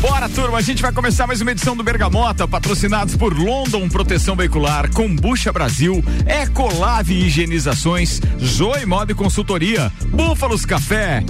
Bora, 0.00 0.28
turma, 0.28 0.58
a 0.58 0.60
gente 0.60 0.82
vai 0.82 0.90
começar 0.90 1.24
mais 1.24 1.40
uma 1.40 1.52
edição 1.52 1.76
do 1.76 1.84
Bergamota, 1.84 2.48
patrocinados 2.48 3.16
por 3.16 3.32
London 3.32 3.88
Proteção 3.88 4.34
Veicular, 4.34 4.90
Combucha 4.92 5.52
Brasil, 5.52 6.04
Ecolave 6.26 7.14
Higienizações, 7.14 8.20
Zoe 8.42 8.84
Mob 8.84 9.14
Consultoria, 9.14 9.92
Búfalos 10.08 10.66
Café, 10.66 11.22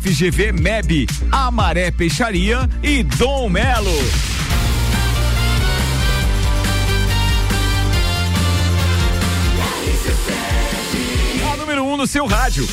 FGV 0.00 0.52
MEB, 0.52 1.08
Amaré 1.32 1.90
Peixaria 1.90 2.70
e 2.80 3.02
Dom 3.02 3.48
Melo. 3.48 3.90
A 11.52 11.56
número 11.56 11.82
1 11.82 11.92
um 11.92 11.96
no 11.96 12.06
seu 12.06 12.24
rádio. 12.24 12.68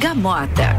Bergamota. 0.00 0.74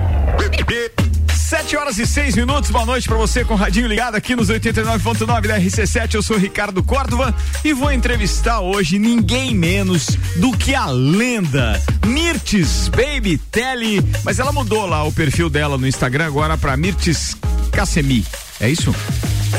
Sete 1.31 1.77
horas 1.77 1.99
e 1.99 2.07
seis 2.07 2.35
minutos, 2.35 2.71
boa 2.71 2.88
noite 2.88 3.07
para 3.07 3.17
você 3.17 3.45
com 3.45 3.53
o 3.53 3.57
Radinho 3.57 3.85
ligado 3.85 4.16
aqui 4.16 4.35
nos 4.35 4.49
89.9 4.49 5.48
da 5.48 5.59
RC7. 5.59 6.16
Eu 6.16 6.23
sou 6.23 6.39
Ricardo 6.39 6.81
Córdova 6.81 7.31
e 7.63 7.71
vou 7.71 7.91
entrevistar 7.91 8.62
hoje 8.62 8.98
ninguém 8.98 9.53
menos 9.53 10.17
do 10.38 10.52
que 10.57 10.73
a 10.73 10.88
lenda 10.88 11.79
Mirtes 12.07 12.88
Baby 12.88 13.38
Telly. 13.38 14.03
Mas 14.23 14.39
ela 14.39 14.52
mudou 14.52 14.88
lá 14.88 15.03
o 15.03 15.12
perfil 15.12 15.51
dela 15.51 15.77
no 15.77 15.88
Instagram 15.88 16.26
agora 16.26 16.57
para 16.57 16.76
Mirtes 16.76 17.38
Cassemi. 17.71 18.26
É 18.59 18.67
isso? 18.71 18.91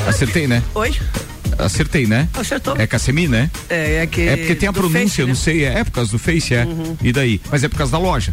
Acertei, 0.08 0.48
né? 0.48 0.60
Oi? 0.74 0.92
Acertei, 1.56 2.08
né? 2.08 2.28
Acertou. 2.34 2.74
É 2.76 2.86
Cassemi, 2.88 3.28
né? 3.28 3.48
É, 3.70 4.02
é 4.02 4.06
que. 4.08 4.22
É 4.22 4.36
porque 4.38 4.56
tem 4.56 4.68
a 4.68 4.72
pronúncia, 4.72 5.02
Face, 5.02 5.20
eu 5.20 5.26
não 5.28 5.34
né? 5.34 5.40
sei, 5.40 5.64
é, 5.64 5.78
é 5.78 5.84
por 5.84 5.92
causa 5.92 6.10
do 6.10 6.18
Face, 6.18 6.52
é. 6.52 6.66
E 7.00 7.12
daí? 7.12 7.40
Mas 7.48 7.62
é 7.62 7.68
por 7.68 7.76
causa 7.76 7.92
da 7.92 7.98
loja. 7.98 8.32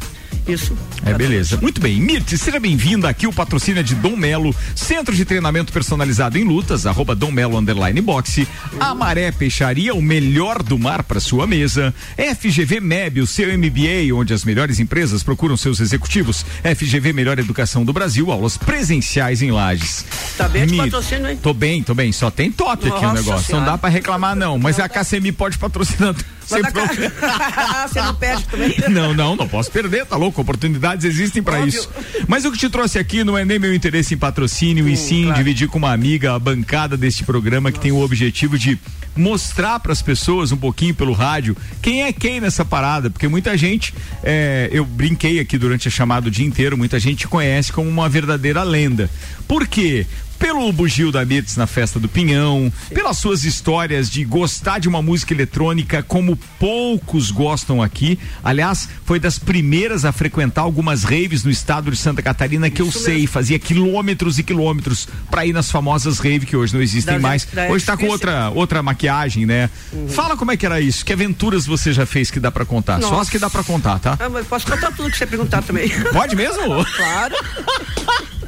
Isso. 0.51 0.77
É, 1.05 1.13
beleza. 1.13 1.57
Muito 1.61 1.79
bem. 1.79 1.99
Mirte, 1.99 2.37
seja 2.37 2.59
bem-vinda 2.59 3.07
aqui. 3.07 3.27
O 3.27 3.33
patrocínio 3.33 3.79
é 3.79 3.83
de 3.83 3.95
Dom 3.95 4.15
Melo, 4.15 4.55
Centro 4.75 5.15
de 5.15 5.25
Treinamento 5.25 5.71
Personalizado 5.71 6.37
em 6.37 6.43
Lutas, 6.43 6.85
arroba 6.85 7.15
Dom 7.15 7.31
Melo 7.31 7.57
Underline 7.57 8.01
Boxe, 8.01 8.47
Amaré 8.79 9.31
Peixaria, 9.31 9.93
o 9.93 10.01
melhor 10.01 10.63
do 10.63 10.77
mar 10.77 11.03
para 11.03 11.19
sua 11.19 11.45
mesa, 11.45 11.93
FGV 12.17 12.79
MEB, 12.79 13.21
o 13.21 13.27
seu 13.27 13.55
MBA, 13.57 14.13
onde 14.13 14.33
as 14.33 14.43
melhores 14.43 14.79
empresas 14.79 15.23
procuram 15.23 15.55
seus 15.55 15.79
executivos, 15.79 16.45
FGV 16.63 17.13
Melhor 17.13 17.39
Educação 17.39 17.85
do 17.85 17.93
Brasil, 17.93 18.31
aulas 18.31 18.57
presenciais 18.57 19.41
em 19.41 19.51
Lages. 19.51 20.05
Tá 20.37 20.47
bem 20.47 20.65
de 20.65 20.75
patrocínio, 20.77 21.29
hein? 21.29 21.39
Tô 21.41 21.53
bem, 21.53 21.83
tô 21.83 21.93
bem. 21.93 22.11
Só 22.11 22.29
tem 22.31 22.51
top 22.51 22.87
aqui 22.87 22.97
o 22.97 23.01
Nossa 23.01 23.13
negócio. 23.13 23.31
Não 23.31 23.43
Senhora. 23.43 23.65
dá 23.71 23.77
para 23.77 23.89
reclamar, 23.89 24.35
não. 24.35 24.57
Mas 24.57 24.79
a 24.79 24.87
KCMI 24.89 25.31
pode 25.31 25.57
patrocinar 25.57 26.15
sem 26.49 26.61
problema. 26.61 27.13
Você 27.87 28.01
não 28.01 28.15
perde 28.15 28.43
também? 28.45 28.75
Não, 28.89 29.13
não, 29.13 29.35
não 29.35 29.47
posso 29.47 29.71
perder, 29.71 30.05
tá 30.05 30.15
louco? 30.15 30.41
Oportunidades 30.41 31.05
existem 31.05 31.41
Óbvio. 31.45 31.67
isso. 31.67 31.89
Mas 32.27 32.43
o 32.45 32.51
que 32.51 32.57
te 32.57 32.69
trouxe 32.69 32.97
aqui 32.97 33.23
não 33.23 33.37
é 33.37 33.45
nem 33.45 33.59
meu 33.59 33.73
interesse 33.73 34.13
em 34.13 34.17
patrocínio, 34.17 34.87
e 34.87 34.97
sim 34.97 35.19
Hum, 35.19 35.23
claro. 35.25 35.37
dividir 35.37 35.67
com 35.67 35.77
uma 35.77 35.91
amiga 35.91 36.33
a 36.33 36.39
bancada 36.39 36.95
deste 36.97 37.23
programa 37.23 37.71
que 37.71 37.79
tem 37.79 37.91
o 37.91 37.99
objetivo 38.01 38.57
de 38.57 38.79
mostrar 39.15 39.79
pras 39.79 40.01
pessoas 40.01 40.51
um 40.51 40.57
pouquinho 40.57 40.95
pelo 40.95 41.13
rádio 41.13 41.55
quem 41.81 42.03
é 42.03 42.13
quem 42.13 42.39
nessa 42.39 42.63
parada, 42.63 43.09
porque 43.09 43.27
muita 43.27 43.57
gente, 43.57 43.93
é, 44.23 44.69
eu 44.71 44.85
brinquei 44.85 45.39
aqui 45.39 45.57
durante 45.57 45.87
a 45.87 45.91
chamada 45.91 46.27
o 46.27 46.31
dia 46.31 46.45
inteiro, 46.45 46.77
muita 46.77 46.99
gente 46.99 47.19
te 47.19 47.27
conhece 47.27 47.71
como 47.71 47.89
uma 47.89 48.07
verdadeira 48.07 48.63
lenda. 48.63 49.09
Por 49.47 49.67
quê? 49.67 50.05
Pelo 50.39 50.71
bugio 50.71 51.11
da 51.11 51.23
Mirtz 51.25 51.57
na 51.57 51.67
festa 51.67 51.99
do 51.99 52.07
Pinhão, 52.07 52.71
pelas 52.93 53.17
suas 53.17 53.43
histórias 53.43 54.09
de 54.09 54.23
gostar 54.23 54.79
de 54.79 54.87
uma 54.87 55.01
música 55.01 55.33
eletrônica 55.33 56.01
como 56.01 56.37
poucos 56.57 57.29
gostam 57.29 57.83
aqui. 57.83 58.17
Aliás, 58.41 58.87
foi 59.05 59.19
das 59.19 59.37
primeiras 59.37 60.05
a 60.05 60.11
frequentar 60.13 60.61
algumas 60.61 61.03
raves 61.03 61.43
no 61.43 61.51
estado 61.51 61.91
de 61.91 61.97
Santa 61.97 62.21
Catarina 62.21 62.69
que 62.69 62.81
eu 62.81 62.87
Isso 62.87 62.99
sei, 62.99 63.15
mesmo. 63.15 63.27
fazia 63.27 63.59
quilômetros 63.59 64.39
e 64.39 64.43
quilômetros 64.43 65.07
para 65.29 65.45
ir 65.45 65.51
nas 65.53 65.69
famosas 65.69 66.19
raves 66.19 66.45
que 66.45 66.55
hoje 66.55 66.73
não 66.73 66.81
existem 66.81 67.15
Das- 67.15 67.21
mais. 67.21 67.45
da 67.45 67.67
Hoje 67.67 67.85
tá 67.85 67.97
com 67.97 68.07
outra 68.07 68.49
outra 68.49 68.81
maquiagem, 68.81 69.45
né? 69.45 69.69
Fala 70.09 70.37
como 70.37 70.51
é 70.51 70.57
que 70.57 70.65
era 70.65 70.79
isso, 70.79 71.03
que 71.05 71.11
aventuras 71.13 71.65
você 71.65 71.91
já 71.91 72.05
fez 72.05 72.31
que 72.31 72.39
dá 72.39 72.49
para 72.49 72.63
contar? 72.65 73.01
Só 73.01 73.09
Nossa. 73.09 73.21
as 73.23 73.29
que 73.29 73.37
dá 73.39 73.49
para 73.49 73.63
contar, 73.63 73.99
tá? 73.99 74.15
Ah, 74.19 74.29
mas 74.29 74.47
posso 74.47 74.65
contar 74.65 74.91
tudo 74.93 75.11
que 75.11 75.17
você 75.17 75.27
perguntar 75.27 75.61
também. 75.63 75.89
Pode 76.13 76.35
mesmo? 76.35 76.63
Claro. 76.95 77.35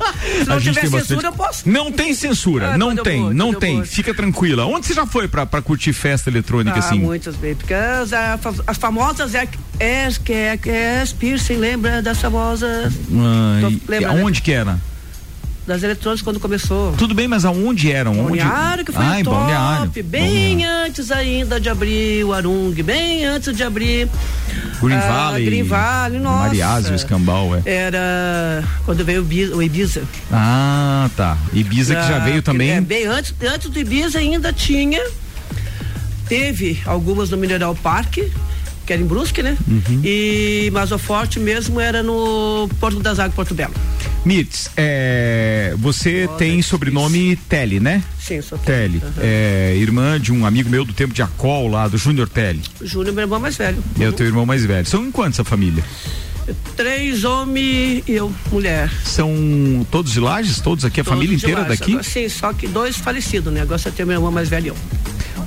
Se 0.43 0.49
não 0.49 0.59
tiver 0.59 0.81
tem 0.81 0.89
censura, 0.89 0.99
bastante- 0.99 1.25
eu 1.25 1.33
posso. 1.33 1.69
Não 1.69 1.91
tem 1.91 2.13
censura, 2.13 2.73
Ah, 2.73 2.77
não 2.77 2.95
tem, 2.95 3.21
vou, 3.21 3.33
não 3.33 3.53
tem. 3.53 3.83
Fica 3.85 4.13
tranquila. 4.13 4.65
Onde 4.65 4.85
você 4.87 4.93
já 4.93 5.05
foi 5.05 5.27
pra, 5.27 5.45
pra 5.45 5.61
curtir 5.61 5.93
festa 5.93 6.29
eletrônica 6.29 6.75
Ah, 6.75 6.79
assim? 6.79 6.99
muitas 6.99 7.35
vezes. 7.35 7.57
Porque 7.57 7.73
as, 7.73 8.11
as 8.67 8.77
famosas 8.77 9.33
é, 9.35 9.47
é, 9.79 10.07
que 10.23 10.33
é, 10.33 10.57
que 10.57 10.69
é 10.69 11.01
as 11.01 11.11
piercing, 11.13 11.55
lembra 11.55 12.01
das 12.01 12.19
famosas. 12.19 12.93
Tô- 12.93 13.91
lembra, 13.91 14.13
né? 14.13 14.21
aonde 14.21 14.41
que 14.41 14.51
era? 14.51 14.77
Das 15.65 15.83
eletrônicas 15.83 16.23
quando 16.23 16.39
começou. 16.39 16.91
Tudo 16.93 17.13
bem, 17.13 17.27
mas 17.27 17.45
aonde 17.45 17.91
eram? 17.91 18.13
Onde? 18.13 18.39
Balneário 18.39 18.83
que 18.83 18.91
foi 18.91 19.05
ah, 19.05 19.19
em 19.19 19.21
o 19.21 19.25
top, 19.25 19.37
Balneário. 19.37 19.91
bem 20.03 20.57
Balneário. 20.57 20.87
antes 20.87 21.11
ainda 21.11 21.59
de 21.59 21.69
abrir 21.69 22.23
o 22.25 22.33
Arung, 22.33 22.73
bem 22.83 23.25
antes 23.25 23.55
de 23.55 23.63
abrir 23.63 24.09
Green 24.81 24.95
ah, 24.97 25.07
Valley. 25.07 25.45
Green 25.45 25.63
Valley, 25.63 26.19
nossa. 26.19 26.47
Mariazio, 26.47 26.95
Escambau, 26.95 27.55
é. 27.55 27.61
Era 27.65 28.63
quando 28.85 29.05
veio 29.05 29.21
o 29.21 29.25
Ibiza. 29.25 29.55
O 29.55 29.61
Ibiza. 29.61 30.01
Ah, 30.31 31.07
tá. 31.15 31.37
Ibiza 31.53 31.95
que 31.95 32.07
já 32.07 32.15
Ah, 32.17 32.19
veio 32.19 32.41
também. 32.41 32.71
É, 32.71 32.81
bem 32.81 33.05
antes, 33.05 33.33
antes 33.43 33.69
do 33.69 33.79
Ibiza 33.79 34.17
ainda 34.17 34.51
tinha. 34.51 34.99
Teve 36.27 36.81
algumas 36.85 37.29
no 37.29 37.37
Mineral 37.37 37.75
Parque, 37.75 38.31
que 38.91 38.93
era 38.93 39.01
em 39.01 39.05
Brusque, 39.05 39.41
né? 39.41 39.57
Uhum. 39.69 40.01
E, 40.03 40.69
mas 40.73 40.91
o 40.91 40.97
forte 40.99 41.39
mesmo 41.39 41.79
era 41.79 42.03
no 42.03 42.69
Porto 42.77 42.99
das 42.99 43.19
Águas, 43.19 43.33
Porto 43.33 43.53
Belo. 43.53 43.73
Mirtz, 44.25 44.69
é, 44.75 45.73
você 45.77 46.27
tem 46.37 46.61
sobrenome 46.61 47.37
Telly, 47.47 47.79
né? 47.79 48.03
Sim, 48.19 48.41
sou 48.41 48.57
Telly. 48.57 49.01
Aham. 49.01 49.13
É, 49.21 49.75
irmã 49.77 50.19
de 50.19 50.33
um 50.33 50.45
amigo 50.45 50.69
meu 50.69 50.83
do 50.83 50.91
tempo 50.91 51.13
de 51.13 51.21
Acol 51.21 51.69
lá, 51.69 51.87
do 51.87 51.97
Júnior 51.97 52.27
Telly. 52.27 52.61
Júnior, 52.81 53.15
meu 53.15 53.23
irmão 53.23 53.39
mais 53.39 53.55
velho. 53.55 53.81
É 53.97 54.09
o 54.09 54.11
teu 54.11 54.25
irmão 54.25 54.45
mais 54.45 54.65
velho. 54.65 54.85
São 54.85 55.05
em 55.05 55.11
quantos 55.11 55.39
a 55.39 55.45
família? 55.45 55.81
Três 56.75 57.23
homens 57.23 58.03
e 58.05 58.11
eu, 58.11 58.29
mulher. 58.51 58.91
São 59.05 59.87
todos 59.89 60.11
de 60.11 60.19
Lages? 60.19 60.59
Todos 60.59 60.83
aqui? 60.83 60.99
A 60.99 61.03
Todos 61.05 61.17
família 61.17 61.35
inteira 61.37 61.61
Lages. 61.61 61.79
daqui? 61.79 61.91
Agora, 61.93 62.03
Sim, 62.03 62.27
só 62.27 62.51
que 62.51 62.67
dois 62.67 62.97
falecidos, 62.97 63.53
né? 63.53 63.61
Agora 63.61 63.77
você 63.77 63.89
tem 63.89 64.05
meu 64.05 64.15
irmão 64.15 64.31
mais 64.33 64.49
velho. 64.49 64.75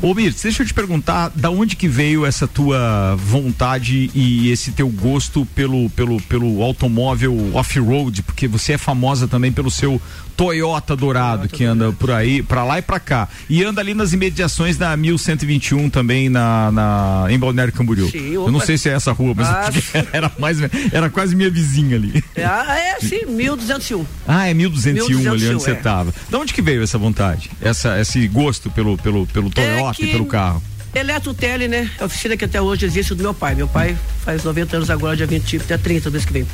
Ô 0.05 0.13
Mirtz, 0.13 0.43
deixa 0.43 0.63
eu 0.63 0.67
te 0.67 0.75
perguntar, 0.75 1.33
da 1.35 1.49
onde 1.49 1.77
que 1.77 1.89
veio 1.89 2.27
essa 2.27 2.47
tua 2.47 3.17
vontade 3.17 4.11
e 4.15 4.51
esse 4.51 4.71
teu 4.73 4.87
gosto 4.87 5.47
pelo, 5.55 5.89
pelo, 5.89 6.21
pelo 6.21 6.63
automóvel 6.63 7.35
off-road? 7.55 8.23
Porque 8.23 8.47
você 8.47 8.75
é 8.75 8.79
famosa 8.79 9.27
também 9.27 9.51
pelo 9.51 9.71
seu 9.71 9.99
Toyota 10.37 10.97
Dourado, 10.97 11.49
que 11.49 11.65
anda 11.65 11.93
por 11.93 12.11
aí, 12.11 12.43
pra 12.43 12.65
lá 12.65 12.79
e 12.79 12.83
pra 12.83 12.99
cá. 12.99 13.29
E 13.49 13.63
anda 13.63 13.81
ali 13.81 13.95
nas 13.95 14.13
imediações 14.13 14.77
da 14.77 14.97
1121 14.97 15.89
também 15.91 16.29
na, 16.29 16.71
na, 16.73 17.27
em 17.31 17.39
Balneário 17.39 17.73
Camboriú. 17.73 18.11
Sim, 18.11 18.33
eu 18.35 18.51
não 18.51 18.61
sei 18.61 18.77
se 18.77 18.89
é 18.89 18.93
essa 18.93 19.13
rua, 19.13 19.33
mas 19.37 19.49
Ah, 19.49 19.71
era 20.13 20.33
mais, 20.39 20.59
era 20.93 21.09
quase 21.11 21.37
minha 21.37 21.51
vizinha 21.51 21.97
ali. 21.97 22.23
É, 22.35 22.45
ah, 22.45 22.77
é 22.79 23.01
sim, 23.01 23.27
1201. 23.27 24.05
Ah, 24.27 24.49
é 24.49 24.55
1201, 24.55 25.05
ali 25.05 25.15
1201, 25.17 25.55
onde 25.55 25.63
você 25.65 25.71
é. 25.71 25.75
tava. 25.75 26.15
Da 26.29 26.39
onde 26.39 26.53
que 26.53 26.63
veio 26.63 26.83
essa 26.83 26.99
vontade? 26.99 27.51
Essa, 27.61 28.01
esse 28.01 28.27
gosto 28.29 28.71
pelo, 28.71 28.97
pelo, 28.99 29.27
pelo 29.27 29.51
Toyota 29.51 30.03
e 30.03 30.07
que- 30.07 30.13
pelo 30.13 30.27
carro? 30.27 30.63
Eletrotele, 30.95 31.67
né? 31.67 31.91
A 32.01 32.05
oficina 32.05 32.37
que 32.37 32.45
até 32.45 32.61
hoje 32.61 32.87
existe 32.87 33.15
do 33.17 33.23
meu 33.23 33.35
pai. 33.35 33.55
Meu 33.57 33.67
pai 33.67 33.97
faz 34.25 34.45
90 34.45 34.77
anos 34.77 34.91
agora, 34.91 35.17
dia 35.17 35.27
20, 35.27 35.57
até 35.57 35.77
30 35.77 36.09
mês 36.11 36.25
que 36.25 36.33
vem. 36.33 36.47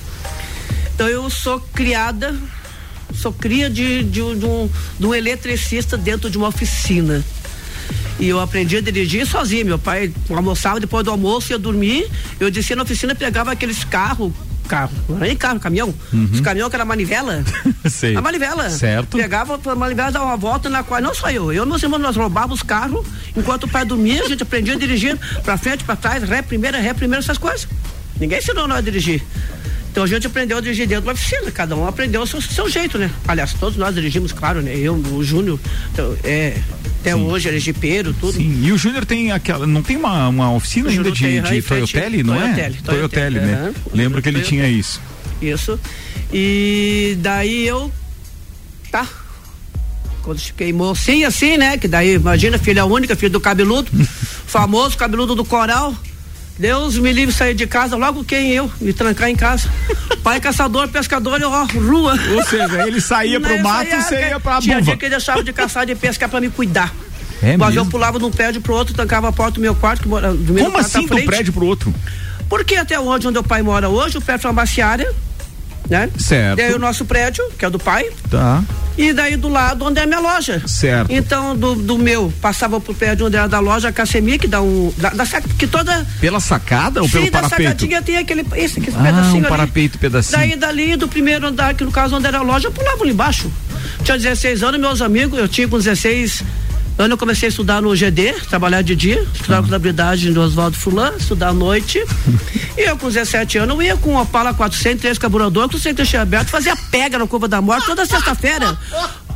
Então 0.94 1.06
eu 1.08 1.28
sou 1.28 1.60
criada, 1.60 2.34
sou 3.14 3.32
cria 3.32 3.68
de, 3.70 4.02
de, 4.04 4.22
um- 4.22 4.38
de 4.38 4.44
um, 4.46 4.70
de 4.98 5.06
um 5.06 5.14
eletricista 5.14 5.96
dentro 5.96 6.30
de 6.30 6.36
uma 6.38 6.48
oficina. 6.48 7.22
E 8.18 8.28
eu 8.28 8.38
aprendi 8.38 8.76
a 8.76 8.80
dirigir 8.80 9.26
sozinho. 9.26 9.64
Meu 9.64 9.78
pai 9.78 10.12
almoçava 10.28 10.78
depois 10.78 11.04
do 11.04 11.10
almoço, 11.10 11.52
ia 11.52 11.58
dormir. 11.58 12.06
Eu 12.38 12.50
descia 12.50 12.76
na 12.76 12.82
oficina, 12.82 13.14
pegava 13.14 13.50
aqueles 13.50 13.82
carros, 13.82 14.30
carro, 14.68 14.92
não 15.08 15.16
era 15.16 15.26
nem 15.26 15.36
carro, 15.36 15.58
caminhão. 15.58 15.92
Os 16.32 16.40
caminhões 16.40 16.68
que 16.70 16.76
era 16.76 16.84
manivela. 16.84 17.42
Sei. 17.88 18.14
A 18.14 18.20
manivela. 18.20 18.68
Certo. 18.70 19.16
Pegava 19.16 19.58
a 19.64 19.74
manivela, 19.74 20.12
dava 20.12 20.26
uma 20.26 20.36
volta 20.36 20.68
na 20.68 20.82
qual, 20.82 21.00
não 21.00 21.14
só 21.14 21.30
eu, 21.30 21.50
eu 21.52 21.64
e 21.64 21.66
meus 21.66 21.82
irmãos, 21.82 21.98
nós 21.98 22.14
roubávamos 22.16 22.58
os 22.58 22.62
carros, 22.62 23.04
enquanto 23.36 23.64
o 23.64 23.68
pai 23.68 23.84
dormia, 23.86 24.22
a 24.22 24.28
gente 24.28 24.42
aprendia 24.42 24.74
a 24.74 24.78
dirigir 24.78 25.18
pra 25.42 25.56
frente, 25.56 25.82
pra 25.82 25.96
trás, 25.96 26.22
ré 26.22 26.42
primeira, 26.42 26.78
ré 26.78 26.92
primeira, 26.94 27.24
essas 27.24 27.38
coisas. 27.38 27.66
Ninguém 28.20 28.38
ensinou 28.38 28.68
nós 28.68 28.78
a 28.78 28.80
dirigir. 28.82 29.22
Então 29.90 30.04
a 30.04 30.06
gente 30.06 30.26
aprendeu 30.26 30.58
a 30.58 30.60
dirigir 30.60 30.86
dentro 30.86 31.06
da 31.06 31.12
oficina, 31.12 31.50
cada 31.50 31.74
um 31.76 31.86
aprendeu 31.86 32.22
o 32.22 32.26
seu, 32.26 32.40
seu 32.40 32.68
jeito, 32.68 32.96
né? 32.96 33.10
Aliás, 33.26 33.52
todos 33.54 33.76
nós 33.76 33.94
dirigimos, 33.94 34.32
claro, 34.32 34.62
né? 34.62 34.76
Eu, 34.76 34.94
o 34.94 35.24
Júnior, 35.24 35.58
então, 35.92 36.16
é, 36.22 36.56
até 37.00 37.14
Sim. 37.14 37.22
hoje, 37.22 37.48
ele 37.48 37.56
é 37.56 37.60
jipeiro, 37.60 38.14
tudo. 38.14 38.34
Sim, 38.34 38.60
e 38.62 38.70
o 38.70 38.78
Júnior 38.78 39.04
tem 39.04 39.32
aquela. 39.32 39.66
Não 39.66 39.82
tem 39.82 39.96
uma, 39.96 40.28
uma 40.28 40.52
oficina 40.52 40.88
O 40.88 40.90
ainda 40.90 41.10
de, 41.10 41.40
de 41.40 41.62
Toyotele, 41.62 42.22
não 42.22 42.34
é? 42.34 42.52
Toyotele, 42.52 42.78
Toyotele, 42.84 43.40
né? 43.40 43.74
Lembro 43.92 44.22
que 44.22 44.28
ele 44.28 44.42
tinha 44.42 44.68
isso. 44.68 45.00
Isso. 45.40 45.80
E 46.32 47.16
daí 47.20 47.66
eu. 47.66 47.90
Tá. 48.92 49.06
Quando 50.22 50.38
fiquei 50.38 50.72
mocinha 50.72 51.28
assim, 51.28 51.56
né? 51.56 51.78
Que 51.78 51.88
daí, 51.88 52.14
imagina, 52.14 52.58
filha 52.58 52.84
única, 52.84 53.16
filho 53.16 53.32
do 53.32 53.40
cabeludo, 53.40 53.90
famoso 54.46 54.96
cabeludo 54.96 55.34
do 55.34 55.44
coral. 55.44 55.96
Deus 56.60 56.98
me 56.98 57.10
livre 57.10 57.34
sair 57.34 57.54
de 57.54 57.66
casa, 57.66 57.96
logo 57.96 58.22
quem 58.22 58.50
eu, 58.52 58.70
me 58.82 58.92
trancar 58.92 59.30
em 59.30 59.34
casa. 59.34 59.66
Pai 60.22 60.38
caçador, 60.38 60.88
pescador, 60.88 61.40
ó, 61.42 61.64
rua. 61.64 62.14
Ou 62.34 62.44
seja, 62.44 62.86
ele 62.86 63.00
saía 63.00 63.40
pro 63.40 63.58
mato 63.62 63.86
e 63.94 64.02
você 64.02 64.28
ia 64.28 64.38
pra 64.38 64.60
Tinha 64.60 64.74
buva. 64.76 64.84
dia 64.84 64.96
que 64.98 65.04
ele 65.06 65.16
deixava 65.16 65.42
de 65.42 65.54
caçar 65.54 65.86
de 65.86 65.94
pescar 65.94 66.28
pra 66.28 66.38
me 66.38 66.50
cuidar. 66.50 66.92
É 67.42 67.56
Mas 67.56 67.70
mesmo? 67.70 67.86
eu 67.86 67.90
pulava 67.90 68.18
de 68.18 68.26
um 68.26 68.30
prédio 68.30 68.60
pro 68.60 68.74
outro, 68.74 68.92
tancava 68.94 69.28
a 69.28 69.32
porta 69.32 69.52
do 69.54 69.60
meu 69.62 69.74
quarto, 69.74 70.02
que 70.02 70.08
mora, 70.08 70.34
do 70.34 70.52
meu 70.52 70.64
Como 70.64 70.76
quarto 70.76 70.86
assim 70.98 71.06
do 71.06 71.14
frente. 71.14 71.24
prédio 71.26 71.52
pro 71.54 71.64
outro? 71.64 71.94
Porque 72.46 72.76
até 72.76 73.00
onde, 73.00 73.26
onde 73.26 73.38
o 73.38 73.42
pai 73.42 73.62
mora 73.62 73.88
hoje, 73.88 74.18
o 74.18 74.20
prédio 74.20 74.46
é 74.46 74.50
uma 74.50 74.54
baciária, 74.54 75.10
né? 75.88 76.08
Certo. 76.18 76.56
Daí 76.58 76.72
o 76.74 76.78
nosso 76.78 77.04
prédio, 77.04 77.44
que 77.58 77.64
é 77.64 77.70
do 77.70 77.78
pai, 77.78 78.04
Tá. 78.30 78.62
e 78.98 79.12
daí 79.12 79.36
do 79.36 79.48
lado 79.48 79.84
onde 79.84 79.98
é 79.98 80.02
a 80.02 80.06
minha 80.06 80.20
loja. 80.20 80.62
Certo. 80.66 81.10
Então, 81.10 81.56
do, 81.56 81.74
do 81.74 81.98
meu, 81.98 82.32
passava 82.40 82.80
pro 82.80 82.94
prédio 82.94 83.26
onde 83.26 83.36
era 83.36 83.48
da 83.48 83.58
loja, 83.60 83.88
a 83.88 83.92
Casemir, 83.92 84.38
que 84.38 84.46
dá 84.46 84.60
um. 84.60 84.92
Da, 84.96 85.10
da 85.10 85.24
que 85.26 85.66
toda. 85.66 86.06
Pela 86.20 86.38
sacada 86.40 87.00
ou 87.02 87.06
Sim, 87.08 87.12
pelo 87.18 87.24
da 87.30 87.40
parapeito? 87.40 87.62
sacadinha 87.70 88.02
tem 88.02 88.16
aquele. 88.18 88.46
Esse, 88.54 88.78
aquele 88.80 88.96
Ah, 88.96 89.02
pedacinho 89.02 89.34
um 89.34 89.38
ali. 89.38 89.48
parapeito, 89.48 89.98
pedacinho. 89.98 90.38
Daí 90.38 90.56
dali, 90.56 90.96
do 90.96 91.08
primeiro 91.08 91.46
andar, 91.46 91.74
que 91.74 91.84
no 91.84 91.90
caso 91.92 92.16
onde 92.16 92.26
era 92.26 92.38
a 92.38 92.42
loja, 92.42 92.68
eu 92.68 92.72
pulava 92.72 93.02
ali 93.02 93.12
embaixo. 93.12 93.50
Tinha 94.04 94.16
16 94.18 94.62
anos, 94.62 94.80
meus 94.80 95.00
amigos, 95.02 95.38
eu 95.38 95.48
tinha 95.48 95.66
com 95.68 95.78
16 95.78 96.42
anos, 97.00 97.12
eu 97.12 97.18
comecei 97.18 97.48
a 97.48 97.50
estudar 97.50 97.80
no 97.80 97.94
GD, 97.94 98.32
trabalhar 98.48 98.82
de 98.82 98.94
dia, 98.94 99.26
estudar 99.32 99.62
contabilidade 99.62 100.30
do 100.32 100.40
Oswaldo 100.40 100.76
Fulano, 100.76 101.16
estudar 101.16 101.48
à 101.48 101.52
noite. 101.52 101.98
e 102.76 102.88
eu 102.88 102.96
com 102.96 103.08
17 103.08 103.58
anos, 103.58 103.74
eu 103.76 103.82
ia 103.82 103.96
com 103.96 104.10
uma 104.10 104.22
Opala 104.22 104.52
400, 104.54 105.00
três 105.00 105.18
carburador, 105.18 105.68
com 105.68 105.76
o 105.76 105.80
centro 105.80 106.04
aberto, 106.18 106.48
fazia 106.48 106.76
pega 106.90 107.18
na 107.18 107.26
curva 107.26 107.48
da 107.48 107.60
morte 107.60 107.86
toda 107.86 108.04
sexta-feira. 108.04 108.78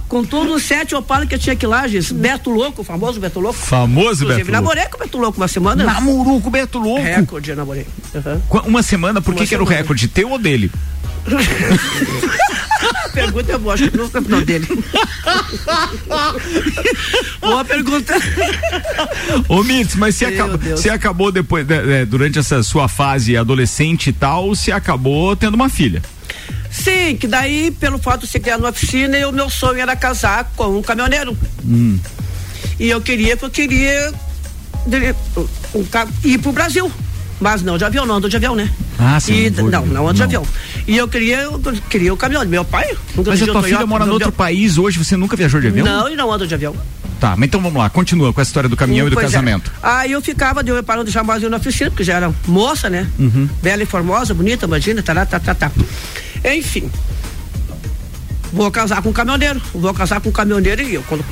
Com 0.08 0.24
todos 0.24 0.54
os 0.56 0.62
sete 0.62 0.94
Opala 0.94 1.26
que 1.26 1.34
eu 1.34 1.38
tinha 1.38 1.54
aqui 1.54 1.66
lá, 1.66 1.88
Gis. 1.88 2.12
Beto 2.12 2.50
Louco, 2.50 2.82
o 2.82 2.84
famoso 2.84 3.18
Beto 3.18 3.40
Louco. 3.40 3.58
Famoso 3.58 4.24
Inclusive, 4.24 4.26
Beto 4.26 4.38
Louco. 4.38 4.52
namorei 4.52 4.84
com 4.84 4.96
o 4.96 5.00
Beto 5.00 5.18
Louco 5.18 5.38
uma 5.40 5.48
semana. 5.48 5.82
Namorou 5.84 6.40
com 6.40 6.48
o 6.48 6.50
Beto 6.50 6.78
Louco. 6.78 7.02
Recorde, 7.02 7.50
eu 7.50 7.56
namorei. 7.56 7.86
Qu- 8.48 8.58
Uma 8.66 8.82
semana, 8.82 9.20
por 9.20 9.32
Uma 9.32 9.40
que, 9.40 9.46
que 9.48 9.54
era 9.54 9.62
o 9.62 9.66
semana. 9.66 9.82
recorde? 9.82 10.06
Teu 10.08 10.30
ou 10.30 10.38
dele? 10.38 10.70
A 13.04 13.08
pergunta 13.14 13.52
é 13.52 13.58
boa, 13.58 13.74
acho 13.74 13.88
que 13.90 13.96
não 13.96 14.42
dele. 14.42 14.66
boa 17.40 17.64
pergunta. 17.64 18.14
Ô 19.48 19.62
Mitz, 19.62 19.94
mas 19.94 20.16
você, 20.16 20.26
acabou, 20.26 20.58
você 20.58 20.90
acabou 20.90 21.32
depois, 21.32 21.66
de- 21.66 21.82
de- 21.82 22.04
durante 22.04 22.38
essa 22.38 22.62
sua 22.62 22.88
fase 22.88 23.36
adolescente 23.36 24.08
e 24.10 24.12
tal, 24.12 24.48
você 24.54 24.70
acabou 24.72 25.34
tendo 25.36 25.54
uma 25.54 25.68
filha. 25.68 26.02
Sim, 26.74 27.16
que 27.16 27.28
daí, 27.28 27.70
pelo 27.70 27.98
fato 27.98 28.22
de 28.22 28.26
ser 28.26 28.40
criado 28.40 28.60
numa 28.60 28.70
oficina, 28.70 29.16
o 29.28 29.32
meu 29.32 29.48
sonho 29.48 29.78
era 29.78 29.94
casar 29.94 30.52
com 30.56 30.76
um 30.76 30.82
caminhoneiro. 30.82 31.36
Hum. 31.64 31.98
E 32.80 32.90
eu 32.90 33.00
queria, 33.00 33.38
eu 33.40 33.50
queria 33.50 34.12
ir 36.24 36.38
pro 36.38 36.52
Brasil. 36.52 36.90
Mas 37.40 37.62
não 37.62 37.78
de 37.78 37.84
avião, 37.84 38.04
não 38.06 38.16
ando 38.16 38.28
de 38.28 38.36
avião, 38.36 38.56
né? 38.56 38.70
Ah, 38.98 39.18
sim, 39.20 39.46
E, 39.46 39.50
não 39.50 39.86
não, 39.86 40.08
ando 40.08 40.14
de 40.14 40.22
avião. 40.22 40.46
E 40.86 40.96
eu 40.96 41.06
queria, 41.06 41.42
eu 41.42 41.60
queria 41.88 42.12
o 42.12 42.16
caminhão. 42.16 42.44
Meu 42.44 42.64
pai 42.64 42.96
nunca 43.14 43.30
Mas 43.30 43.42
a 43.42 43.46
tua 43.46 43.62
filha 43.62 43.86
mora 43.86 44.04
em 44.04 44.08
outro 44.08 44.32
país 44.32 44.76
hoje, 44.76 44.98
você 44.98 45.16
nunca 45.16 45.36
viajou 45.36 45.60
de 45.60 45.68
avião? 45.68 45.86
Não, 45.86 46.08
e 46.08 46.16
não 46.16 46.30
ando 46.32 46.46
de 46.46 46.54
avião. 46.54 46.74
Tá, 47.20 47.37
mas 47.37 47.46
então 47.46 47.61
vamos 47.61 47.78
lá, 47.78 47.88
continua 47.88 48.32
com 48.32 48.40
a 48.40 48.43
história 48.43 48.69
do 48.69 48.76
caminhão 48.76 49.06
e 49.06 49.11
do 49.11 49.19
é. 49.19 49.22
casamento. 49.22 49.72
Aí 49.82 50.12
eu 50.12 50.20
ficava, 50.20 50.62
de 50.62 50.70
eu 50.70 50.82
parando 50.82 51.06
de 51.06 51.12
chamar 51.12 51.40
na 51.40 51.56
oficina, 51.56 51.90
porque 51.90 52.05
já 52.05 52.14
era 52.14 52.34
moça, 52.46 52.90
né? 52.90 53.08
Uhum. 53.19 53.49
Bela 53.62 53.82
e 53.82 53.87
formosa, 53.87 54.34
bonita, 54.34 54.66
imagina, 54.66 55.02
tá, 55.02 55.25
tá, 55.25 55.40
tá, 55.40 55.55
tá. 55.55 55.70
Enfim. 56.44 56.90
Vou 58.52 58.70
casar 58.70 59.02
com 59.02 59.08
um 59.08 59.12
caminhoneiro. 59.12 59.61
Vou 59.75 59.93
casar 59.93 60.20
com 60.20 60.28
um 60.28 60.32
caminhoneiro 60.32 60.81
e 60.82 60.94
eu, 60.94 61.02
quando, 61.02 61.25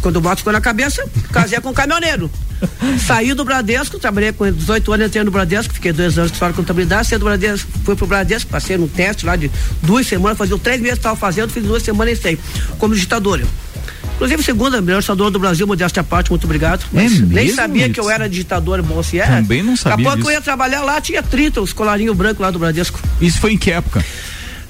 quando 0.00 0.16
o 0.16 0.22
moto 0.22 0.38
ficou 0.38 0.52
na 0.52 0.60
cabeça, 0.60 1.06
casei 1.30 1.60
com 1.60 1.70
um 1.70 1.72
caminhoneiro. 1.72 2.28
Saí 3.06 3.32
do 3.32 3.44
Bradesco, 3.44 3.98
trabalhei 3.98 4.32
com 4.32 4.50
18 4.50 4.92
anos, 4.92 5.06
entrei 5.06 5.22
no 5.22 5.30
Bradesco, 5.30 5.72
fiquei 5.72 5.92
dois 5.92 6.18
anos 6.18 6.32
só 6.36 6.48
de 6.48 6.54
contabilidade, 6.54 7.06
saí 7.06 7.18
do 7.18 7.24
Bradesco, 7.24 7.70
fui 7.84 7.94
pro 7.94 8.06
Bradesco, 8.06 8.50
passei 8.50 8.76
num 8.76 8.88
teste 8.88 9.24
lá 9.24 9.36
de 9.36 9.50
duas 9.82 10.06
semanas, 10.06 10.38
fazia 10.38 10.58
três 10.58 10.80
meses 10.80 10.94
que 10.94 11.00
estava 11.00 11.16
fazendo, 11.16 11.50
fiz 11.50 11.62
duas 11.62 11.82
semanas 11.82 12.18
e 12.18 12.22
sei, 12.22 12.38
como 12.78 12.94
digitadora. 12.94 13.44
Inclusive, 14.14 14.42
segunda 14.42 14.80
melhor 14.80 15.00
ditadora 15.00 15.30
do 15.30 15.38
Brasil, 15.38 15.66
modéstia 15.66 16.00
à 16.00 16.04
parte, 16.04 16.30
muito 16.30 16.44
obrigado. 16.44 16.86
Nem 16.92 17.08
mesmo, 17.08 17.56
sabia 17.56 17.90
que 17.90 17.98
eu 17.98 18.08
era 18.08 18.28
digitador 18.28 18.82
bom 18.82 19.02
se 19.02 19.18
é. 19.18 19.26
Também 19.26 19.62
não 19.62 19.76
sabia 19.76 19.96
Daqui 19.96 20.08
a 20.08 20.12
pouco 20.12 20.30
eu 20.30 20.34
ia 20.34 20.40
trabalhar 20.40 20.82
lá, 20.82 21.00
tinha 21.00 21.22
30, 21.22 21.60
os 21.60 21.72
colarinhos 21.72 22.16
brancos 22.16 22.40
lá 22.40 22.50
do 22.50 22.58
Bradesco. 22.58 23.00
Isso 23.20 23.40
foi 23.40 23.52
em 23.52 23.58
que 23.58 23.70
época? 23.70 24.04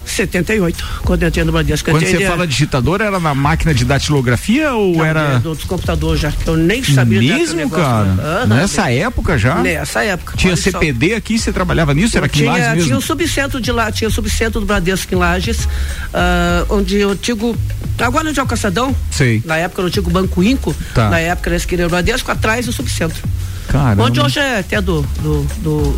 78, 0.05 0.85
quando 1.05 1.23
eu 1.23 1.29
entrei 1.29 1.45
no 1.45 1.53
Bradesco. 1.53 1.91
Quando 1.91 2.05
você 2.07 2.27
fala 2.27 2.47
digitador, 2.47 3.01
era 3.01 3.19
na 3.19 3.35
máquina 3.35 3.73
de 3.75 3.85
datilografia 3.85 4.73
ou 4.75 4.97
não, 4.97 5.05
era. 5.05 5.39
do- 5.39 5.55
dos 5.55 5.65
computadores 5.65 6.21
já, 6.21 6.31
que 6.33 6.47
eu 6.49 6.57
nem 6.57 6.83
sabia 6.85 7.21
Mesmo, 7.21 7.57
negócio, 7.57 7.85
cara? 7.85 8.05
né? 8.05 8.23
Aham, 8.23 8.47
Nessa 8.47 8.91
época 8.91 9.39
já? 9.39 9.57
Nessa 9.63 10.03
época. 10.05 10.37
Tinha 10.37 10.53
olha 10.53 10.57
só. 10.63 10.71
CPD 10.71 11.15
aqui, 11.15 11.39
você 11.39 11.53
trabalhava 11.53 11.93
nisso? 11.95 12.17
Era 12.17 12.27
aqui 12.27 12.41
em 12.41 12.43
tinha, 12.43 12.53
Lages 12.53 12.69
mesmo? 12.75 12.85
tinha 12.87 12.99
o 12.99 13.03
subcentro 13.03 13.61
de 13.61 13.73
lá, 13.73 13.91
tinha 13.91 14.09
o 14.09 14.13
subcentro 14.13 14.61
do 14.61 14.67
Bradesco 14.67 15.13
em 15.15 15.17
Lages, 15.17 15.69
ah, 16.13 16.65
onde 16.69 17.05
o 17.05 17.11
antigo, 17.11 17.57
agora 17.99 18.29
onde 18.29 18.39
é 18.39 18.43
o 18.43 18.47
Caçadão, 18.47 18.95
Sei. 19.11 19.43
na 19.45 19.57
época 19.57 19.83
no 19.83 19.89
antigo 19.89 20.11
Banco 20.11 20.43
Inco, 20.43 20.75
Tá. 20.95 21.09
na 21.11 21.19
época 21.19 21.51
eles 21.51 21.65
queriam 21.65 21.87
o 21.87 21.91
Bradesco, 21.91 22.31
atrás 22.31 22.67
do 22.67 22.73
subcentro. 22.73 23.23
Caramba. 23.69 24.05
Onde 24.05 24.21
hoje 24.21 24.39
é 24.39 24.59
até 24.61 24.81
do, 24.81 25.03
do, 25.23 25.43
do 25.63 25.97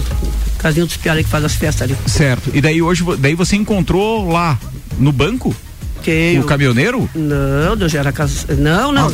casinho 0.58 0.86
dos 0.86 0.96
piares 0.96 1.24
que 1.24 1.30
faz 1.30 1.44
as 1.44 1.54
festas 1.54 1.82
ali. 1.82 1.96
Certo. 2.06 2.50
E 2.54 2.60
daí 2.60 2.80
hoje, 2.80 3.04
daí 3.18 3.34
você 3.34 3.56
encontrou 3.56 4.30
lá 4.30 4.58
no 4.98 5.12
banco 5.12 5.54
Que 6.02 6.34
o 6.36 6.40
eu- 6.40 6.44
caminhoneiro? 6.44 7.08
Não, 7.14 7.74
eu 7.78 7.88
já 7.88 7.98
era 8.00 8.12
casado. 8.12 8.56
Não, 8.56 8.92
não. 8.92 9.12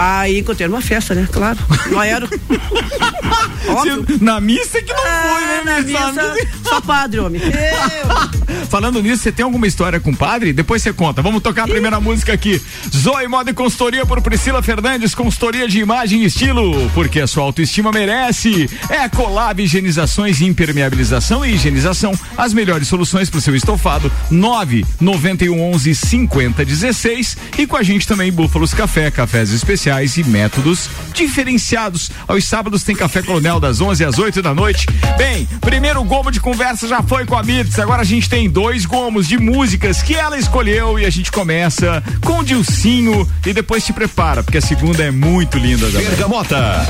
Aí 0.00 0.38
encontrei 0.38 0.68
numa 0.68 0.80
festa, 0.80 1.12
né? 1.12 1.26
Claro. 1.32 1.58
No 1.90 1.98
aero. 1.98 2.28
Óbvio. 3.68 4.04
Você- 4.06 4.24
na 4.24 4.40
missa 4.40 4.80
que 4.80 4.92
não 4.92 4.98
foi, 5.02 5.10
Ah, 5.10 5.62
né, 5.64 5.72
na 5.72 5.80
Mitz? 5.80 5.92
Na 5.92 6.12
missa, 6.12 6.34
missa- 6.34 6.48
só 6.62 6.80
padre, 6.80 7.18
homem. 7.20 7.40
Falando 8.70 9.02
nisso, 9.02 9.22
você 9.22 9.32
tem 9.32 9.42
alguma 9.44 9.66
história 9.66 9.98
com 9.98 10.10
o 10.10 10.16
padre? 10.16 10.52
Depois 10.52 10.82
você 10.82 10.92
conta. 10.92 11.20
Vamos 11.20 11.42
tocar 11.42 11.64
a 11.64 11.68
primeira 11.68 11.98
música 11.98 12.32
aqui. 12.32 12.62
Zoe 12.94 13.26
Moda 13.26 13.50
e 13.50 13.54
Consultoria 13.54 14.06
por 14.06 14.20
Priscila 14.20 14.62
Fernandes, 14.62 15.14
consultoria 15.14 15.66
de 15.66 15.80
imagem 15.80 16.22
e 16.22 16.26
estilo, 16.26 16.88
porque 16.94 17.20
a 17.20 17.26
sua 17.26 17.42
autoestima 17.42 17.90
merece. 17.90 18.70
É 18.88 19.08
Colab 19.08 19.60
Higienizações 19.62 20.40
e 20.40 20.44
Impermeabilização 20.44 21.44
e 21.44 21.54
Higienização, 21.54 22.12
as 22.36 22.52
melhores 22.54 22.86
soluções 22.86 23.28
para 23.28 23.38
o 23.38 23.42
seu 23.42 23.56
estofado. 23.56 24.12
9 24.30 24.86
91 25.00 25.60
11 25.74 25.94
50 25.94 26.64
16 26.64 27.36
e 27.58 27.66
com 27.66 27.76
a 27.76 27.82
gente 27.82 28.06
também 28.06 28.30
Búfalos 28.30 28.72
Café, 28.74 29.10
cafés 29.10 29.50
especiais 29.50 29.87
e 29.88 30.24
métodos 30.24 30.90
diferenciados. 31.14 32.10
Aos 32.26 32.44
sábados 32.44 32.82
tem 32.82 32.94
Café 32.94 33.22
Coronel 33.22 33.58
das 33.58 33.80
11 33.80 34.04
às 34.04 34.18
8 34.18 34.42
da 34.42 34.54
noite. 34.54 34.86
Bem, 35.16 35.48
primeiro 35.62 36.04
gomo 36.04 36.30
de 36.30 36.40
conversa 36.40 36.86
já 36.86 37.02
foi 37.02 37.24
com 37.24 37.34
a 37.34 37.42
Mirtz, 37.42 37.78
agora 37.78 38.02
a 38.02 38.04
gente 38.04 38.28
tem 38.28 38.50
dois 38.50 38.84
gomos 38.84 39.26
de 39.26 39.38
músicas 39.38 40.02
que 40.02 40.14
ela 40.14 40.38
escolheu 40.38 40.98
e 40.98 41.06
a 41.06 41.10
gente 41.10 41.32
começa 41.32 42.02
com 42.22 42.44
Dilcinho 42.44 43.26
e 43.46 43.52
depois 43.54 43.82
te 43.82 43.94
prepara, 43.94 44.42
porque 44.42 44.58
a 44.58 44.62
segunda 44.62 45.02
é 45.02 45.10
muito 45.10 45.56
linda. 45.56 45.88
Bergamota. 45.88 46.86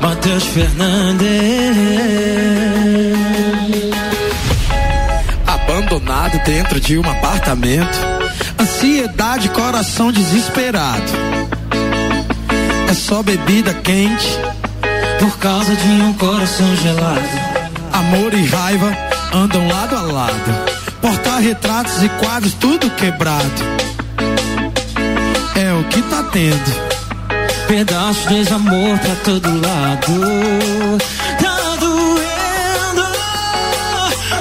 Matheus 0.00 0.46
Fernandes. 0.46 2.67
Abandonado 6.08 6.42
dentro 6.42 6.80
de 6.80 6.98
um 6.98 7.02
apartamento. 7.02 7.98
Ansiedade, 8.58 9.50
coração 9.50 10.10
desesperado. 10.10 11.12
É 12.88 12.94
só 12.94 13.22
bebida 13.22 13.74
quente. 13.74 14.26
Por 15.20 15.36
causa 15.38 15.76
de 15.76 15.88
um 16.02 16.14
coração 16.14 16.74
gelado. 16.76 17.28
Amor 17.92 18.32
e 18.32 18.46
raiva 18.46 18.96
andam 19.34 19.68
lado 19.68 19.96
a 19.96 20.00
lado. 20.00 20.54
Porta-retratos 21.02 22.02
e 22.02 22.08
quadros, 22.08 22.54
tudo 22.54 22.88
quebrado. 22.90 23.62
É 25.56 25.74
o 25.74 25.84
que 25.84 26.00
tá 26.02 26.22
tendo. 26.32 26.88
Pedaços 27.66 28.26
de 28.28 28.34
desamor 28.36 28.98
pra 28.98 29.14
todo 29.16 29.46
lado. 29.60 30.98
Tá 31.38 31.76
doendo, 31.78 33.02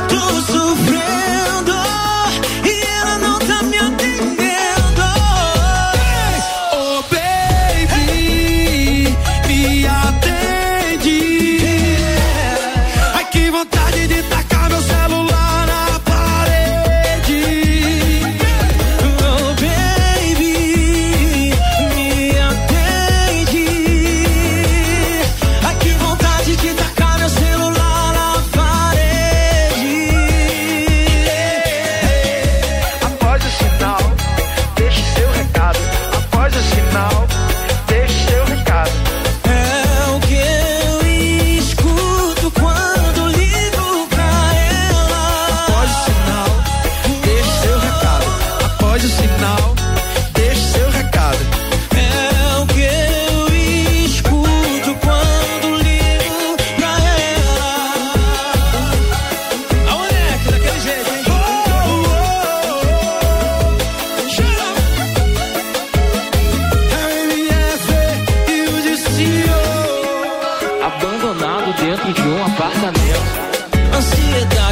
tô 0.07 0.41
sofrendo. 0.53 0.96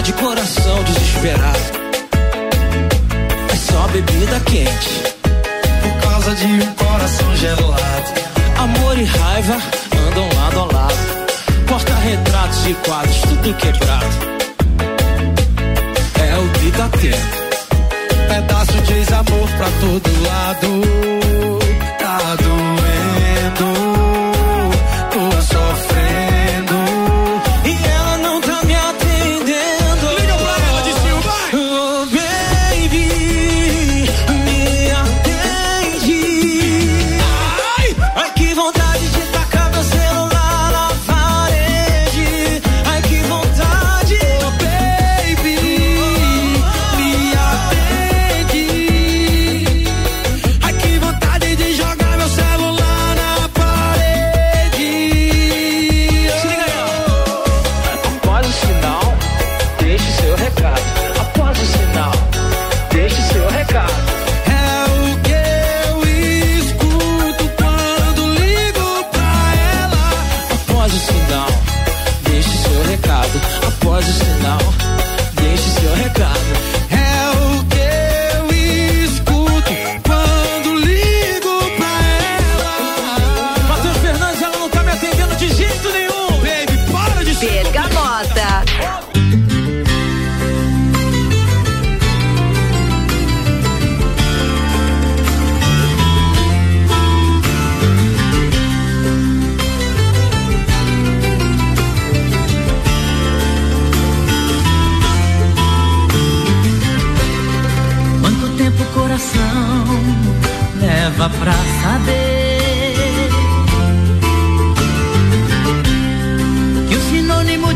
Saudade, 0.06 0.14
coração 0.14 0.84
desesperado. 0.84 1.60
É 3.52 3.56
só 3.56 3.88
bebida 3.88 4.40
quente. 4.42 5.04
Por 5.82 6.10
causa 6.10 6.36
de 6.36 6.46
um 6.46 6.74
coração 6.74 7.36
gelado. 7.36 7.76
Amor 8.58 8.98
e 8.98 9.04
raiva 9.04 9.58
andam 10.08 10.30
lado 10.36 10.60
a 10.60 10.76
lado. 10.76 10.96
Porta-retratos 11.68 12.68
e 12.68 12.74
quadros, 12.74 13.22
tudo 13.22 13.54
quebrado. 13.56 14.06
É 16.20 16.38
o 16.38 16.50
que 16.60 16.72
dá 16.72 16.90
tempo. 16.90 17.46
Pedaço 18.28 18.82
de 18.82 18.94
ex-amor 18.94 19.50
pra 19.58 19.68
todo 19.80 20.24
lado. 20.24 20.82
Tá 22.00 22.36
doendo. 22.36 23.95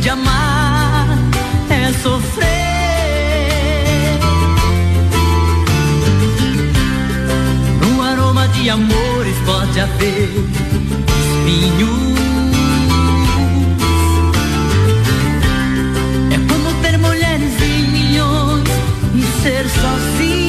Amar 0.09 1.07
é 1.69 1.93
sofrer? 2.01 2.49
No 7.81 8.01
aroma 8.01 8.47
de 8.49 8.69
amores 8.69 9.35
pode 9.45 9.79
haver 9.79 10.29
espinhos. 11.19 12.19
É 16.31 16.37
como 16.51 16.73
ter 16.81 16.97
mulheres 16.97 17.61
em 17.61 17.83
milhões 17.91 18.69
e 19.15 19.41
ser 19.41 19.69
sozinho. 19.69 20.48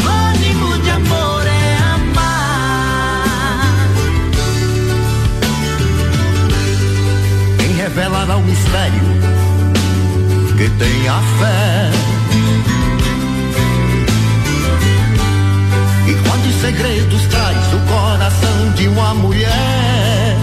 Revelará 8.21 8.37
o 8.37 8.43
mistério 8.43 9.01
que 10.55 10.69
tem 10.69 11.07
a 11.07 11.19
fé? 11.39 11.91
E 16.07 16.13
quantos 16.27 16.55
segredos 16.61 17.23
traz 17.23 17.57
o 17.73 17.79
coração 17.91 18.71
de 18.75 18.87
uma 18.89 19.15
mulher? 19.15 20.37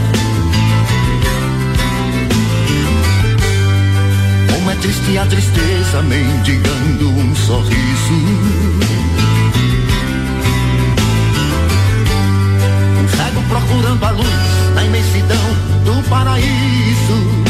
Como 4.53 4.71
é 4.71 4.75
triste 4.75 5.19
a 5.19 5.27
tristeza 5.27 6.03
mendigando 6.03 7.11
um 7.11 7.37
sorriso. 7.37 8.79
Procurando 13.49 14.05
a 14.05 14.11
luz 14.11 14.75
na 14.75 14.85
imensidão 14.85 15.39
do 15.83 16.07
paraíso. 16.11 17.48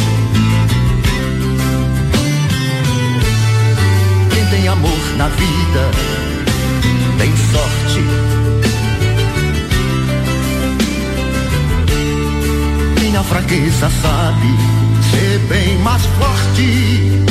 Tem 4.68 4.72
amor 4.72 5.16
na 5.16 5.28
vida 5.28 5.90
tem 7.16 7.32
sorte. 7.50 8.02
Quem 13.00 13.12
na 13.12 13.24
fraqueza 13.24 13.90
sabe 14.02 14.48
ser 15.10 15.38
bem 15.48 15.78
mais 15.78 16.02
forte. 16.04 17.22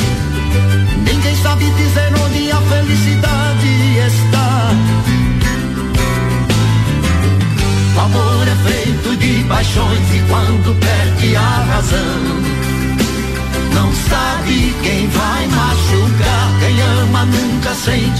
Ninguém 1.06 1.36
sabe 1.42 1.64
dizer 1.70 2.12
onde 2.24 2.50
a 2.50 2.60
felicidade 2.60 3.68
está. 4.08 4.70
O 7.96 8.00
amor 8.00 8.48
é 8.48 8.68
feito 8.68 9.16
de 9.16 9.44
paixões 9.44 10.14
e 10.14 10.20
quando 10.28 10.78
perde 10.80 10.97
nunca 17.96 18.17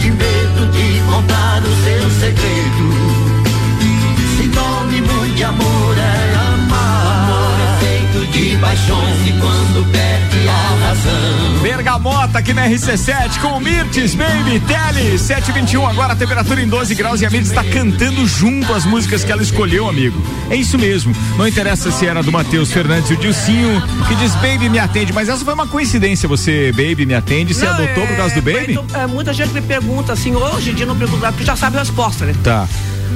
aqui 12.49 12.55
na 12.55 12.67
RC7 12.67 13.41
com 13.41 13.49
o 13.49 13.61
Mirtes, 13.61 14.15
Baby, 14.15 14.59
Tele, 14.61 15.19
721. 15.19 15.87
Agora 15.87 16.15
a 16.15 16.17
temperatura 16.17 16.63
em 16.63 16.67
12 16.67 16.95
graus 16.95 17.21
e 17.21 17.27
a 17.27 17.31
Mirtes 17.31 17.51
está 17.51 17.63
cantando 17.63 18.27
junto 18.27 18.73
as 18.73 18.87
músicas 18.87 19.23
que 19.23 19.31
ela 19.31 19.43
escolheu, 19.43 19.87
amigo. 19.87 20.19
É 20.49 20.57
isso 20.57 20.79
mesmo. 20.79 21.15
Não 21.37 21.47
interessa 21.47 21.91
se 21.91 22.07
era 22.07 22.23
do 22.23 22.33
Matheus 22.33 22.73
Fernandes 22.73 23.11
e 23.11 23.15
o 23.15 23.17
Dilcinho, 23.19 23.83
que 24.09 24.15
diz 24.15 24.35
Baby 24.37 24.71
me 24.71 24.79
atende, 24.79 25.13
mas 25.13 25.29
essa 25.29 25.45
foi 25.45 25.53
uma 25.53 25.67
coincidência. 25.67 26.27
Você, 26.27 26.73
Baby 26.73 27.05
me 27.05 27.15
atende, 27.15 27.53
você 27.53 27.67
Não, 27.67 27.75
adotou 27.75 28.07
por 28.07 28.17
causa 28.17 28.35
do 28.35 28.41
Baby? 28.43 28.75
muito- 28.77 28.97
é, 28.97 29.07
muita 29.07 29.33
gente 29.35 29.53
me 29.53 29.61
pergunta 29.61 30.15
assim, 30.15 30.35
hoje 30.35 30.71
em 30.71 30.75
dia 30.75 30.87
não 30.87 30.97
pergunta, 30.97 31.31
porque 31.31 31.45
já 31.45 31.55
sabe 31.57 31.77
a 31.77 31.81
resposta, 31.81 32.25
né? 32.25 32.35
Tá. 32.43 32.67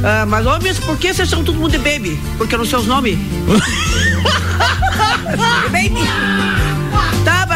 Ah, 0.05 0.27
mas, 0.27 0.45
Miss, 0.63 0.79
por 0.79 0.99
que 0.99 1.15
vocês 1.15 1.29
são 1.29 1.43
todo 1.43 1.57
mundo 1.59 1.71
de 1.71 1.79
baby? 1.79 2.21
Porque 2.37 2.55
não 2.57 2.67
sei 2.67 2.79
os 2.79 2.87
nomes. 2.87 3.17
baby. 5.73 6.72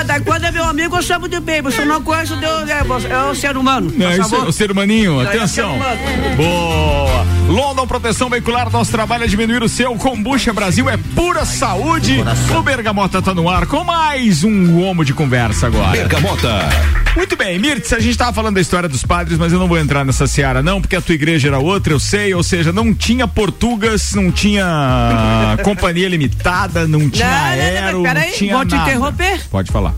Tá, 0.07 0.15
daí 0.15 0.21
quando 0.23 0.45
é 0.45 0.51
meu 0.51 0.65
amigo, 0.65 0.97
eu 0.97 1.03
chamo 1.03 1.29
de 1.29 1.41
baby. 1.41 1.73
Se 1.73 1.81
eu 1.81 1.87
não 1.87 2.03
conheço, 2.03 2.37
Deus 2.37 2.69
é, 2.69 2.81
é 3.11 3.23
o 3.25 3.35
ser 3.35 3.57
humano. 3.57 3.93
É, 4.03 4.19
isso 4.19 4.35
é 4.35 4.39
o 4.39 4.53
ser 4.53 4.71
humaninho, 4.71 5.17
Daí 5.25 5.37
é 5.39 5.39
atenção. 5.41 5.71
ser 5.73 5.77
humano. 5.77 6.37
Boa. 6.37 7.27
London 7.49 7.87
Proteção 7.87 8.29
Veicular, 8.29 8.71
nosso 8.71 8.91
trabalho 8.91 9.25
é 9.25 9.27
diminuir 9.27 9.63
o 9.63 9.69
seu. 9.69 9.95
Kombucha 9.97 10.53
Brasil 10.53 10.89
é 10.91 10.97
pura 11.15 11.45
saúde. 11.45 12.23
O 12.57 12.63
Bergamota 12.63 13.21
tá 13.23 13.33
no 13.35 13.49
ar 13.49 13.67
com 13.67 13.85
mais 13.85 14.43
um 14.45 14.81
Homo 14.83 15.05
de 15.05 15.13
Conversa 15.15 15.67
agora. 15.69 15.91
Bergamota. 15.93 16.69
Muito 17.17 17.35
bem, 17.35 17.59
Mirtz, 17.59 17.93
a 17.95 17.99
gente 17.99 18.17
tava 18.19 18.33
falando 18.33 18.57
da 18.57 18.61
história 18.61 18.89
dos 18.91 19.03
padres, 19.03 19.39
mas 19.39 19.51
eu 19.51 19.59
não 19.59 19.67
vou 19.67 19.79
entrar 19.79 20.05
nessa 20.05 20.27
seara 20.27 20.63
não, 20.63 20.83
porque 20.83 20.97
a 20.97 21.01
tua 21.01 21.15
igreja 21.15 21.49
era 21.49 21.59
outra, 21.59 21.95
eu 21.95 21.99
sei, 21.99 22.35
ou 22.35 22.43
seja, 22.43 22.73
não 22.75 22.93
tinha 22.93 23.27
portugas, 23.27 24.13
não 24.15 24.31
tinha 24.31 25.57
companhia 25.65 26.09
limitada, 26.11 26.87
não 26.87 27.09
tinha 27.09 27.27
Não, 27.27 27.33
não, 27.35 27.41
não, 27.41 27.63
aero, 27.63 28.03
mas 28.03 28.13
peraí, 28.13 28.31
não 28.31 28.37
tinha 28.37 28.57
vou 28.57 28.67
te 28.67 28.75
nada. 28.75 28.91
interromper. 28.91 29.41
Pode 29.51 29.73
falar. 29.73 29.95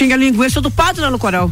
Tinha 0.00 0.16
linguiça 0.16 0.62
do 0.62 0.70
padre 0.70 1.02
lá 1.02 1.10
no 1.10 1.18
coral. 1.18 1.50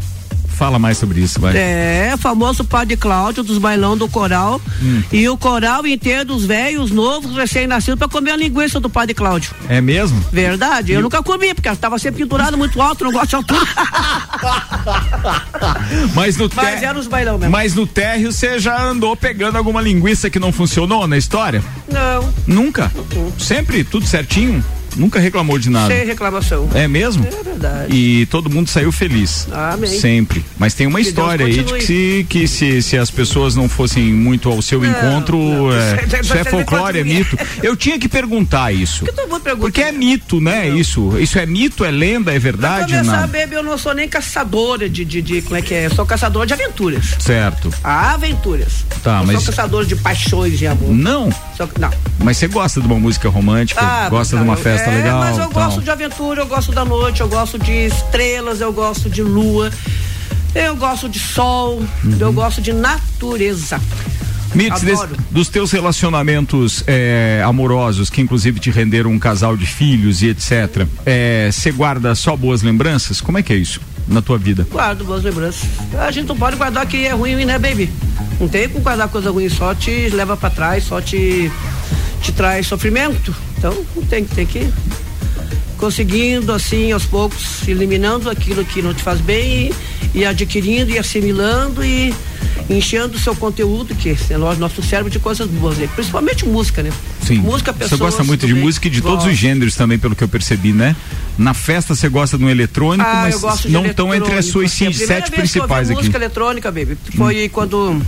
Fala 0.57 0.79
mais 0.79 0.97
sobre 0.97 1.21
isso, 1.21 1.39
vai. 1.39 1.55
É, 1.55 2.15
famoso 2.19 2.65
padre 2.65 2.97
Cláudio 2.97 3.43
dos 3.43 3.59
bailão 3.59 3.95
do 3.95 4.09
coral. 4.09 4.59
Hum. 4.83 5.03
E 5.13 5.29
o 5.29 5.37
coral 5.37 5.87
inteiro 5.87 6.25
dos 6.25 6.47
velhos, 6.47 6.91
novos, 6.91 7.37
recém-nascidos, 7.37 7.99
pra 7.99 8.09
comer 8.09 8.31
a 8.31 8.37
linguiça 8.37 8.81
do 8.81 8.89
padre 8.89 9.15
Cláudio. 9.15 9.51
É 9.69 9.83
mesmo? 9.83 10.19
Verdade, 10.33 10.93
eu 10.93 11.03
nunca 11.03 11.23
comi, 11.23 11.53
porque 11.53 11.69
ela 11.69 11.77
tava 11.77 11.99
sempre 11.99 12.23
pendurado 12.23 12.57
muito 12.57 12.81
alto, 12.81 13.05
não 13.05 13.13
gosto 13.13 13.29
de 13.29 13.35
altura. 13.37 13.61
Mas 16.15 16.39
no 16.39 16.49
Mas 16.55 16.81
té- 16.81 16.87
era 16.87 16.99
os 16.99 17.07
bailão 17.07 17.37
mesmo. 17.37 17.53
Mas 17.53 17.75
no 17.75 17.87
térreo 17.87 18.33
você 18.33 18.59
já 18.59 18.83
andou 18.83 19.15
pegando 19.15 19.59
alguma 19.59 19.83
linguiça 19.83 20.31
que 20.31 20.39
não 20.39 20.53
funcionou 20.53 21.07
na 21.07 21.19
história? 21.19 21.63
Não, 21.87 22.33
Nunca? 22.47 22.91
Sempre 23.39 23.85
tudo 23.85 24.07
certinho? 24.07 24.65
Nunca 24.99 25.19
reclamou 25.21 25.59
de 25.59 25.71
nada? 25.71 25.95
sem 25.95 26.05
reclamação. 26.05 26.69
É 26.75 26.87
mesmo? 26.89 27.27
É 27.27 27.43
verdade. 27.43 27.95
E 27.97 28.27
todo 28.27 28.51
mundo 28.51 28.69
saiu 28.69 28.91
feliz. 28.93 29.47
Amém. 29.53 29.99
Sempre. 29.99 30.45
Mas 30.59 30.75
tem 30.75 30.87
uma 30.87 31.01
Que 31.01 31.09
história 31.09 31.47
aí 31.47 31.53
de 31.63 31.65
que, 31.65 31.81
se, 31.81 32.27
que 32.29 32.49
se, 32.49 32.83
se 32.83 32.99
as 32.99 33.11
pessoas 33.11 33.55
não 33.55 33.69
fossem 33.69 34.13
muito 34.13 34.49
ao 34.51 34.61
seu 34.61 34.85
encontro, 34.85 35.39
não. 35.39 35.73
é, 35.73 35.77
Isso 35.79 35.95
é- 35.95 36.05
isso 36.05 36.17
é 36.17 36.21
isso 36.21 36.35
é 36.37 36.45
folclore, 36.45 36.99
é 36.99 37.05
mito. 37.05 37.39
Eu 37.63 37.77
tinha 37.77 37.99
que 37.99 38.09
perguntar 38.09 38.73
isso. 38.73 39.05
Que 39.05 39.13
todo 39.13 39.29
mundo 39.29 39.41
pergunta. 39.41 39.63
Porque 39.67 39.81
é 39.83 39.93
mito, 39.93 40.41
né? 40.41 40.69
Isso. 40.69 41.17
Isso 41.19 41.39
é 41.39 41.47
mito, 41.47 41.85
é 41.85 41.91
lenda, 41.91 42.31
é 42.33 42.35
Pra 42.35 42.51
verdade? 42.51 42.93
começar, 42.93 43.21
Não. 43.23 43.29
baby, 43.29 43.55
eu 43.55 43.63
não 43.63 43.79
sou 43.79 43.95
nem 43.95 44.09
caçadora 44.09 44.89
de, 44.89 45.05
de, 45.05 45.23
de- 45.23 45.43
como 45.43 45.57
é 45.57 45.63
que 45.63 45.73
é? 45.75 45.87
Eu 45.87 45.95
sou 45.95 46.05
caçadora 46.05 46.47
de 46.47 46.53
aventuras. 46.55 47.15
Certo. 47.21 47.73
Aventuras. 47.83 48.85
Tá, 49.03 49.19
não 49.19 49.27
mas- 49.27 49.37
sou 49.43 49.53
caçadora 49.53 49.87
de 49.87 49.95
paixões 49.97 50.59
de 50.59 50.67
amor. 50.67 50.93
Não. 50.93 51.31
Só 51.57 51.67
que- 51.67 51.81
não. 51.81 51.91
Mas 52.19 52.37
você 52.37 52.49
gosta 52.49 52.81
de 52.81 52.87
uma 52.87 52.99
música 52.99 53.29
romântica? 53.29 53.81
Ah, 53.81 54.09
gosta 54.09 54.37
de 54.37 54.43
uma 54.43 54.55
eu- 54.55 54.59
festa 54.59 54.88
é, 54.89 54.97
legal? 54.97 55.21
Mas 55.21 55.39
eu 55.39 55.49
tal. 55.49 55.65
gosto 55.65 55.81
de 55.83 55.91
aventura, 55.91 56.43
eu 56.43 56.47
gosto 56.47 56.73
da 56.73 56.85
noite, 56.85 57.21
eu 57.21 57.29
gosto 57.29 57.59
de 57.59 57.73
estrelas, 57.87 58.61
eu 58.61 58.73
gosto 58.73 59.09
de 59.11 59.23
lua, 59.23 59.71
eu 60.55 60.77
gosto 60.77 61.09
de 61.09 61.19
sol, 61.19 61.83
Uhum. 62.05 62.17
eu 62.19 62.33
gosto 62.33 62.61
de 62.61 62.73
natureza. 62.73 63.81
Mitz, 64.55 64.81
des- 64.81 65.01
dos 65.31 65.49
teus 65.49 65.71
relacionamentos 65.73 66.83
é, 66.87 67.43
amorosos, 67.45 68.09
que 68.09 68.21
inclusive 68.23 68.59
te 68.59 68.71
renderam 68.71 69.11
um 69.13 69.19
casal 69.19 69.55
de 69.57 69.67
filhos 69.67 70.23
e 70.23 70.29
etc., 70.29 70.87
você 71.53 71.71
guarda 71.71 72.15
só 72.15 72.35
boas 72.35 72.63
lembranças? 72.63 73.21
Como 73.21 73.37
é 73.37 73.43
que 73.43 73.53
é 73.53 73.57
isso 73.57 73.79
na 74.09 74.23
tua 74.23 74.39
vida? 74.39 74.67
Guardo 74.71 75.05
boas 75.05 75.23
lembranças. 75.23 75.69
A 75.99 76.11
gente 76.11 76.29
não 76.29 76.37
pode 76.37 76.57
guardar 76.57 76.87
que 76.87 77.05
é 77.07 77.13
ruim, 77.13 77.45
né, 77.45 77.59
baby? 77.59 77.91
Não 78.41 78.49
tem 78.49 78.67
como 78.71 78.81
guardar 78.83 79.09
coisa 79.09 79.31
ruim, 79.31 79.51
só 79.51 79.75
te 79.75 80.09
leva 80.09 80.35
pra 80.35 80.49
trás, 80.49 80.85
só 80.85 80.99
te, 80.99 81.53
te 82.23 82.33
traz 82.33 82.67
sofrimento. 82.67 83.35
Então, 83.59 83.77
tem, 84.09 84.25
que 84.25 84.61
ir 84.61 84.73
conseguindo, 85.77 86.53
assim, 86.53 86.93
aos 86.93 87.05
poucos, 87.05 87.67
eliminando 87.67 88.31
aquilo 88.31 88.65
que 88.65 88.81
não 88.81 88.95
te 88.95 89.03
faz 89.03 89.21
bem 89.21 89.73
e, 90.15 90.19
e 90.21 90.25
adquirindo 90.25 90.91
e 90.93 90.99
assimilando 90.99 91.85
e 91.85 92.15
enchendo 92.71 93.17
o 93.17 93.19
seu 93.19 93.35
conteúdo, 93.35 93.95
que 93.95 94.17
é 94.31 94.37
nosso, 94.37 94.61
nosso 94.61 94.83
cérebro 94.83 95.11
de 95.11 95.19
coisas 95.19 95.49
boas, 95.49 95.77
né? 95.79 95.89
principalmente 95.95 96.47
música, 96.47 96.83
né? 96.83 96.91
Sim. 97.25 97.39
Música, 97.39 97.73
Você 97.73 97.79
pessoas. 97.81 98.01
gosta 98.01 98.23
muito 98.25 98.47
de 98.47 98.55
música 98.55 98.87
e 98.87 98.91
de 98.91 99.01
todos 99.01 99.25
os 99.25 99.37
gêneros 99.37 99.75
também, 99.75 99.99
pelo 99.99 100.15
que 100.15 100.23
eu 100.23 100.29
percebi, 100.29 100.73
né? 100.73 100.95
Na 101.37 101.55
festa 101.55 101.95
você 101.95 102.09
gosta 102.09 102.37
de 102.37 102.45
um 102.45 102.51
eletrônico, 102.51 103.09
Ah, 103.09 103.23
mas 103.23 103.65
não 103.67 103.87
estão 103.87 104.15
entre 104.15 104.35
as 104.35 104.47
suas 104.47 104.73
primeira 104.75 105.07
sete 105.07 105.09
vez 105.09 105.25
que 105.31 105.35
eu 105.35 105.63
principais 105.63 105.89
aqui. 105.89 105.95
Hum. 105.95 106.01
música 106.01 106.19
eletrônica, 106.19 106.71
baby, 106.71 106.97
foi 107.17 107.49
quando 107.49 108.01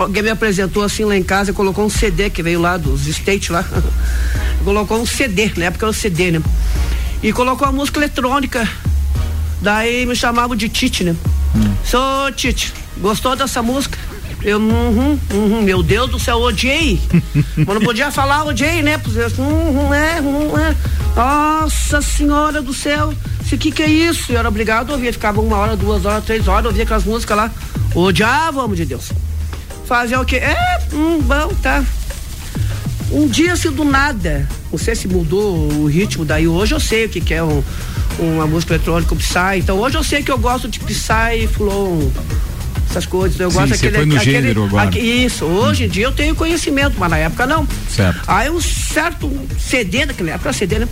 alguém 0.00 0.22
me 0.22 0.30
apresentou 0.30 0.82
assim 0.82 1.04
lá 1.04 1.16
em 1.16 1.22
casa 1.22 1.50
e 1.50 1.54
colocou 1.54 1.84
um 1.84 1.90
CD 1.90 2.30
que 2.30 2.42
veio 2.42 2.60
lá 2.60 2.76
dos 2.76 3.06
States 3.06 3.50
lá. 3.50 3.64
colocou 4.64 5.00
um 5.00 5.06
CD, 5.06 5.52
na 5.56 5.66
época 5.66 5.86
era 5.86 5.90
o 5.90 5.94
CD, 5.94 6.30
né? 6.30 6.42
E 7.22 7.32
colocou 7.32 7.66
a 7.66 7.72
música 7.72 7.98
eletrônica. 7.98 8.68
Daí 9.60 10.06
me 10.06 10.16
chamavam 10.16 10.56
de 10.56 10.68
Tite, 10.68 11.04
né? 11.04 11.14
Hum. 11.54 11.74
Sou 11.84 12.32
Tite, 12.32 12.72
gostou 12.98 13.36
dessa 13.36 13.62
música? 13.62 13.98
Eu, 14.42 14.58
uhum, 14.58 15.18
uhum, 15.32 15.62
meu 15.62 15.84
Deus 15.84 16.10
do 16.10 16.18
céu, 16.18 16.38
odiei. 16.40 17.00
Mas 17.56 17.66
não 17.66 17.80
podia 17.80 18.10
falar 18.10 18.44
odiei, 18.44 18.82
né? 18.82 18.98
Porque, 18.98 19.20
Uhum, 19.40 19.94
é, 19.94 20.20
uhum, 20.20 20.58
é. 20.58 20.74
Nossa 21.14 22.02
senhora 22.02 22.60
do 22.60 22.74
céu, 22.74 23.12
o 23.52 23.58
que 23.58 23.70
que 23.70 23.82
é 23.82 23.88
isso? 23.88 24.32
Eu 24.32 24.38
era 24.38 24.48
obrigado 24.48 24.90
a 24.90 24.94
ouvir, 24.94 25.12
ficava 25.12 25.40
uma 25.40 25.56
hora, 25.56 25.76
duas 25.76 26.04
horas, 26.04 26.24
três 26.24 26.48
horas, 26.48 26.66
ouvia 26.66 26.82
aquelas 26.82 27.04
músicas 27.04 27.36
lá. 27.36 27.50
Odiava, 27.94 28.64
amo 28.64 28.74
de 28.74 28.86
Deus. 28.86 29.12
Fazia 29.92 30.18
o 30.18 30.24
quê? 30.24 30.36
É, 30.36 30.56
hum, 30.94 31.20
bom, 31.20 31.48
tá. 31.62 31.84
Um 33.10 33.28
dia, 33.28 33.52
assim, 33.52 33.70
do 33.70 33.84
nada, 33.84 34.48
não 34.70 34.78
sei 34.78 34.94
se 34.94 35.06
mudou 35.06 35.70
o 35.70 35.84
ritmo 35.86 36.24
daí. 36.24 36.48
Hoje 36.48 36.74
eu 36.74 36.80
sei 36.80 37.04
o 37.04 37.08
que, 37.10 37.20
que 37.20 37.34
é 37.34 37.44
um- 37.44 37.62
uma 38.18 38.46
música 38.46 38.72
eletrônica, 38.72 39.14
um 39.14 39.18
Psy. 39.18 39.58
Então 39.58 39.76
hoje 39.78 39.98
eu 39.98 40.02
sei 40.02 40.22
que 40.22 40.32
eu 40.32 40.38
gosto 40.38 40.66
de 40.66 40.80
Psy, 40.80 41.46
Flow, 41.52 42.10
essas 42.88 43.04
coisas. 43.04 43.38
Eu 43.38 43.50
Sim, 43.50 43.56
gosto 43.58 43.68
você 43.68 43.74
daquele. 43.74 43.96
foi 43.96 44.06
no 44.06 44.16
aquele- 44.16 44.32
gênero 44.32 44.64
agora. 44.64 44.88
aque- 44.88 44.98
isso, 44.98 45.44
hoje 45.44 45.84
em 45.84 45.88
dia 45.90 46.04
eu 46.06 46.12
tenho 46.12 46.34
conhecimento, 46.34 46.94
mas 46.98 47.10
na 47.10 47.18
época 47.18 47.46
não. 47.46 47.68
Certo. 47.94 48.22
Aí 48.26 48.48
um 48.48 48.62
certo 48.62 49.30
CD 49.60 50.06
daquela 50.06 50.30
época, 50.30 50.54
CD, 50.54 50.78
né? 50.78 50.88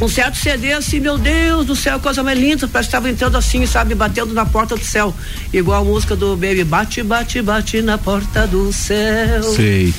Um 0.00 0.08
certo 0.08 0.36
CD 0.36 0.72
assim, 0.72 1.00
meu 1.00 1.18
Deus 1.18 1.66
do 1.66 1.74
céu, 1.74 1.98
coisa 1.98 2.22
mais 2.22 2.38
linda, 2.38 2.68
parece 2.68 2.88
que 2.88 2.96
estava 2.96 3.10
entrando 3.10 3.36
assim, 3.36 3.66
sabe, 3.66 3.94
batendo 3.96 4.32
na 4.32 4.46
porta 4.46 4.76
do 4.76 4.84
céu. 4.84 5.12
Igual 5.52 5.82
a 5.82 5.84
música 5.84 6.14
do 6.14 6.36
Baby, 6.36 6.62
bate, 6.62 7.02
bate, 7.02 7.42
bate 7.42 7.82
na 7.82 7.98
porta 7.98 8.46
do 8.46 8.72
céu. 8.72 9.42
Sei. 9.42 9.92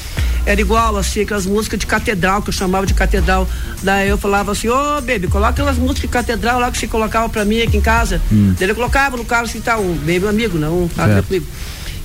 Era 0.45 0.62
igual, 0.62 0.97
assim, 0.97 1.21
aquelas 1.21 1.45
músicas 1.45 1.77
de 1.79 1.85
catedral, 1.85 2.41
que 2.41 2.49
eu 2.49 2.53
chamava 2.53 2.85
de 2.85 2.93
catedral. 2.93 3.47
Daí 3.83 4.07
eu 4.07 4.17
falava 4.17 4.53
assim, 4.53 4.69
ô, 4.69 5.01
baby, 5.01 5.27
coloca 5.27 5.51
aquelas 5.51 5.77
músicas 5.77 6.01
de 6.03 6.07
catedral 6.07 6.59
lá 6.59 6.71
que 6.71 6.77
você 6.77 6.88
colocava 6.88 7.27
pra 7.27 7.43
mim 7.43 7.62
aqui 7.62 7.75
em 7.77 7.81
casa. 7.81 8.21
Daí 8.31 8.55
ele 8.67 8.73
colocava 8.73 9.17
no 9.17 9.25
carro 9.25 9.43
assim, 9.43 9.59
tá, 9.59 9.77
um 9.77 9.93
baby 9.95 10.27
amigo, 10.27 10.57
não, 10.57 10.83
um 10.83 10.89
comigo. 11.27 11.45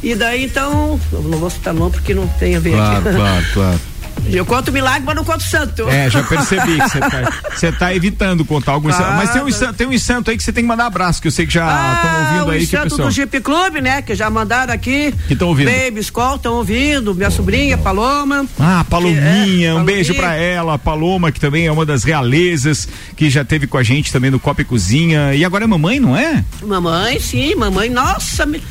E 0.02 0.14
daí 0.14 0.44
então, 0.44 1.00
eu 1.12 1.22
não 1.22 1.38
vou 1.38 1.48
citar 1.48 1.72
não 1.72 1.90
porque 1.90 2.12
não 2.12 2.26
tem 2.26 2.56
a 2.56 2.60
ver 2.60 2.72
Claro, 2.72 3.08
aqui. 3.08 3.16
claro, 3.16 3.44
claro. 3.54 3.80
Eu 4.30 4.44
conto 4.46 4.72
milagre, 4.72 5.02
mas 5.04 5.14
não 5.16 5.24
conto 5.24 5.42
santo. 5.42 5.88
É, 5.88 6.08
já 6.08 6.22
percebi 6.22 6.78
que 6.80 6.88
você 6.88 7.70
tá, 7.72 7.72
tá 7.78 7.94
evitando 7.94 8.44
contar 8.44 8.72
alguns 8.72 8.94
Claro. 8.96 9.12
santos. 9.12 9.24
Mas 9.24 9.30
tem 9.34 9.42
um, 9.42 9.52
santo- 9.52 9.74
tem 9.76 9.86
um 9.86 9.98
santo 9.98 10.30
aí 10.30 10.36
que 10.36 10.42
você 10.42 10.52
tem 10.52 10.64
que 10.64 10.68
mandar 10.68 10.86
abraço, 10.86 11.20
que 11.20 11.28
eu 11.28 11.32
sei 11.32 11.46
que 11.46 11.52
já 11.52 11.62
estão 11.66 12.10
Ah, 12.10 12.26
ouvindo 12.32 12.50
aí. 12.52 12.66
Que 12.66 12.76
pessoal. 12.78 13.08
do 13.08 13.14
Jeep 13.14 13.40
Clube, 13.40 13.80
né? 13.80 14.02
Que 14.02 14.14
já 14.14 14.30
mandaram 14.30 14.72
aqui. 14.72 15.14
Que 15.28 15.36
tão 15.36 15.48
ouvindo. 15.48 15.70
Baby 15.70 16.00
Skull, 16.00 16.36
estão 16.36 16.54
ouvindo. 16.54 17.14
Minha 17.14 17.30
sobrinha, 17.30 17.76
Paloma. 17.76 18.46
Ah, 18.58 18.84
Palominha, 18.88 19.68
É, 19.68 19.74
um 19.74 19.84
beijo 19.84 20.14
pra 20.14 20.34
ela, 20.34 20.78
Paloma, 20.78 21.30
que 21.30 21.38
também 21.40 21.66
é 21.66 21.72
uma 21.72 21.84
das 21.84 22.02
realezas, 22.04 22.88
que 23.16 23.28
já 23.28 23.44
teve 23.44 23.66
com 23.66 23.76
a 23.78 23.82
gente 23.82 24.10
também 24.12 24.30
no 24.30 24.40
Copa 24.40 24.62
e 24.62 24.64
Cozinha. 24.64 25.34
E 25.34 25.44
agora 25.44 25.64
é 25.64 25.66
mamãe, 25.66 26.00
não 26.00 26.16
é? 26.16 26.42
Mamãe, 26.62 27.20
sim, 27.20 27.54
mamãe. 27.54 27.90
Nossa, 27.90 28.46
me- 28.46 28.62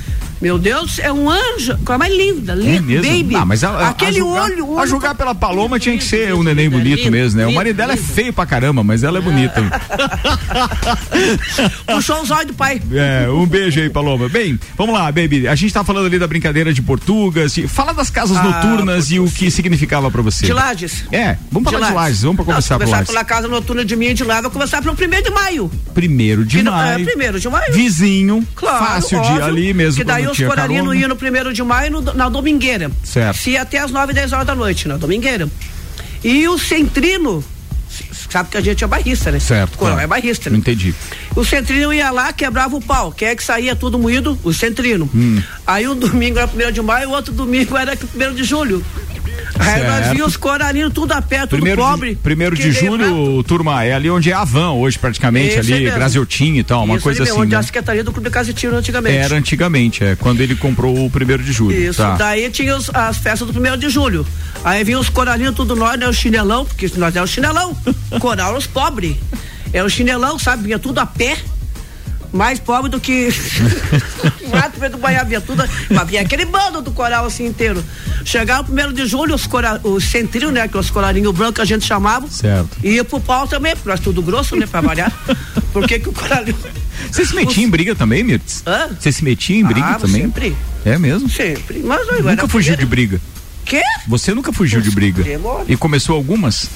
meu 0.44 0.60
Deus, 0.60 1.00
é 1.00 1.10
um 1.10 1.30
anjo. 1.30 1.78
Coisa 1.86 1.98
mais 1.98 2.14
linda, 2.14 2.54
linda. 2.54 2.76
É 2.76 2.80
mesmo? 2.82 3.18
Baby. 3.24 3.36
Ah, 3.38 3.46
mas 3.46 3.64
a, 3.64 3.88
Aquele 3.90 4.12
a 4.12 4.20
julgar, 4.20 4.44
olho, 4.44 4.70
olho. 4.72 4.80
A 4.80 4.86
julgar 4.86 5.16
pela 5.16 5.34
Paloma 5.34 5.80
tinha 5.80 5.98
que 5.98 6.04
ser 6.04 6.34
um 6.34 6.44
neném 6.44 6.70
bonito 6.70 7.10
mesmo, 7.10 7.40
né? 7.40 7.48
o 7.48 7.54
marido 7.54 7.78
dela 7.78 7.94
é 7.94 7.98
feio 7.98 8.34
pra 8.34 8.46
caramba, 8.46 8.84
mas 8.84 9.04
ela 9.04 9.20
é 9.20 9.22
bonita. 9.22 9.64
Puxou 11.88 12.22
os 12.22 12.30
olhos 12.32 12.48
do 12.48 12.54
pai. 12.54 12.82
É, 12.92 13.30
um 13.30 13.46
beijo 13.46 13.80
aí, 13.80 13.90
Paloma. 13.90 14.28
Bem, 14.28 14.60
vamos 14.78 14.94
lá, 14.94 15.06
baby. 15.12 15.48
A 15.48 15.56
gente 15.56 15.74
tá 15.74 15.82
falando 15.84 16.08
ali 16.08 16.20
da 16.20 16.28
brincadeira 16.28 16.74
de 16.74 16.82
Portugas. 16.82 17.54
de- 17.54 17.68
Fala 17.68 17.94
das 17.94 18.10
casas 18.10 18.36
Ah, 18.38 18.44
noturnas 18.44 19.12
e 19.12 19.20
o 19.20 19.26
que 19.32 19.50
significava 19.50 20.12
pra 20.12 20.22
você. 20.22 20.46
De 20.46 20.52
Lages. 20.54 21.06
É, 21.12 21.38
vamos 21.52 21.72
falar 21.72 21.88
de 21.88 21.94
Lages, 21.94 22.22
vamos 22.24 22.36
pra 22.36 22.46
começar 22.46 22.76
por 22.76 22.80
começar 22.82 22.98
Lages. 22.98 23.08
pela 23.14 23.24
casa 23.24 23.48
noturna 23.48 23.86
de 23.86 23.96
mim 23.96 24.14
de 24.14 24.24
lá, 24.26 24.42
vou 24.42 24.52
começar 24.52 24.82
pelo 24.82 24.96
primeiro 24.96 25.24
de 25.24 25.32
maio. 25.32 25.72
Primeiro 25.94 26.46
de 26.46 26.62
não- 26.62 26.72
maio. 26.74 27.02
É, 27.02 27.06
primeiro 27.06 27.40
de 27.40 27.48
maio. 27.50 27.72
Vizinho, 27.74 28.46
Claro, 28.56 28.86
fácil 28.86 29.22
de 29.22 29.28
ir 29.28 29.32
óbvio, 29.32 29.46
ali 29.46 29.74
mesmo. 29.74 29.98
Que 29.98 30.04
daí 30.04 30.28
quando 30.34 30.34
os 30.34 30.38
tinha 30.38 30.50
coralinos 30.50 30.82
carona. 30.88 31.00
iam 31.00 31.10
no 31.10 31.16
primeiro 31.16 31.54
de 31.54 31.64
maio 31.64 31.92
no- 31.92 32.14
na 32.14 32.30
domingueira. 32.30 32.92
Certo. 33.04 33.38
Se 33.38 33.52
ia 33.52 33.62
até 33.62 33.78
as 33.80 33.92
9, 33.92 34.14
10 34.14 34.34
horas 34.34 34.46
da 34.48 34.56
noite, 34.56 34.88
na 34.88 34.98
domingueira. 34.98 35.48
E 36.24 36.48
o 36.48 36.58
centrino, 36.58 37.44
sabe 38.30 38.50
que 38.50 38.58
a 38.58 38.62
gente 38.62 38.84
é 38.84 38.88
barrista, 38.88 39.30
né? 39.32 39.40
Certo, 39.40 39.78
coral 39.78 39.96
claro. 39.96 40.06
é 40.06 40.08
barrista, 40.08 40.50
né? 40.50 40.58
Entendi. 40.58 40.94
O 41.36 41.44
centrino 41.44 41.94
ia 41.94 42.10
lá, 42.12 42.32
quebrava 42.34 42.76
o 42.76 42.82
pau. 42.82 43.12
Quem 43.12 43.28
é 43.28 43.36
que 43.36 43.44
saía 43.44 43.76
tudo 43.76 44.00
moído? 44.00 44.38
O 44.44 44.54
centrino. 44.54 45.10
Hum. 45.14 45.42
Aí 45.68 45.88
um 45.88 45.96
domingo 45.98 46.38
era 46.40 46.48
primeiro 46.48 46.72
de 46.72 46.82
maio, 46.82 47.10
o 47.10 47.12
outro 47.12 47.34
domingo 47.34 47.78
era 47.78 47.96
primeiro 47.96 48.34
de 48.34 48.44
julho. 48.44 48.84
Aí 49.60 49.84
nós 49.84 50.08
vimos 50.12 50.28
os 50.30 50.38
coralinos 50.38 50.94
tudo 50.94 51.12
a 51.12 51.22
pé, 51.22 51.42
tudo 51.42 51.50
primeiro 51.50 51.82
pobre. 51.82 52.10
De, 52.12 52.16
primeiro 52.16 52.56
de 52.56 52.72
julho, 52.72 53.44
turma, 53.44 53.84
é 53.84 53.94
ali 53.94 54.10
onde 54.10 54.32
é 54.32 54.34
a 54.34 54.44
van 54.44 54.72
hoje, 54.72 54.98
praticamente, 54.98 55.60
Esse 55.60 55.74
ali, 55.74 55.86
Graziotinho 55.92 56.58
e 56.58 56.64
tal, 56.64 56.84
uma 56.84 56.96
Isso 56.96 57.04
coisa 57.04 57.24
assim. 57.24 57.34
Onde 57.34 57.52
né? 57.52 57.58
a 57.58 57.64
Secretaria 57.64 58.04
do 58.04 58.12
Clube 58.12 58.30
Tiro 58.54 58.76
antigamente. 58.76 59.16
Era 59.16 59.36
antigamente, 59.36 60.04
é, 60.04 60.16
quando 60.16 60.42
ele 60.42 60.56
comprou 60.56 61.06
o 61.06 61.10
primeiro 61.10 61.44
de 61.44 61.52
julho. 61.52 61.78
Isso, 61.78 62.02
tá. 62.02 62.16
daí 62.16 62.50
tinha 62.50 62.76
os, 62.76 62.90
as 62.94 63.18
festas 63.18 63.48
do 63.48 63.54
primeiro 63.54 63.78
de 63.78 63.90
julho. 63.90 64.26
Aí 64.64 64.84
vinha 64.84 65.00
os 65.00 65.10
coralinos, 65.10 65.56
tudo 65.56 65.76
nós, 65.76 66.00
né? 66.00 66.08
O 66.08 66.14
chinelão, 66.14 66.66
porque 66.66 66.90
nós 66.98 67.16
é 67.16 67.22
o 67.22 67.28
chinelão. 67.28 67.76
Coral 68.20 68.56
os 68.56 68.66
pobres. 68.68 69.16
É 69.72 69.84
o 69.84 69.90
chinelão, 69.90 70.38
sabe? 70.38 70.64
Vinha 70.64 70.80
tudo 70.80 71.00
a 71.00 71.06
pé 71.06 71.38
mais 72.34 72.60
pobre 72.60 72.90
do 72.90 73.00
que 73.00 73.30
mato 74.52 74.80
do 74.90 74.98
Bahia 74.98 75.40
tudo, 75.40 75.64
mas 75.90 76.08
vinha 76.08 76.22
aquele 76.22 76.46
bando 76.46 76.82
do 76.82 76.92
coral 76.92 77.26
assim 77.26 77.46
inteiro. 77.46 77.84
Chegava 78.26 78.62
o 78.62 78.66
primeiro 78.66 78.92
de 78.92 79.06
julho, 79.06 79.36
os, 79.36 79.46
cora, 79.46 79.80
os 79.84 80.04
centrinhos, 80.06 80.52
né, 80.52 80.68
que 80.68 80.78
os 80.78 80.90
coralinhos 80.90 81.34
brancos 81.34 81.60
a 81.60 81.66
gente 81.66 81.86
chamava. 81.86 82.28
Certo. 82.28 82.78
E 82.84 82.94
ia 82.94 83.04
pro 83.04 83.20
pau 83.20 83.48
também, 83.48 83.76
porque 83.76 83.88
nós 83.88 84.00
tudo 84.00 84.22
grosso, 84.22 84.56
né, 84.56 84.66
pra 84.66 84.82
variar. 84.82 85.12
Por 85.72 85.88
que 85.88 86.00
que 86.00 86.10
o 86.10 86.14
coralinho... 86.14 86.58
Você 87.12 87.26
se 87.26 87.36
metia 87.36 87.52
os... 87.52 87.58
em 87.58 87.70
briga 87.70 87.96
também, 87.96 88.24
Mirtz? 88.24 88.64
Hã? 88.66 88.90
Você 89.00 89.12
se 89.12 89.24
metia 89.24 89.58
em 89.58 89.64
briga 89.64 89.88
ah, 89.88 90.00
também? 90.00 90.24
sempre. 90.24 90.58
É 90.84 90.98
mesmo? 90.98 91.30
Sempre. 91.30 91.80
Mas 91.84 92.08
eu 92.08 92.24
Nunca 92.24 92.48
fugiu 92.48 92.76
de 92.76 92.86
briga? 92.86 93.22
Quê? 93.66 93.82
Você 94.08 94.34
nunca 94.34 94.52
fugiu 94.52 94.80
Poxa, 94.80 94.90
de 94.90 94.96
briga? 94.96 95.24
E 95.68 95.78
começou 95.78 96.16
algumas? 96.16 96.70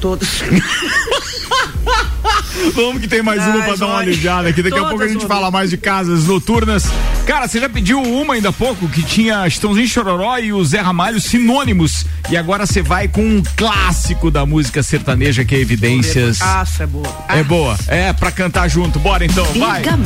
Todas. 0.00 0.42
Vamos 2.74 3.00
que 3.00 3.08
tem 3.08 3.22
mais 3.22 3.40
Ai, 3.40 3.50
uma 3.50 3.64
pra 3.64 3.76
dar 3.76 3.86
uma 3.86 3.98
aliviada 3.98 4.48
aqui. 4.48 4.62
Daqui 4.62 4.78
a 4.78 4.84
pouco 4.84 5.02
a 5.02 5.08
gente 5.08 5.26
fala 5.26 5.50
mais 5.50 5.70
de 5.70 5.76
casas 5.76 6.26
noturnas. 6.26 6.84
Cara, 7.26 7.48
você 7.48 7.60
já 7.60 7.68
pediu 7.68 8.00
uma 8.00 8.34
ainda 8.34 8.50
há 8.50 8.52
pouco 8.52 8.88
que 8.88 9.02
tinha 9.02 9.46
Estãozinho 9.46 9.88
Chororó 9.88 10.38
e 10.38 10.52
o 10.52 10.64
Zé 10.64 10.80
Ramalho 10.80 11.20
sinônimos. 11.20 12.04
E 12.30 12.36
agora 12.36 12.66
você 12.66 12.82
vai 12.82 13.08
com 13.08 13.22
um 13.22 13.42
clássico 13.56 14.30
da 14.30 14.44
música 14.44 14.82
sertaneja 14.82 15.44
que 15.44 15.54
é 15.54 15.58
Evidências. 15.58 16.38
Nossa, 16.40 16.82
é 16.82 16.86
boa. 16.86 17.24
É 17.28 17.42
boa. 17.42 17.78
É 17.88 18.12
pra 18.12 18.30
cantar 18.30 18.68
junto. 18.68 18.98
Bora 18.98 19.24
então, 19.24 19.44
vai. 19.54 19.82
Liga 19.82 19.96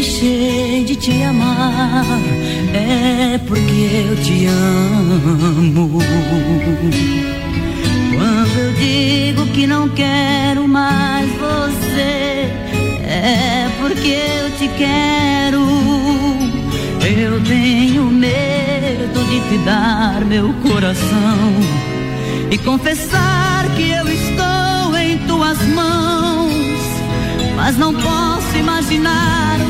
deixei 0.00 0.82
de 0.84 0.96
te 0.96 1.22
amar, 1.24 2.06
é 2.72 3.38
porque 3.46 4.06
eu 4.08 4.16
te 4.24 4.46
amo. 4.46 5.98
Quando 8.14 8.58
eu 8.58 8.72
digo 8.72 9.44
que 9.52 9.66
não 9.66 9.90
quero 9.90 10.66
mais 10.66 11.28
você, 11.32 12.48
é 13.04 13.68
porque 13.78 14.16
eu 14.38 14.50
te 14.56 14.68
quero. 14.78 15.60
Eu 17.02 17.42
tenho 17.44 18.04
medo 18.04 19.22
de 19.28 19.48
te 19.50 19.64
dar 19.66 20.24
meu 20.24 20.50
coração 20.62 21.38
e 22.50 22.56
confessar 22.56 23.66
que 23.76 23.90
eu 23.90 24.08
estou 24.08 24.96
em 24.96 25.18
tuas 25.26 25.58
mãos 25.68 26.20
mas 27.62 27.76
não 27.76 27.92
posso 27.92 28.56
imaginar 28.56 29.60
o 29.60 29.69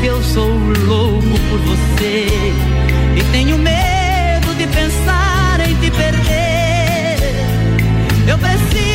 que 0.00 0.06
eu 0.06 0.22
sou 0.22 0.48
louco 0.86 1.38
por 1.50 1.58
você 1.60 2.26
e 3.16 3.32
tenho 3.32 3.58
medo 3.58 4.54
de 4.56 4.66
pensar 4.66 5.60
em 5.60 5.74
te 5.76 5.90
perder. 5.90 7.18
Eu 8.28 8.38
preciso 8.38 8.87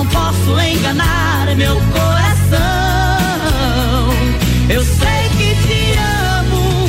não 0.00 0.06
posso 0.06 0.58
enganar 0.58 1.54
meu 1.56 1.76
coração. 1.92 2.58
Eu 4.70 4.82
sei 4.82 5.28
que 5.36 5.54
te 5.66 5.94
amo, 6.38 6.88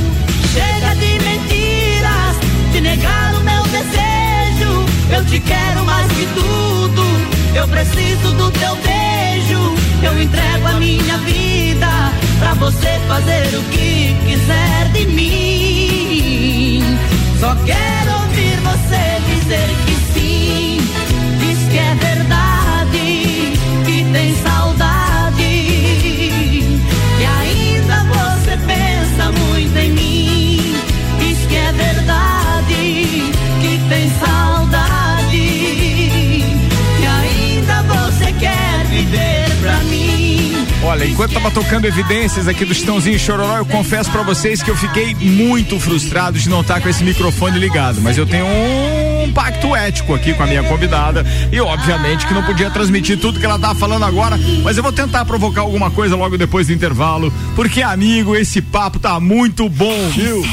chega 0.53 0.95
de 0.95 1.19
mentiras, 1.19 2.37
de 2.71 2.79
negar 2.79 3.35
o 3.35 3.41
meu 3.41 3.63
desejo. 3.63 4.85
Eu 5.13 5.25
te 5.25 5.41
quero 5.41 5.83
mais 5.83 6.09
que 6.13 6.25
tudo, 6.27 7.03
eu 7.53 7.67
preciso 7.67 8.31
do 8.31 8.49
teu 8.51 8.77
beijo. 8.77 9.75
Eu 10.03 10.21
entrego 10.21 10.67
a 10.67 10.73
minha 10.79 11.17
vida 11.17 12.13
pra 12.39 12.53
você 12.53 12.97
fazer 13.09 13.57
o 13.57 13.63
que 13.71 14.15
quiser 14.25 14.89
de 14.93 15.05
mim. 15.07 16.81
Só 17.41 17.55
quero 17.65 18.21
ouvir 18.21 18.57
você 18.61 19.19
dizer 19.33 19.67
que 19.85 19.95
sim. 20.13 20.80
Olha, 40.91 41.05
enquanto 41.05 41.31
tava 41.31 41.49
tocando 41.49 41.85
evidências 41.85 42.49
aqui 42.49 42.65
do 42.65 42.73
Chitãozinho 42.73 43.17
Chororó, 43.17 43.59
eu 43.59 43.65
confesso 43.65 44.11
pra 44.11 44.23
vocês 44.23 44.61
que 44.61 44.69
eu 44.69 44.75
fiquei 44.75 45.15
muito 45.15 45.79
frustrado 45.79 46.37
de 46.37 46.49
não 46.49 46.59
estar 46.59 46.81
com 46.81 46.89
esse 46.89 47.01
microfone 47.01 47.57
ligado, 47.57 48.01
mas 48.01 48.17
eu 48.17 48.25
tenho 48.25 48.45
um 48.45 49.31
pacto 49.31 49.73
ético 49.73 50.13
aqui 50.13 50.33
com 50.33 50.43
a 50.43 50.45
minha 50.45 50.61
convidada 50.63 51.25
e 51.49 51.61
obviamente 51.61 52.27
que 52.27 52.33
não 52.33 52.43
podia 52.43 52.69
transmitir 52.69 53.17
tudo 53.17 53.39
que 53.39 53.45
ela 53.45 53.57
tá 53.57 53.73
falando 53.73 54.03
agora, 54.03 54.37
mas 54.65 54.75
eu 54.75 54.83
vou 54.83 54.91
tentar 54.91 55.23
provocar 55.23 55.61
alguma 55.61 55.89
coisa 55.89 56.13
logo 56.17 56.37
depois 56.37 56.67
do 56.67 56.73
intervalo, 56.73 57.31
porque 57.55 57.81
amigo, 57.81 58.35
esse 58.35 58.61
papo 58.61 58.99
tá 58.99 59.17
muito 59.17 59.69
bom, 59.69 60.09
viu? 60.09 60.45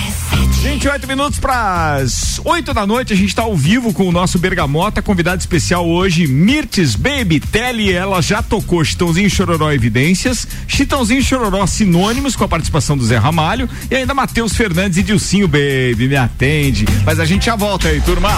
28 0.47 1.07
minutos 1.07 1.39
para 1.39 1.95
as 1.97 2.41
8 2.45 2.73
da 2.75 2.87
noite, 2.87 3.13
a 3.13 3.17
gente 3.17 3.29
está 3.29 3.43
ao 3.43 3.57
vivo 3.57 3.93
com 3.93 4.09
o 4.09 4.13
nosso 4.13 4.39
Bergamota, 4.39 5.03
convidado 5.03 5.41
especial 5.41 5.89
hoje, 5.89 6.27
Mirtes 6.27 6.95
Baby 6.95 7.41
Telly. 7.41 7.93
Ela 7.93 8.21
já 8.21 8.43
tocou 8.43 8.85
Chitãozinho 8.85 9.29
Chororó 9.29 9.73
Evidências, 9.73 10.47
Chitãozinho 10.67 11.23
Chororó 11.23 11.67
Sinônimos 11.67 12.37
com 12.37 12.45
a 12.45 12.49
participação 12.49 12.97
do 12.97 13.05
Zé 13.05 13.17
Ramalho 13.17 13.69
e 13.91 13.97
ainda 13.97 14.15
Matheus 14.15 14.57
Fernandes 14.57 14.99
e 14.99 15.03
Dilcinho 15.03 15.49
Baby. 15.49 16.09
Me 16.09 16.17
atende. 16.17 16.87
Mas 17.05 17.19
a 17.19 17.25
gente 17.25 17.47
já 17.47 17.57
volta 17.57 17.89
aí, 17.89 18.01
turma. 18.01 18.31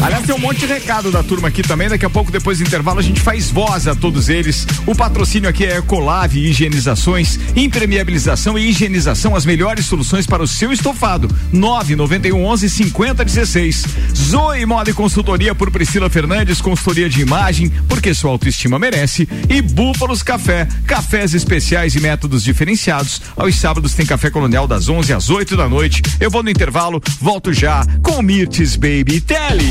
Aliás, 0.00 0.24
tem 0.24 0.34
um 0.34 0.38
monte 0.38 0.60
de 0.60 0.66
recado 0.66 1.10
da 1.10 1.22
turma 1.22 1.48
aqui 1.48 1.62
também. 1.62 1.88
Daqui 1.88 2.04
a 2.04 2.10
pouco, 2.10 2.30
depois 2.30 2.58
do 2.58 2.64
intervalo, 2.64 3.00
a 3.00 3.02
gente 3.02 3.20
faz 3.20 3.50
voz 3.50 3.88
a 3.88 3.94
todos 3.94 4.28
eles. 4.28 4.66
O 4.86 4.94
patrocínio 4.94 5.48
aqui 5.48 5.64
é 5.64 5.78
Ecolave 5.78 6.46
Higienizações, 6.46 7.38
impermeabilização 7.56 8.58
e 8.58 8.68
higienização, 8.68 9.34
as 9.34 9.44
melhores 9.44 9.86
soluções 9.86 10.26
para 10.26 10.42
o 10.42 10.46
seu 10.46 10.72
estofado. 10.72 11.07
991 11.52 12.44
11 12.44 12.70
50 12.70 13.24
16. 13.24 13.86
Zoe 14.14 14.66
Moda 14.66 14.90
e 14.90 14.94
Consultoria 14.94 15.54
por 15.54 15.70
Priscila 15.70 16.10
Fernandes, 16.10 16.60
consultoria 16.60 17.08
de 17.08 17.20
imagem, 17.20 17.70
porque 17.88 18.12
sua 18.12 18.30
autoestima 18.30 18.78
merece. 18.78 19.28
E 19.48 19.62
Búfalos 19.62 20.22
Café, 20.22 20.68
cafés 20.86 21.34
especiais 21.34 21.94
e 21.94 22.00
métodos 22.00 22.42
diferenciados. 22.44 23.22
Aos 23.36 23.56
sábados 23.56 23.94
tem 23.94 24.04
café 24.04 24.30
colonial 24.30 24.66
das 24.66 24.88
11 24.88 25.12
às 25.12 25.30
8 25.30 25.56
da 25.56 25.68
noite. 25.68 26.02
Eu 26.20 26.30
vou 26.30 26.42
no 26.42 26.50
intervalo, 26.50 27.00
volto 27.20 27.52
já 27.52 27.86
com 28.02 28.20
Mirtes 28.20 28.76
Baby 28.76 29.20
Telly. 29.20 29.70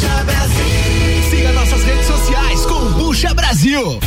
Kombucha 0.00 0.24
Brasil. 0.24 1.30
Siga 1.30 1.52
nossas 1.52 1.84
redes 1.84 2.06
sociais, 2.06 2.66
Kombucha 2.66 3.34
Brasil. 3.34 4.00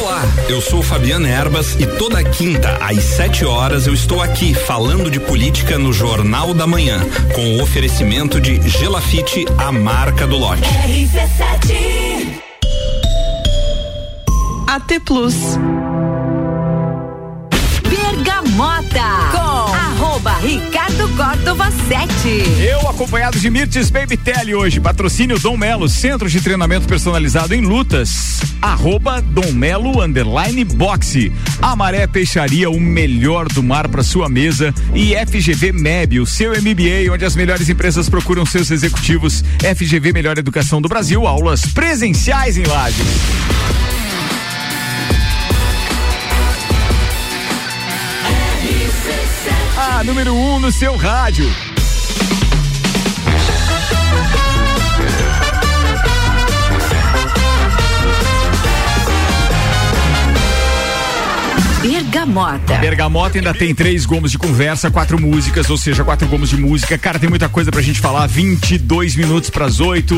Olá, 0.00 0.22
eu 0.48 0.60
sou 0.60 0.80
Fabiana 0.82 1.28
Erbas 1.28 1.74
e 1.78 1.86
toda 1.86 2.22
quinta 2.22 2.78
às 2.80 3.02
7 3.02 3.44
horas 3.44 3.86
eu 3.86 3.94
estou 3.94 4.22
aqui 4.22 4.54
falando 4.54 5.10
de 5.10 5.18
política 5.18 5.76
no 5.76 5.92
Jornal 5.92 6.54
da 6.54 6.66
Manhã, 6.66 7.00
com 7.34 7.56
o 7.56 7.62
oferecimento 7.62 8.40
de 8.40 8.60
Gelafite, 8.68 9.44
a 9.58 9.72
marca 9.72 10.26
do 10.26 10.36
lote. 10.36 10.62
RC7 10.62 12.40
AT 14.68 15.00
Plus. 15.04 15.34
Bergamota 17.88 19.02
com 19.32 19.74
arroba 19.74 20.34
Ricardo 20.34 20.77
Córdova 21.06 21.70
7. 21.70 22.28
Eu 22.60 22.88
acompanhado 22.88 23.38
de 23.38 23.48
Mirtes 23.48 23.90
Baby 23.90 24.16
Tele 24.16 24.54
hoje, 24.54 24.80
patrocínio 24.80 25.38
Dom 25.38 25.56
Melo, 25.56 25.88
centro 25.88 26.28
de 26.28 26.40
treinamento 26.40 26.88
personalizado 26.88 27.54
em 27.54 27.60
lutas, 27.60 28.40
arroba 28.60 29.20
Dom 29.20 29.52
Melo 29.52 30.02
underline 30.02 30.64
boxe, 30.64 31.32
Amaré 31.62 32.06
Peixaria, 32.06 32.68
o 32.68 32.80
melhor 32.80 33.48
do 33.48 33.62
mar 33.62 33.86
para 33.88 34.02
sua 34.02 34.28
mesa. 34.28 34.74
E 34.94 35.14
FGV 35.14 35.72
MEB, 35.72 36.20
o 36.20 36.26
seu 36.26 36.50
MBA, 36.50 37.12
onde 37.12 37.24
as 37.24 37.36
melhores 37.36 37.68
empresas 37.68 38.08
procuram 38.08 38.44
seus 38.44 38.70
executivos, 38.70 39.44
FGV 39.60 40.12
Melhor 40.12 40.36
Educação 40.38 40.82
do 40.82 40.88
Brasil, 40.88 41.26
aulas 41.26 41.60
presenciais 41.66 42.56
em 42.56 42.64
Lages. 42.64 43.06
Número 50.08 50.32
1 50.32 50.54
um 50.54 50.58
no 50.58 50.72
seu 50.72 50.96
rádio. 50.96 51.46
Bergamota. 61.82 62.78
Bergamota 62.78 63.36
ainda 63.36 63.52
tem 63.52 63.74
três 63.74 64.06
gomos 64.06 64.30
de 64.30 64.38
conversa, 64.38 64.90
quatro 64.90 65.20
músicas, 65.20 65.68
ou 65.68 65.76
seja, 65.76 66.02
quatro 66.02 66.26
gomos 66.26 66.48
de 66.48 66.56
música. 66.56 66.96
Cara, 66.96 67.18
tem 67.18 67.28
muita 67.28 67.50
coisa 67.50 67.70
pra 67.70 67.82
gente 67.82 68.00
falar. 68.00 68.26
22 68.26 69.14
minutos 69.14 69.50
pras 69.50 69.78
oito. 69.78 70.14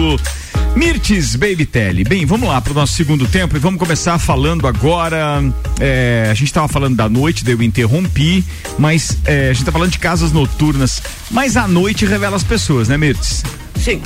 Mirtes 0.76 1.36
Baby 1.36 1.66
Telly. 1.66 2.04
Bem, 2.04 2.24
vamos 2.24 2.48
lá 2.48 2.60
pro 2.60 2.72
nosso 2.72 2.94
segundo 2.94 3.26
tempo 3.26 3.56
e 3.56 3.58
vamos 3.58 3.78
começar 3.78 4.18
falando 4.18 4.66
agora. 4.66 5.42
é, 5.80 6.28
a 6.30 6.34
gente 6.34 6.52
tava 6.52 6.68
falando 6.68 6.96
da 6.96 7.08
noite, 7.08 7.44
daí 7.44 7.54
eu 7.54 7.62
interrompi, 7.62 8.44
mas 8.78 9.18
é, 9.24 9.50
a 9.50 9.52
gente 9.52 9.64
tá 9.64 9.72
falando 9.72 9.90
de 9.90 9.98
casas 9.98 10.32
noturnas. 10.32 11.02
Mas 11.30 11.56
a 11.56 11.66
noite 11.66 12.06
revela 12.06 12.36
as 12.36 12.44
pessoas, 12.44 12.88
né, 12.88 12.96
Mirtes? 12.96 13.42
Sim. 13.76 14.00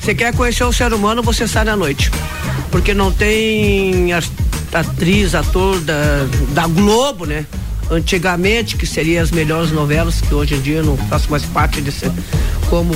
Você 0.00 0.14
quer 0.14 0.34
conhecer 0.34 0.64
o 0.64 0.72
ser 0.72 0.92
humano, 0.92 1.22
você 1.22 1.46
sai 1.46 1.64
na 1.64 1.76
noite. 1.76 2.10
Porque 2.70 2.94
não 2.94 3.12
tem 3.12 4.12
atriz, 4.72 5.34
ator 5.34 5.80
da, 5.80 6.26
da 6.50 6.66
Globo, 6.66 7.24
né? 7.24 7.46
Antigamente, 7.90 8.76
que 8.76 8.86
seriam 8.86 9.22
as 9.22 9.30
melhores 9.30 9.72
novelas, 9.72 10.20
que 10.20 10.34
hoje 10.34 10.54
em 10.54 10.60
dia 10.60 10.82
não 10.82 10.96
faço 10.96 11.30
mais 11.30 11.44
parte 11.44 11.80
desse. 11.80 12.10
Como. 12.68 12.94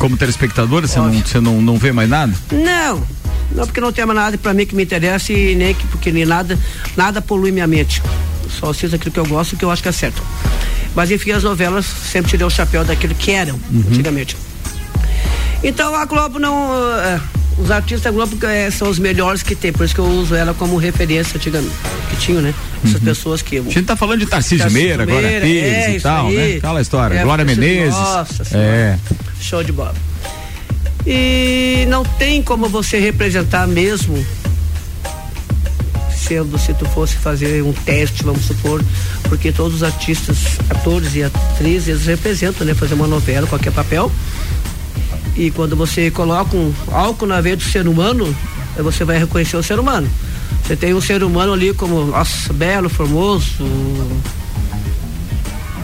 Como 0.00 0.16
telespectadora, 0.16 0.86
você, 0.88 0.98
não, 0.98 1.12
você 1.12 1.40
não, 1.40 1.60
não 1.60 1.76
vê 1.76 1.92
mais 1.92 2.08
nada? 2.08 2.32
Não! 2.50 3.06
Não, 3.52 3.66
porque 3.66 3.80
não 3.82 3.92
tem 3.92 4.06
mais 4.06 4.18
nada 4.18 4.38
pra 4.38 4.54
mim 4.54 4.64
que 4.64 4.74
me 4.74 4.82
interessa 4.82 5.30
e 5.30 5.54
nem 5.54 5.74
que, 5.74 5.86
porque 5.88 6.10
nem 6.10 6.24
nada, 6.24 6.58
nada 6.96 7.20
polui 7.20 7.52
minha 7.52 7.66
mente. 7.66 8.02
Só 8.48 8.70
assisto 8.70 8.96
aquilo 8.96 9.12
que 9.12 9.20
eu 9.20 9.26
gosto 9.26 9.52
e 9.52 9.56
que 9.58 9.64
eu 9.64 9.70
acho 9.70 9.82
que 9.82 9.90
é 9.90 9.92
certo. 9.92 10.22
Mas 10.94 11.10
enfim, 11.10 11.32
as 11.32 11.42
novelas 11.42 11.84
sempre 11.84 12.30
tirei 12.30 12.46
o 12.46 12.50
chapéu 12.50 12.82
daquilo 12.82 13.14
que 13.14 13.30
eram, 13.30 13.60
antigamente. 13.90 14.38
Então 15.62 15.94
a 15.94 16.06
Globo 16.06 16.38
não. 16.38 16.72
eh, 16.98 17.20
os 17.60 17.70
artistas 17.70 18.02
da 18.02 18.10
Globo 18.10 18.36
eh, 18.46 18.70
são 18.70 18.88
os 18.88 18.98
melhores 18.98 19.42
que 19.42 19.54
tem, 19.54 19.72
por 19.72 19.84
isso 19.84 19.94
que 19.94 20.00
eu 20.00 20.06
uso 20.06 20.34
ela 20.34 20.54
como 20.54 20.76
referência 20.76 21.36
antigamente. 21.36 21.74
Que 22.08 22.16
tinham, 22.16 22.40
né? 22.40 22.54
Essas 22.84 23.00
pessoas 23.00 23.42
que. 23.42 23.58
A 23.58 23.62
gente 23.62 23.82
tá 23.82 23.96
falando 23.96 24.20
de 24.20 24.26
Tarcísio 24.26 24.58
Tarcísio 24.58 24.86
Meira, 24.86 25.04
Glória 25.04 25.28
Meira, 25.28 25.44
Pires 25.46 25.72
é, 25.72 25.96
e 25.96 26.00
tal, 26.00 26.26
aí. 26.28 26.36
né? 26.36 26.56
Aquela 26.56 26.80
história. 26.80 27.14
É, 27.14 27.22
Glória 27.22 27.44
Menezes. 27.44 27.94
Nossa 27.94 28.44
Senhora. 28.44 28.66
é. 28.66 28.98
Show 29.40 29.62
de 29.62 29.72
bola. 29.72 29.94
E 31.06 31.86
não 31.88 32.04
tem 32.04 32.42
como 32.42 32.68
você 32.68 32.98
representar 32.98 33.66
mesmo 33.66 34.24
sendo 36.30 36.58
se 36.58 36.72
tu 36.74 36.84
fosse 36.84 37.16
fazer 37.16 37.62
um 37.64 37.72
teste, 37.72 38.22
vamos 38.22 38.44
supor, 38.44 38.84
porque 39.24 39.50
todos 39.50 39.76
os 39.76 39.82
artistas, 39.82 40.58
atores 40.68 41.16
e 41.16 41.24
atrizes, 41.24 41.88
eles 41.88 42.06
representam, 42.06 42.64
né? 42.66 42.74
Fazer 42.74 42.94
uma 42.94 43.06
novela, 43.06 43.46
qualquer 43.46 43.72
papel. 43.72 44.12
E 45.36 45.50
quando 45.50 45.76
você 45.76 46.10
coloca 46.10 46.56
um 46.56 46.72
álcool 46.90 47.26
na 47.26 47.40
veia 47.40 47.56
do 47.56 47.62
ser 47.62 47.86
humano, 47.86 48.34
você 48.76 49.04
vai 49.04 49.18
reconhecer 49.18 49.56
o 49.56 49.62
ser 49.62 49.78
humano. 49.78 50.08
Você 50.64 50.76
tem 50.76 50.94
um 50.94 51.00
ser 51.00 51.22
humano 51.22 51.52
ali 51.52 51.72
como, 51.74 52.04
nossa, 52.06 52.52
belo, 52.52 52.88
formoso. 52.88 53.64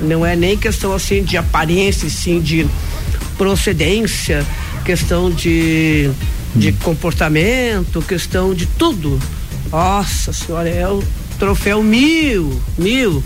Não 0.01 0.25
é 0.25 0.37
nem 0.37 0.57
questão 0.57 0.93
assim 0.93 1.23
de 1.23 1.37
aparência, 1.37 2.09
sim 2.09 2.41
de 2.41 2.67
procedência, 3.39 4.47
questão 4.85 5.31
de, 5.31 6.11
de 6.55 6.73
comportamento, 6.73 8.03
questão 8.03 8.55
de 8.55 8.67
tudo. 8.67 9.19
Nossa 9.71 10.33
senhora, 10.33 10.69
é 10.69 10.87
o 10.89 11.03
troféu 11.39 11.83
mil, 11.83 12.61
mil. 12.79 13.23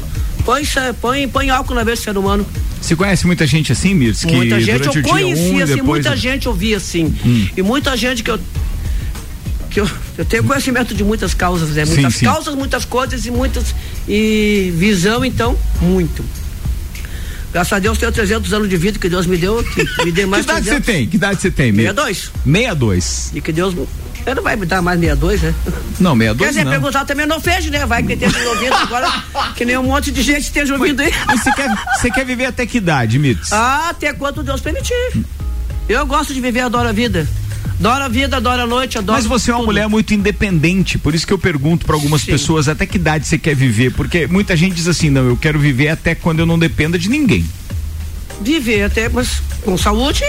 Põe, 0.50 0.64
põe, 1.00 1.28
põe 1.28 1.50
álcool 1.50 1.74
na 1.74 1.84
veia 1.84 1.96
do 1.96 2.02
ser 2.02 2.18
humano. 2.18 2.44
Você 2.80 2.96
conhece 2.96 3.24
muita 3.24 3.46
gente 3.46 3.70
assim? 3.70 3.96
Que 4.12 4.34
muita 4.34 4.60
gente 4.60 4.84
eu 4.84 5.02
conhecia, 5.04 5.44
um 5.44 5.62
assim, 5.62 5.74
depois... 5.76 5.84
muita 6.04 6.16
gente 6.16 6.48
ouvia 6.48 6.76
assim. 6.76 7.14
Hum. 7.24 7.48
E 7.56 7.62
muita 7.62 7.96
gente 7.96 8.24
que 8.24 8.32
eu. 8.32 8.40
Que 9.70 9.80
eu, 9.80 9.88
eu 10.18 10.24
tenho 10.24 10.42
conhecimento 10.42 10.92
de 10.92 11.04
muitas 11.04 11.34
causas, 11.34 11.68
né? 11.70 11.86
Sim, 11.86 11.92
Muitas 11.92 12.14
sim. 12.16 12.24
causas, 12.24 12.56
muitas 12.56 12.84
coisas 12.84 13.24
e 13.26 13.30
muitas. 13.30 13.72
E 14.08 14.74
visão, 14.76 15.24
então, 15.24 15.56
muito. 15.80 16.24
Graças 17.52 17.72
a 17.72 17.78
Deus 17.78 17.96
tenho 17.96 18.10
300 18.10 18.52
anos 18.52 18.68
de 18.68 18.76
vida 18.76 18.98
que 18.98 19.08
Deus 19.08 19.26
me 19.26 19.36
deu, 19.36 19.62
que 19.62 20.04
me 20.04 20.10
deu 20.10 20.26
mais 20.28 20.44
que 20.44 20.50
idade 20.50 20.64
você 20.64 20.80
300. 20.80 20.86
tem? 20.86 21.06
Que 21.06 21.16
idade 21.16 21.40
você 21.40 21.50
tem, 21.52 21.70
Mirtes? 21.70 21.94
62. 21.94 22.32
62. 22.44 23.30
E 23.34 23.40
que 23.40 23.52
Deus. 23.52 23.72
Ele 24.26 24.34
não 24.34 24.42
vai 24.42 24.56
me 24.56 24.66
dar 24.66 24.82
mais 24.82 24.98
62, 25.00 25.42
né? 25.42 25.54
Não, 25.98 26.16
Quer 26.16 26.24
62 26.26 26.48
dizer, 26.50 26.64
não. 26.64 26.70
perguntar 26.72 27.04
também 27.04 27.26
não 27.26 27.40
fez, 27.40 27.66
né? 27.66 27.84
Vai 27.86 28.02
que 28.02 28.12
esteja 28.12 28.48
ouvindo 28.48 28.74
agora, 28.74 29.10
que 29.56 29.64
nem 29.64 29.76
um 29.78 29.84
monte 29.84 30.10
de 30.10 30.22
gente 30.22 30.42
esteja 30.42 30.74
ouvindo 30.74 31.00
aí. 31.00 31.12
Mas 31.26 31.42
Você 31.42 31.52
quer, 31.52 31.68
você 31.96 32.10
quer 32.10 32.24
viver 32.24 32.46
até 32.46 32.66
que 32.66 32.78
idade, 32.78 33.18
Mirtes? 33.18 33.52
Ah, 33.52 33.88
até 33.90 34.12
quanto 34.12 34.42
Deus 34.42 34.60
permitir. 34.60 34.94
Eu 35.88 36.06
gosto 36.06 36.32
de 36.34 36.40
viver, 36.40 36.60
adoro 36.60 36.88
a 36.88 36.92
vida. 36.92 37.26
Adoro 37.80 38.04
a 38.04 38.08
vida, 38.08 38.36
adoro 38.36 38.62
a 38.62 38.66
noite, 38.66 38.98
adoro. 38.98 39.16
Mas 39.16 39.26
você 39.26 39.50
é 39.50 39.54
uma 39.54 39.60
tudo. 39.60 39.66
mulher 39.68 39.88
muito 39.88 40.12
independente, 40.12 40.98
por 40.98 41.14
isso 41.14 41.26
que 41.26 41.32
eu 41.32 41.38
pergunto 41.38 41.86
para 41.86 41.94
algumas 41.96 42.20
Sim. 42.20 42.32
pessoas 42.32 42.68
até 42.68 42.84
que 42.84 42.96
idade 42.98 43.26
você 43.26 43.38
quer 43.38 43.56
viver, 43.56 43.90
porque 43.94 44.26
muita 44.26 44.54
gente 44.54 44.74
diz 44.74 44.86
assim, 44.86 45.08
não, 45.08 45.26
eu 45.26 45.36
quero 45.36 45.58
viver 45.58 45.88
até 45.88 46.14
quando 46.14 46.40
eu 46.40 46.46
não 46.46 46.58
dependa 46.58 46.98
de 46.98 47.08
ninguém. 47.08 47.44
Viver 48.42 48.84
até, 48.84 49.08
mas 49.08 49.42
com 49.64 49.76
saúde, 49.78 50.22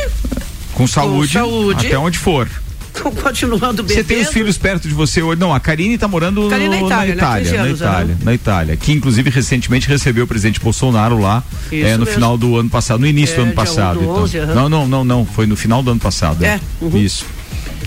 Com 0.74 0.88
saúde, 0.88 1.34
saúde. 1.34 1.88
até 1.88 1.98
onde 1.98 2.18
for. 2.18 2.50
Continuando 2.94 3.84
bebendo. 3.84 3.94
Você 4.00 4.04
tem 4.04 4.22
os 4.22 4.30
filhos 4.30 4.58
perto 4.58 4.88
de 4.88 4.94
você 4.94 5.22
hoje? 5.22 5.40
Não, 5.40 5.54
a 5.54 5.60
Karine 5.60 5.98
tá 5.98 6.08
morando 6.08 6.48
Karine 6.50 6.80
no- 6.80 6.90
na 6.90 7.06
Itália, 7.08 7.16
né? 7.16 7.38
15 7.40 7.56
na 7.58 7.64
anos, 7.64 7.80
Itália, 7.80 8.14
aham. 8.16 8.24
na 8.26 8.34
Itália, 8.34 8.78
que 8.78 8.92
inclusive 8.92 9.30
recentemente 9.30 9.88
recebeu 9.88 10.26
o 10.26 10.28
presidente 10.28 10.60
Bolsonaro 10.60 11.18
lá, 11.20 11.44
é, 11.72 11.76
no 11.94 12.00
mesmo. 12.00 12.06
final 12.08 12.38
do 12.38 12.58
ano 12.58 12.70
passado, 12.70 13.00
no 13.00 13.08
início 13.08 13.34
É, 13.34 13.38
do 13.38 13.42
ano 13.44 13.54
passado. 13.54 14.00
1 14.00 14.04
do 14.04 14.10
então. 14.12 14.24
11, 14.24 14.38
aham. 14.40 14.54
Não, 14.56 14.70
não, 14.70 14.88
não, 14.88 15.04
não, 15.04 15.26
foi 15.26 15.46
no 15.48 15.56
final 15.56 15.82
do 15.82 15.92
ano 15.92 16.00
passado. 16.00 16.44
É, 16.44 16.60
uhum. 16.82 16.98
Isso. 16.98 17.26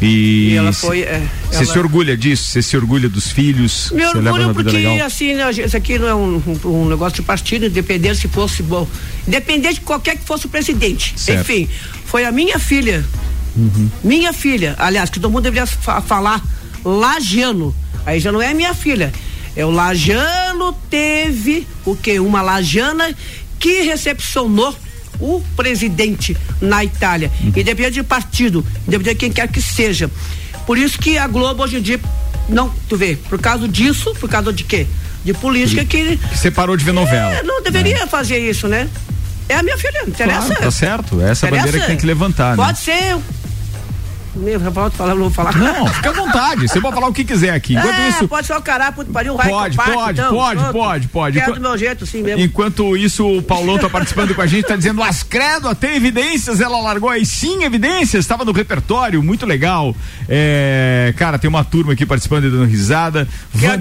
E, 0.02 0.50
E 0.50 0.56
ela 0.56 0.72
foi, 0.72 1.02
é, 1.02 1.22
você 1.48 1.56
ela- 1.62 1.72
se 1.72 1.78
orgulha 1.78 2.16
disso? 2.16 2.44
Você 2.50 2.60
se 2.62 2.76
orgulha 2.76 3.08
dos 3.08 3.30
filhos? 3.30 3.92
Me 3.94 4.04
orgulho 4.04 4.52
porque, 4.52 4.76
assim, 5.04 5.34
né, 5.34 5.48
isso 5.52 5.76
aqui 5.76 5.98
não 5.98 6.08
é 6.08 6.14
um, 6.14 6.42
um- 6.64 6.68
um 6.82 6.88
negócio 6.88 7.14
de 7.16 7.22
partido, 7.22 7.66
independente 7.66 8.16
se 8.16 8.28
fosse 8.28 8.60
bom. 8.62 8.88
Independente 9.26 9.74
de 9.76 9.80
qualquer 9.82 10.16
que 10.16 10.24
fosse 10.24 10.46
o 10.46 10.48
presidente. 10.48 11.14
Certo. 11.16 11.40
Enfim, 11.42 11.68
foi 12.06 12.24
a 12.24 12.32
minha 12.32 12.58
filha. 12.58 13.04
Minha 14.02 14.32
filha, 14.32 14.74
aliás, 14.78 15.10
que 15.10 15.20
todo 15.20 15.30
mundo 15.32 15.44
deveria 15.44 15.66
fa- 15.66 16.00
falar 16.00 16.42
Lagiano. 16.84 17.74
Aí 18.06 18.20
já 18.20 18.30
não 18.32 18.42
é 18.42 18.52
minha 18.52 18.74
filha. 18.74 19.12
É 19.56 19.64
o 19.64 19.70
Lajano 19.70 20.72
teve 20.90 21.66
o 21.84 21.94
quê? 21.94 22.18
Uma 22.18 22.42
Lajana 22.42 23.14
que 23.58 23.82
recepcionou 23.82 24.74
o 25.20 25.42
presidente 25.56 26.36
na 26.60 26.84
Itália. 26.84 27.30
Independente 27.42 27.94
de 27.94 28.02
partido, 28.02 28.66
independente 28.86 29.14
de 29.14 29.20
quem 29.20 29.32
quer 29.32 29.48
que 29.48 29.62
seja. 29.62 30.10
Por 30.66 30.76
isso 30.76 30.98
que 30.98 31.16
a 31.16 31.26
Globo 31.28 31.62
hoje 31.62 31.76
em 31.78 31.82
dia, 31.82 32.00
não, 32.48 32.68
tu 32.88 32.96
vê, 32.96 33.16
por 33.16 33.38
causa 33.40 33.68
disso, 33.68 34.12
por 34.18 34.28
causa 34.28 34.52
de 34.52 34.64
quê? 34.64 34.86
De 35.24 35.32
política 35.32 35.84
que 35.84 36.18
Você 36.34 36.50
parou 36.50 36.76
de 36.76 36.84
ver 36.84 36.92
novela. 36.92 37.32
é, 37.36 37.42
não 37.42 37.62
deveria 37.62 38.06
fazer 38.06 38.38
isso, 38.38 38.66
né? 38.68 38.88
É 39.48 39.54
a 39.56 39.62
minha 39.62 39.78
filha, 39.78 40.00
não 40.02 40.08
interessa. 40.08 40.46
Claro, 40.48 40.62
tá 40.62 40.70
certo. 40.70 41.20
Essa 41.20 41.46
Interessa? 41.46 41.66
bandeira 41.66 41.80
que 41.80 41.86
tem 41.86 41.96
que 41.96 42.06
levantar, 42.06 42.56
né? 42.56 42.64
Pode 42.64 42.78
ser. 42.80 43.16
Já 44.60 44.70
pode 44.70 44.96
falar, 44.96 45.14
não 45.14 45.22
vou 45.22 45.30
falar. 45.30 45.56
Não, 45.56 45.86
fica 45.86 46.10
à 46.10 46.12
vontade. 46.12 46.68
Você 46.68 46.80
pode 46.80 46.94
falar 46.94 47.08
o 47.08 47.12
que 47.12 47.24
quiser 47.24 47.50
aqui. 47.50 47.74
Enquanto 47.74 47.94
é, 48.00 48.08
isso. 48.08 48.28
pode 48.28 48.46
ser 48.46 48.54
o 48.54 48.60
cará, 48.62 48.90
puto 48.90 49.10
pariu, 49.12 49.36
raio 49.36 49.50
Pode, 49.50 49.76
parto, 49.76 49.92
pode, 49.92 50.20
então, 50.20 50.34
pode, 50.34 50.60
pronto. 50.60 50.72
pode, 50.72 51.08
pode. 51.08 51.38
Quero 51.38 51.50
Enqu- 51.52 51.60
do 51.60 51.68
meu 51.68 51.78
jeito, 51.78 52.04
assim 52.04 52.22
mesmo. 52.22 52.40
Enquanto 52.42 52.96
isso, 52.96 53.26
o 53.26 53.42
Paulão 53.42 53.78
tá 53.78 53.88
participando 53.88 54.34
com 54.34 54.42
a 54.42 54.46
gente, 54.46 54.66
tá 54.66 54.76
dizendo, 54.76 55.02
as 55.02 55.22
credo, 55.22 55.72
tem 55.74 55.94
evidências, 55.96 56.60
ela 56.60 56.80
largou 56.80 57.08
aí 57.08 57.24
sim 57.24 57.62
evidências, 57.64 58.24
estava 58.24 58.44
no 58.44 58.52
repertório, 58.52 59.22
muito 59.22 59.46
legal. 59.46 59.94
É, 60.28 61.14
cara, 61.16 61.38
tem 61.38 61.48
uma 61.48 61.64
turma 61.64 61.92
aqui 61.92 62.04
participando 62.04 62.44
e 62.46 62.50
dando 62.50 62.64
risada. 62.64 63.28
Quer, 63.58 63.78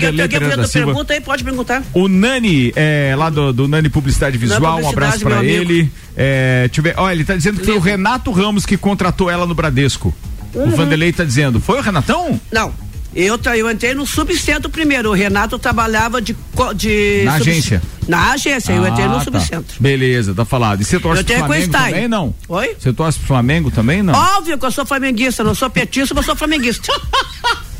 Silva. 0.67 0.87
pergunta 0.87 1.13
aí? 1.13 1.21
Pode 1.21 1.43
perguntar. 1.43 1.83
O 1.93 2.07
Nani, 2.07 2.71
é, 2.75 3.15
lá 3.17 3.29
do, 3.29 3.51
do 3.51 3.67
Nani 3.67 3.89
Publicidade 3.89 4.37
Visual, 4.37 4.81
um 4.81 4.89
abraço 4.89 5.19
Publicidade, 5.19 5.23
pra 5.25 5.39
amigo. 5.39 5.71
ele. 5.71 5.91
É, 6.15 6.67
deixa 6.67 6.79
eu 6.79 6.83
ver, 6.83 6.93
olha, 6.97 7.13
ele 7.15 7.25
tá 7.25 7.35
dizendo 7.35 7.59
que 7.59 7.65
foi 7.65 7.75
o 7.75 7.79
Renato 7.79 8.31
Ramos 8.31 8.65
que 8.65 8.77
contratou 8.77 9.29
ela 9.29 9.45
no 9.45 9.55
Bradesco. 9.55 10.13
O 10.53 10.59
Uhum. 10.59 10.75
Vanderlei 10.75 11.11
tá 11.11 11.23
dizendo, 11.23 11.59
foi 11.59 11.79
o 11.79 11.81
Renatão? 11.81 12.39
Não. 12.51 12.73
Eu, 13.15 13.39
eu 13.55 13.69
entrei 13.69 13.93
no 13.93 14.07
subcentro 14.07 14.69
primeiro. 14.71 15.11
O 15.11 15.13
Renato 15.13 15.59
trabalhava 15.59 16.19
de. 16.19 16.35
de 16.75 17.21
Na 17.25 17.35
agência? 17.35 17.79
Na 18.07 18.31
agência, 18.31 18.73
eu 18.73 18.87
entrei 18.87 19.05
no 19.07 19.13
Ah, 19.13 19.17
tá. 19.19 19.23
subcentro. 19.25 19.75
Beleza, 19.79 20.33
tá 20.33 20.43
falado. 20.43 20.81
E 20.81 20.83
você 20.83 20.99
torce 20.99 21.21
Eu 21.21 21.25
pro 21.25 21.37
Flamengo 21.37 21.71
também, 21.71 22.07
não? 22.07 22.35
Oi? 22.49 22.75
Você 22.79 22.91
torce 22.91 23.19
pro 23.19 23.27
Flamengo 23.27 23.69
também, 23.69 24.01
não? 24.01 24.13
Óbvio 24.15 24.57
que 24.57 24.65
eu 24.65 24.71
sou 24.71 24.83
flamenguista, 24.85 25.43
não 25.43 25.53
sou 25.53 25.69
petista, 25.69 26.15
mas 26.15 26.25
sou 26.25 26.35
flamenguista. 26.35 26.91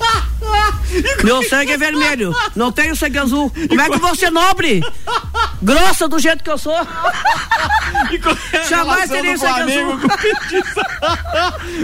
Meu 1.23 1.41
sangue 1.43 1.71
é 1.71 1.77
vermelho, 1.77 2.33
não 2.55 2.71
tenho 2.71 2.95
sangue 2.95 3.17
azul. 3.17 3.51
Como 3.67 3.81
é 3.81 3.89
que 3.89 3.95
eu 3.95 3.99
vou 3.99 4.15
ser 4.15 4.29
nobre? 4.31 4.81
Grossa 5.61 6.07
do 6.07 6.19
jeito 6.19 6.43
que 6.43 6.49
eu 6.49 6.57
sou. 6.57 6.75
Jamais 8.69 9.09
relação 9.09 9.15
teria 9.15 9.37
sangue 9.37 9.61
azul. 9.61 9.99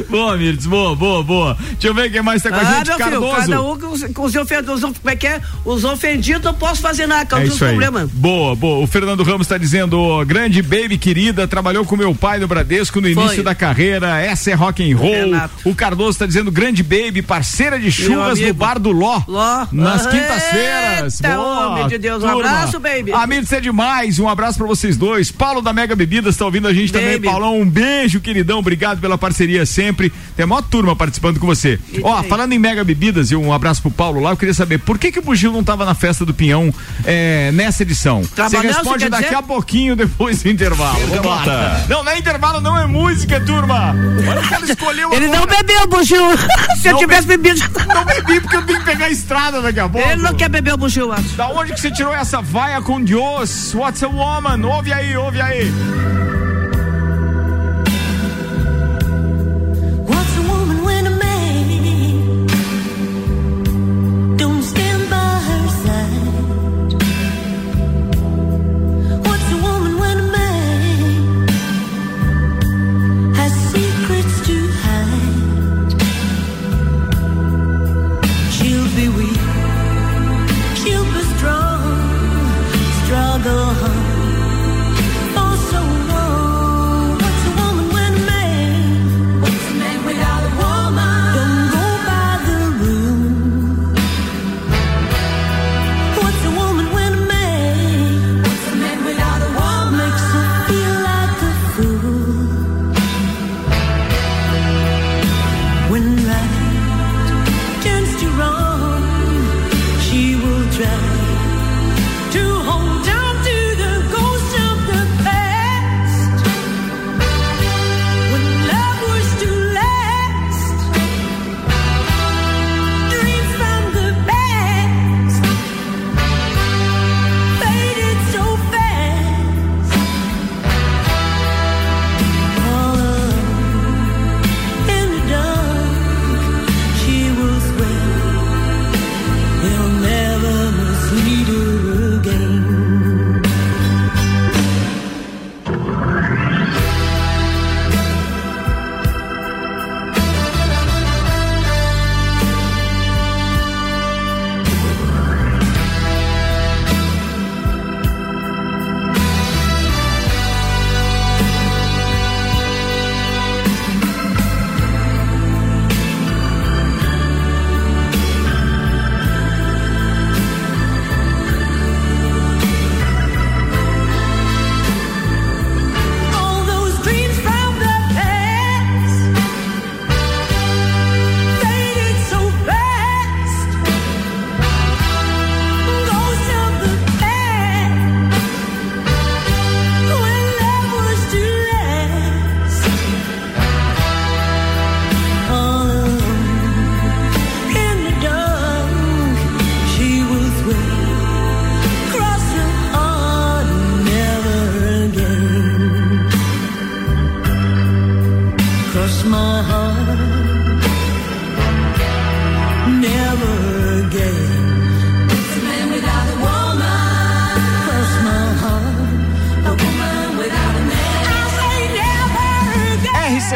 boa, 0.10 0.38
Mirtz, 0.38 0.66
boa, 0.66 0.96
boa, 0.96 1.24
boa. 1.24 1.58
Deixa 1.72 1.88
eu 1.88 1.94
ver 1.94 2.12
quem 2.12 2.22
mais 2.22 2.42
tá 2.42 2.50
com 2.50 2.56
a 2.56 2.60
Ah, 2.60 2.64
gente, 2.64 2.88
meu 2.88 2.98
filho, 2.98 3.10
Cardoso. 3.12 3.36
cada 3.36 3.62
um 3.62 3.80
com, 3.80 3.88
os- 3.88 4.04
com 4.14 4.24
os 4.24 4.36
ofendidos. 4.36 4.82
Como 4.82 4.96
é 5.06 5.16
que 5.16 5.28
é? 5.28 5.42
Os 5.66 5.84
ofendidos 5.84 6.44
não 6.44 6.54
posso 6.54 6.82
fazer 6.82 7.08
nada, 7.08 7.22
É 7.22 7.26
causa 7.26 7.46
isso 7.46 7.64
aí. 7.64 7.72
problema. 7.72 8.10
Boa, 8.14 8.56
boa. 8.56 8.84
O 8.84 8.88
Fernando 8.88 9.24
Ramos 9.24 9.42
está 9.48 9.58
dizendo, 9.58 10.24
grande 10.26 10.62
baby 10.62 10.98
querida, 10.98 11.48
trabalhou 11.48 11.86
com 11.86 11.96
meu 11.96 12.14
pai 12.14 12.40
no 12.40 12.48
Bradesco 12.48 13.00
no 13.02 13.12
Foi. 13.14 13.24
início 13.24 13.44
da 13.44 13.56
carreira. 13.56 14.20
Essa 14.20 14.52
é 14.52 14.54
rock 14.54 14.92
and 14.92 14.98
roll. 14.98 15.10
Renato. 15.12 15.54
O 15.66 15.74
Cardoso 15.76 16.12
está 16.12 16.26
dizendo, 16.26 16.52
grande 16.52 16.84
baby, 16.84 17.22
parceira 17.22 17.80
de 17.80 17.88
amigo. 17.88 18.16
no 18.16 18.24
bar 18.60 18.80
do 18.80 18.92
Ló. 18.92 19.22
Ló. 19.28 19.68
Nas 19.72 20.06
quintas-feiras. 20.08 21.20
eita, 21.22 21.36
Boa, 21.36 21.68
homem 21.70 21.88
de 21.88 21.98
Deus. 21.98 22.24
Um 22.24 22.28
turma. 22.28 22.50
abraço, 22.50 22.80
baby. 22.80 23.12
A 23.14 23.26
Mirtz 23.28 23.52
é 23.52 23.60
demais. 23.62 24.20
Um 24.20 24.28
abraço 24.28 24.58
pra 24.58 24.68
vocês 24.68 24.98
dois. 24.98 25.32
Paulo 25.32 25.62
da 25.62 25.74
Mega 25.74 25.96
Bebidas 25.96 26.36
está 26.36 26.46
ouvindo 26.46 26.68
a 26.68 26.74
gente 26.74 26.92
também. 26.92 27.14
Baby. 27.14 27.28
Paulão, 27.28 27.60
um 27.60 27.70
beijo, 27.70 28.20
queridão. 28.20 28.60
Obrigado 28.60 29.00
pela 29.00 29.18
parceria 29.18 29.66
sempre. 29.66 30.12
Tem 30.36 30.44
a 30.44 30.48
maior 30.48 30.62
turma 30.62 30.96
participando 30.96 31.40
com 31.40 31.48
você. 31.48 31.80
Ó, 32.04 32.24
falando 32.24 32.54
em 32.54 32.60
Mega 32.60 32.84
Bebidas, 32.84 33.32
e 33.32 33.36
um 33.36 33.52
abraço 33.54 33.82
pro 33.82 33.92
Paulo 33.92 34.20
lá, 34.20 34.32
eu 34.32 34.38
queria 34.38 34.54
saber 34.54 34.78
por 34.80 34.98
que 34.98 35.12
que 35.12 35.20
o 35.20 35.22
Bugio 35.22 35.52
não 35.52 35.64
tava 35.64 35.86
na 35.86 35.94
festa 35.96 36.26
do 36.26 36.34
Pinhão 36.34 36.74
é, 37.06 37.52
nessa 37.54 37.84
edição? 37.84 38.22
Você 38.24 38.58
responde 38.60 39.04
você 39.06 39.10
daqui 39.10 39.24
dizer? 39.26 39.36
a 39.36 39.42
pouquinho 39.42 39.96
depois 39.96 40.42
do 40.44 40.50
intervalo. 40.50 41.00
Lá. 41.24 41.86
Não, 41.88 42.04
não 42.04 42.12
é 42.12 42.18
intervalo, 42.18 42.60
não 42.62 42.78
é 42.78 42.86
música, 42.86 43.40
turma. 43.42 43.94
Olha, 44.28 44.42
o 44.42 44.50
cara 44.50 44.66
escolheu 44.66 45.14
Ele 45.14 45.26
agora. 45.26 45.40
não 45.40 45.48
bebeu, 45.48 45.88
Bugiu. 45.88 46.20
Se 46.82 46.88
eu 46.88 46.94
Não 46.94 47.00
tivesse 47.00 47.28
be- 47.28 47.38
bebido. 47.38 47.62
Não 47.88 48.06
bebi 48.06 48.42
porque 48.50 48.58
eu 48.58 48.66
tenho 48.66 48.80
que 48.80 48.86
pegar 48.86 49.06
a 49.06 49.10
estrada 49.10 49.62
daqui 49.62 49.80
a 49.80 49.88
pouco. 49.88 50.10
Ele 50.10 50.22
não 50.24 50.34
quer 50.34 50.50
beber 50.50 50.74
o 50.74 50.78
Bugiu, 50.78 51.06
eu 51.06 51.14
acho. 51.14 51.36
Da 51.36 51.50
onde 51.50 51.74
que 51.74 51.80
você 51.80 51.92
tirou 51.92 52.14
essa 52.14 52.42
vaia 52.42 52.82
com 52.82 53.02
Dios? 53.02 53.74
What's 53.76 54.02
a 54.02 54.08
woman? 54.08 54.66
Ouve 54.66 54.92
aí, 54.92 55.16
ouve 55.16 55.40
aí. 55.40 55.72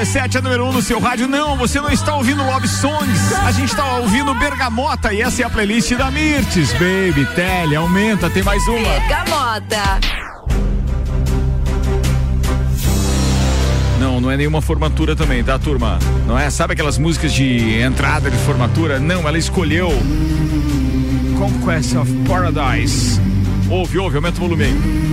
RC7 0.04 0.36
é 0.36 0.42
número 0.42 0.66
1 0.66 0.70
um 0.70 0.74
no 0.74 0.82
seu 0.82 1.00
rádio. 1.00 1.30
Não, 1.30 1.56
você 1.56 1.80
não 1.80 1.90
está 1.90 2.16
ouvindo 2.16 2.44
Love 2.44 2.68
Songs. 2.68 3.34
A 3.46 3.52
gente 3.54 3.70
está 3.70 3.96
ouvindo 3.96 4.34
Bergamota 4.36 5.14
e 5.14 5.22
essa 5.22 5.42
é 5.44 5.46
a 5.46 5.50
playlist 5.50 5.94
da 5.94 6.12
Mirtes. 6.12 6.74
Baby, 6.74 7.26
Tele, 7.34 7.76
aumenta, 7.76 8.30
tem 8.30 8.44
mais 8.44 8.62
uma. 8.68 9.00
Bergamota. 9.00 10.00
Não, 13.98 14.20
não 14.20 14.30
é 14.30 14.36
nenhuma 14.36 14.62
formatura 14.62 15.16
também, 15.16 15.42
tá, 15.42 15.58
turma? 15.58 15.98
Não 16.28 16.38
é? 16.38 16.50
Sabe 16.50 16.74
aquelas 16.74 16.98
músicas 16.98 17.32
de 17.32 17.80
entrada 17.80 18.30
de 18.30 18.38
formatura? 18.40 19.00
Não, 19.00 19.26
ela 19.26 19.38
escolheu 19.38 19.90
Conquest 21.38 21.96
of 21.96 22.12
Paradise. 22.28 23.22
Ouve, 23.70 23.98
ouve, 23.98 24.18
aumenta 24.18 24.38
o 24.38 24.42
volume 24.42 24.66
aí. 24.66 25.13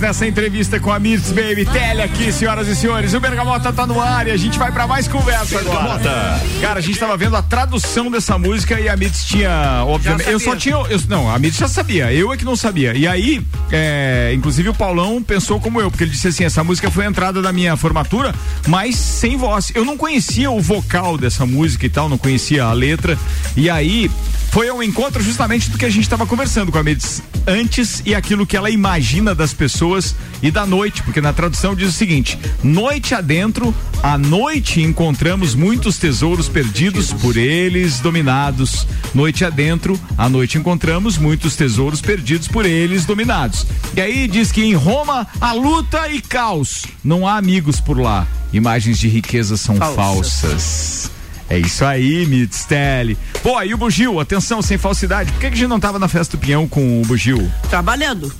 Nessa 0.00 0.26
entrevista 0.26 0.80
com 0.80 0.90
a 0.90 0.98
Mirtz 0.98 1.30
Baby 1.30 1.66
Tele 1.66 2.02
aqui, 2.02 2.32
senhoras 2.32 2.66
e 2.68 2.74
senhores. 2.74 3.12
O 3.12 3.20
Bergamota 3.20 3.72
tá 3.72 3.86
no 3.86 4.00
ar 4.00 4.26
e 4.26 4.30
a 4.30 4.36
gente 4.36 4.58
vai 4.58 4.72
pra 4.72 4.86
mais 4.86 5.06
conversa 5.06 5.58
agora. 5.58 5.98
Bergamota. 5.98 6.40
Cara, 6.60 6.78
a 6.78 6.82
gente 6.82 6.98
tava 6.98 7.16
vendo 7.16 7.36
a 7.36 7.42
tradução 7.42 8.10
dessa 8.10 8.38
música 8.38 8.80
e 8.80 8.88
a 8.88 8.96
Mirtz 8.96 9.24
tinha, 9.24 9.84
obviamente, 9.86 10.30
eu 10.30 10.40
só 10.40 10.56
tinha, 10.56 10.74
eu, 10.74 11.00
não, 11.08 11.30
a 11.30 11.38
Mirtz 11.38 11.58
já 11.58 11.68
sabia, 11.68 12.12
eu 12.12 12.32
é 12.32 12.36
que 12.36 12.44
não 12.44 12.56
sabia. 12.56 12.96
E 12.96 13.06
aí, 13.06 13.44
é, 13.70 14.32
inclusive 14.34 14.68
o 14.68 14.74
Paulão 14.74 15.22
pensou 15.22 15.60
como 15.60 15.80
eu, 15.80 15.90
porque 15.90 16.04
ele 16.04 16.10
disse 16.10 16.28
assim, 16.28 16.44
essa 16.44 16.64
música 16.64 16.90
foi 16.90 17.04
a 17.04 17.08
entrada 17.08 17.42
da 17.42 17.52
minha 17.52 17.76
formatura, 17.76 18.34
mas 18.66 18.96
sem 18.96 19.36
voz. 19.36 19.70
Eu 19.74 19.84
não 19.84 19.96
conhecia 19.96 20.50
o 20.50 20.60
vocal 20.60 21.18
dessa 21.18 21.44
música 21.44 21.84
e 21.84 21.90
tal, 21.90 22.08
não 22.08 22.18
conhecia 22.18 22.64
a 22.64 22.72
letra. 22.72 23.18
E 23.56 23.68
aí, 23.68 24.10
foi 24.50 24.68
ao 24.68 24.82
encontro 24.82 25.22
justamente 25.22 25.70
do 25.70 25.78
que 25.78 25.84
a 25.84 25.90
gente 25.90 26.02
estava 26.02 26.26
conversando 26.26 26.72
com 26.72 26.78
a 26.78 26.82
Mirtz 26.82 27.22
antes 27.46 28.02
e 28.04 28.14
aquilo 28.14 28.46
que 28.46 28.56
ela 28.56 28.68
imagina 28.68 29.34
das 29.34 29.54
pessoas 29.54 30.14
e 30.42 30.50
da 30.50 30.66
noite, 30.66 31.02
porque 31.02 31.20
na 31.20 31.32
tradução 31.32 31.74
diz 31.74 31.88
o 31.88 31.92
seguinte: 31.92 32.38
noite 32.62 33.14
adentro, 33.14 33.74
à 34.02 34.18
noite 34.18 34.82
encontramos 34.82 35.54
muitos 35.54 35.98
tesouros 35.98 36.48
perdidos 36.48 37.12
por 37.12 37.36
eles 37.36 38.00
dominados. 38.00 38.86
Noite 39.14 39.44
adentro, 39.44 39.98
à 40.18 40.28
noite 40.28 40.58
encontramos 40.58 41.16
muitos 41.16 41.54
tesouros 41.54 42.00
perdidos 42.00 42.48
por 42.48 42.66
eles 42.66 43.04
dominados. 43.04 43.66
E 43.96 44.00
aí 44.00 44.26
diz 44.26 44.50
que 44.50 44.62
em 44.62 44.74
Roma 44.74 45.26
há 45.40 45.52
luta 45.52 46.08
e 46.08 46.20
caos. 46.20 46.86
Não 47.04 47.26
há 47.26 47.36
amigos 47.36 47.80
por 47.80 47.98
lá. 47.98 48.26
Imagens 48.52 48.98
de 48.98 49.08
riqueza 49.08 49.56
são 49.56 49.76
Falsas. 49.76 49.96
falsas. 49.96 51.19
É 51.50 51.58
isso 51.58 51.84
aí, 51.84 52.24
Mitstelli. 52.26 53.18
Pô, 53.42 53.58
aí 53.58 53.74
o 53.74 53.76
Bugio, 53.76 54.20
atenção, 54.20 54.62
sem 54.62 54.78
falsidade. 54.78 55.32
Por 55.32 55.40
que, 55.40 55.48
que 55.48 55.54
a 55.54 55.56
gente 55.58 55.68
não 55.68 55.80
tava 55.80 55.98
na 55.98 56.06
festa 56.06 56.36
do 56.36 56.40
Pinhão 56.40 56.66
com 56.68 57.02
o 57.02 57.04
Bugio? 57.04 57.50
Trabalhando. 57.68 58.32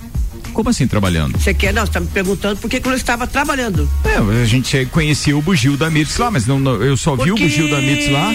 Como 0.53 0.69
assim 0.69 0.87
trabalhando? 0.87 1.37
Você 1.37 1.53
quer? 1.53 1.73
Não, 1.73 1.85
você 1.85 1.91
tá 1.91 1.99
me 1.99 2.07
perguntando 2.07 2.57
por 2.59 2.69
que, 2.69 2.79
que 2.79 2.87
eu 2.87 2.93
estava 2.93 3.27
trabalhando. 3.27 3.89
É, 4.05 4.41
a 4.41 4.45
gente 4.45 4.85
conhecia 4.91 5.35
o 5.37 5.41
Bugio 5.41 5.75
da 5.77 5.89
Mirtz 5.89 6.17
lá, 6.17 6.31
mas 6.31 6.45
não, 6.45 6.57
não- 6.59 6.81
eu 6.81 6.95
só 6.97 7.15
vi 7.15 7.31
o 7.31 7.35
Porque 7.35 7.43
Bugio 7.43 7.69
da 7.69 7.79
Mirtz 7.81 8.09
lá. 8.11 8.29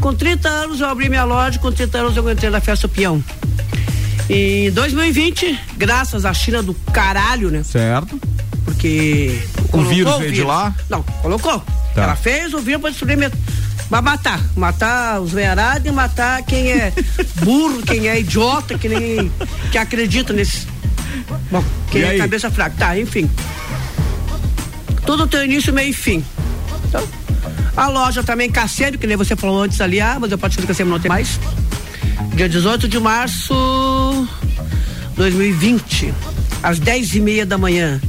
com 0.00 0.14
30 0.14 0.48
anos 0.48 0.80
eu 0.80 0.88
abri 0.88 1.08
minha 1.08 1.24
loja, 1.24 1.58
com 1.58 1.70
30 1.70 1.98
anos 1.98 2.16
eu 2.16 2.30
entrei 2.30 2.50
na 2.50 2.60
festa 2.60 2.88
Peão. 2.88 3.22
Em 4.28 4.70
2020, 4.70 5.58
graças 5.76 6.24
à 6.24 6.32
China 6.32 6.62
do 6.62 6.72
caralho, 6.92 7.50
né? 7.50 7.62
Certo. 7.62 8.18
Porque. 8.64 9.38
O 9.72 9.82
vírus 9.82 10.16
veio 10.18 10.32
de 10.32 10.42
lá? 10.42 10.74
Não, 10.88 11.02
colocou. 11.02 11.62
Tá. 11.94 12.02
Ela 12.04 12.16
fez 12.16 12.54
o 12.54 12.58
vírus 12.58 12.80
para 12.80 12.90
destruir. 12.90 13.30
Pra 13.88 14.02
matar. 14.02 14.40
Matar 14.56 15.20
os 15.20 15.32
venharados 15.32 15.86
e 15.86 15.92
matar 15.92 16.42
quem 16.42 16.70
é 16.72 16.92
burro, 17.42 17.82
quem 17.82 18.08
é 18.08 18.18
idiota, 18.20 18.78
que 18.78 18.88
nem. 18.88 19.30
que 19.70 19.78
acredita 19.78 20.32
nesse. 20.32 20.66
Bom, 21.50 21.62
quem 21.90 22.00
E 22.00 22.04
é 22.04 22.08
aí? 22.10 22.18
cabeça 22.18 22.50
fraca. 22.50 22.74
Tá, 22.78 22.98
enfim. 22.98 23.30
Tudo 25.06 25.26
tem 25.28 25.44
início, 25.44 25.72
meio 25.72 25.90
e 25.90 25.92
fim. 25.92 26.24
Então, 26.88 27.06
a 27.76 27.88
loja 27.88 28.22
também 28.22 28.50
Cacete, 28.50 28.96
que 28.98 29.06
nem 29.06 29.16
você 29.16 29.36
falou 29.36 29.62
antes 29.62 29.80
ali, 29.80 30.00
ah, 30.00 30.16
mas 30.20 30.32
eu 30.32 30.38
partir 30.38 30.60
do 30.60 30.66
Cacete 30.66 30.88
não 30.88 30.98
tem 30.98 31.08
mais. 31.10 31.38
Dia 32.34 32.48
18 32.48 32.88
de 32.88 32.98
março 32.98 34.26
2020, 35.16 36.12
às 36.62 36.78
10 36.78 37.14
e 37.14 37.20
meia 37.20 37.46
da 37.46 37.58
manhã. 37.58 38.00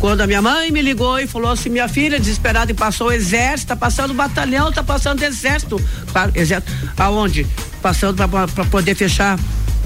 Quando 0.00 0.22
a 0.22 0.26
minha 0.26 0.40
mãe 0.40 0.70
me 0.70 0.80
ligou 0.80 1.18
e 1.18 1.26
falou 1.26 1.52
assim, 1.52 1.68
minha 1.68 1.86
filha, 1.86 2.18
desesperada, 2.18 2.72
e 2.72 2.74
passou 2.74 3.08
o 3.08 3.12
exército, 3.12 3.68
tá 3.68 3.76
passando 3.76 4.14
batalhão, 4.14 4.72
tá 4.72 4.82
passando 4.82 5.22
exército. 5.22 5.78
Claro, 6.10 6.32
exército. 6.34 6.72
Aonde? 6.96 7.46
Passando 7.82 8.16
para 8.26 8.64
poder 8.64 8.94
fechar. 8.94 9.38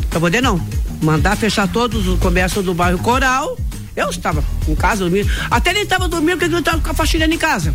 Pra 0.09 0.21
poder 0.21 0.41
não. 0.41 0.65
Mandar 1.03 1.37
fechar 1.37 1.67
todos 1.67 2.07
os 2.07 2.17
comércios 2.21 2.65
do 2.65 2.73
bairro 2.73 2.99
Coral. 3.01 3.59
Eu 3.97 4.09
estava 4.09 4.43
em 4.69 4.75
casa 4.77 5.03
dormindo. 5.03 5.29
Até 5.51 5.73
nem 5.73 5.83
estava 5.83 6.07
dormindo 6.07 6.39
porque 6.39 6.55
eu 6.55 6.61
estava 6.61 6.81
com 6.81 6.91
a 6.91 6.95
faxina 6.95 7.27
em 7.27 7.37
casa. 7.37 7.75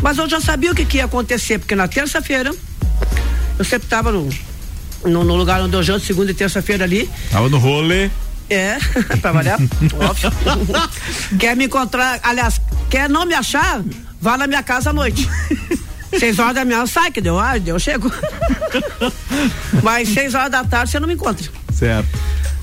Mas 0.00 0.16
eu 0.16 0.28
já 0.28 0.40
sabia 0.40 0.70
o 0.70 0.74
que, 0.76 0.84
que 0.84 0.98
ia 0.98 1.06
acontecer, 1.06 1.58
porque 1.58 1.74
na 1.74 1.88
terça-feira 1.88 2.54
eu 3.58 3.64
sempre 3.64 3.86
estava 3.86 4.12
no, 4.12 4.28
no, 5.04 5.24
no 5.24 5.34
lugar 5.34 5.60
onde 5.60 5.74
eu 5.74 5.82
janto, 5.82 6.04
segunda 6.04 6.30
e 6.30 6.34
terça-feira 6.34 6.84
ali. 6.84 7.10
Tava 7.32 7.48
no 7.48 7.58
rolê. 7.58 8.10
É, 8.50 8.76
pra 9.20 9.32
variar, 9.32 9.58
óbvio. 9.94 10.30
quer 11.38 11.56
me 11.56 11.64
encontrar, 11.64 12.20
aliás, 12.22 12.60
quer 12.90 13.08
não 13.08 13.24
me 13.24 13.34
achar, 13.34 13.82
vá 14.20 14.36
na 14.36 14.46
minha 14.46 14.62
casa 14.62 14.90
à 14.90 14.92
noite. 14.92 15.28
Seis 16.18 16.38
horas 16.38 16.54
da 16.54 16.64
manhã 16.64 16.86
sai, 16.86 17.10
que 17.10 17.20
deu, 17.20 17.38
ah, 17.38 17.58
deu, 17.58 17.74
eu 17.74 17.78
chego. 17.78 18.12
Mas 19.82 20.08
seis 20.10 20.34
horas 20.34 20.50
da 20.50 20.64
tarde 20.64 20.92
você 20.92 21.00
não 21.00 21.08
me 21.08 21.14
encontra. 21.14 21.50
Certo. 21.72 22.08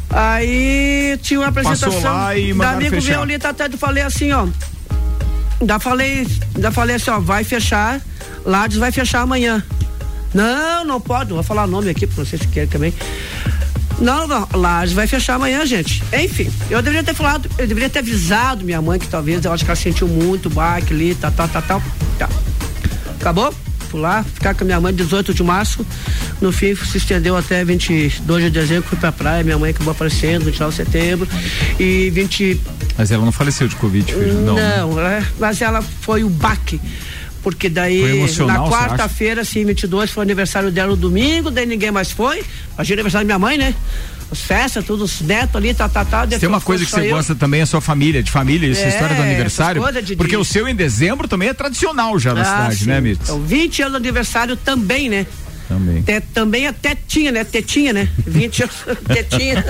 Aí 0.09 1.17
tinha 1.21 1.39
uma 1.39 1.49
apresentação 1.49 2.01
lá 2.01 2.36
e 2.38 2.53
da 2.53 2.71
amigo 2.71 2.95
fechar. 2.95 3.11
meu 3.11 3.21
ali, 3.21 3.39
tá, 3.39 3.49
até 3.49 3.69
falei 3.69 4.03
assim, 4.03 4.32
ó. 4.32 4.47
Ainda 5.59 5.79
falei, 5.79 6.27
ainda 6.55 6.71
falei 6.71 6.95
assim, 6.95 7.11
ó, 7.11 7.19
vai 7.19 7.43
fechar, 7.43 8.01
Lades 8.45 8.77
vai 8.77 8.91
fechar 8.91 9.21
amanhã. 9.21 9.63
Não, 10.34 10.86
não 10.86 10.99
pode, 10.99 11.29
não 11.29 11.36
vou 11.36 11.43
falar 11.43 11.67
nome 11.67 11.89
aqui, 11.89 12.07
pra 12.07 12.23
vocês 12.23 12.41
que 12.41 12.47
querem 12.47 12.69
também. 12.69 12.93
Não, 14.02 14.28
não, 14.28 14.47
Lages 14.54 14.93
vai 14.93 15.06
fechar 15.06 15.36
amanhã, 15.36 15.64
gente. 15.64 16.04
Enfim, 16.12 16.52
eu 16.70 16.82
deveria 16.82 17.04
ter 17.04 17.14
falado, 17.14 17.47
eu 17.58 17.68
deveria 17.68 17.89
ter 17.89 17.99
avisado 17.99 18.66
minha 18.66 18.82
mãe 18.82 18.99
que 18.99 19.08
talvez, 19.08 19.45
eu 19.45 19.54
acho 19.54 19.64
que 19.64 19.70
ela 19.70 19.76
sentiu 19.76 20.08
muito 20.08 20.49
baque 20.49 20.91
ali, 20.91 21.14
tal, 21.14 21.32
tal, 21.32 21.47
tal, 21.47 21.62
tal. 21.62 21.84
Tá. 22.18 22.28
Acabou? 23.20 23.54
Fui 23.89 23.99
lá, 23.99 24.24
ficar 24.24 24.56
com 24.56 24.64
a 24.64 24.66
minha 24.66 24.82
mãe 24.82 24.93
18 24.93 25.34
de 25.34 25.43
março. 25.43 25.86
No 26.39 26.52
fim, 26.52 26.74
se 26.74 26.97
estendeu 26.97 27.38
até 27.38 27.64
22 27.64 28.45
de 28.45 28.49
dezembro, 28.49 28.89
fui 28.89 28.97
pra 28.97 29.12
praia, 29.12 29.43
minha 29.43 29.60
mãe 29.60 29.70
acabou 29.70 29.91
aparecendo, 29.91 30.45
29 30.45 30.72
de 30.72 30.78
setembro. 30.78 31.28
E 31.80 32.10
20, 32.10 32.60
Mas 32.97 33.12
ela 33.12 33.24
não 33.24 33.32
faleceu 33.32 33.68
de 33.68 33.76
Covid, 33.76 34.12
filho. 34.12 34.34
Não. 34.41 34.56
não, 34.56 34.99
é, 34.99 35.24
mas 35.38 35.62
ela 35.62 35.82
foi 35.82 36.24
o 36.24 36.30
baque. 36.30 36.82
Porque 37.44 37.70
daí, 37.70 38.24
na 38.46 38.60
quarta-feira, 38.70 39.42
assim, 39.42 39.66
22, 39.66 40.12
foi 40.12 40.24
aniversário 40.24 40.70
dela 40.72 40.92
no 40.92 40.96
domingo, 40.98 41.50
daí 41.50 41.66
ninguém 41.66 41.89
mais 41.92 42.12
foi. 42.12 42.44
Imagina 42.76 42.98
o 42.98 43.00
aniversário 43.00 43.28
da 43.28 43.34
minha 43.34 43.39
mãe, 43.39 43.58
né? 43.58 43.74
As 44.32 44.39
festas, 44.39 44.86
tudo, 44.86 45.04
os 45.04 45.20
netos 45.22 45.56
ali, 45.58 45.74
tá, 45.74 45.89
tá, 45.89 46.06
tá. 46.06 46.26
Tem 46.26 46.48
uma 46.48 46.62
coisa 46.62 46.86
que 46.86 46.92
você 46.92 47.02
eu. 47.12 47.16
gosta 47.16 47.36
também, 47.36 47.62
a 47.62 47.66
sua 47.66 47.82
família, 47.82 48.24
de 48.24 48.32
família, 48.32 48.72
essa 48.72 48.84
É, 48.84 48.88
história 48.89 49.16
do 49.16 49.22
aniversário. 49.24 49.82
de- 50.04 50.16
Porque 50.16 50.36
de- 50.36 50.42
o 50.42 50.46
seu 50.46 50.68
em 50.70 50.76
dezembro 50.76 51.28
também 51.28 51.50
é 51.50 51.54
tradicional 51.54 52.18
já 52.18 52.34
na 52.34 52.42
Ah, 52.42 52.46
cidade, 52.46 52.76
sim. 52.78 52.86
né, 52.86 53.02
Mitz? 53.02 53.24
Então, 53.24 53.42
20 53.42 53.82
anos 53.82 53.94
de 54.02 54.08
aniversário 54.08 54.56
também, 54.56 55.10
né? 55.10 55.26
Também. 55.72 56.01
Te- 56.01 56.19
também 56.34 56.67
a 56.67 56.74
tetinha, 56.74 57.32
né? 57.32 57.45
Tetinha, 57.45 57.93
né? 57.93 58.09
20 58.28 58.63
anos, 58.63 58.76
tetinha. 59.07 59.63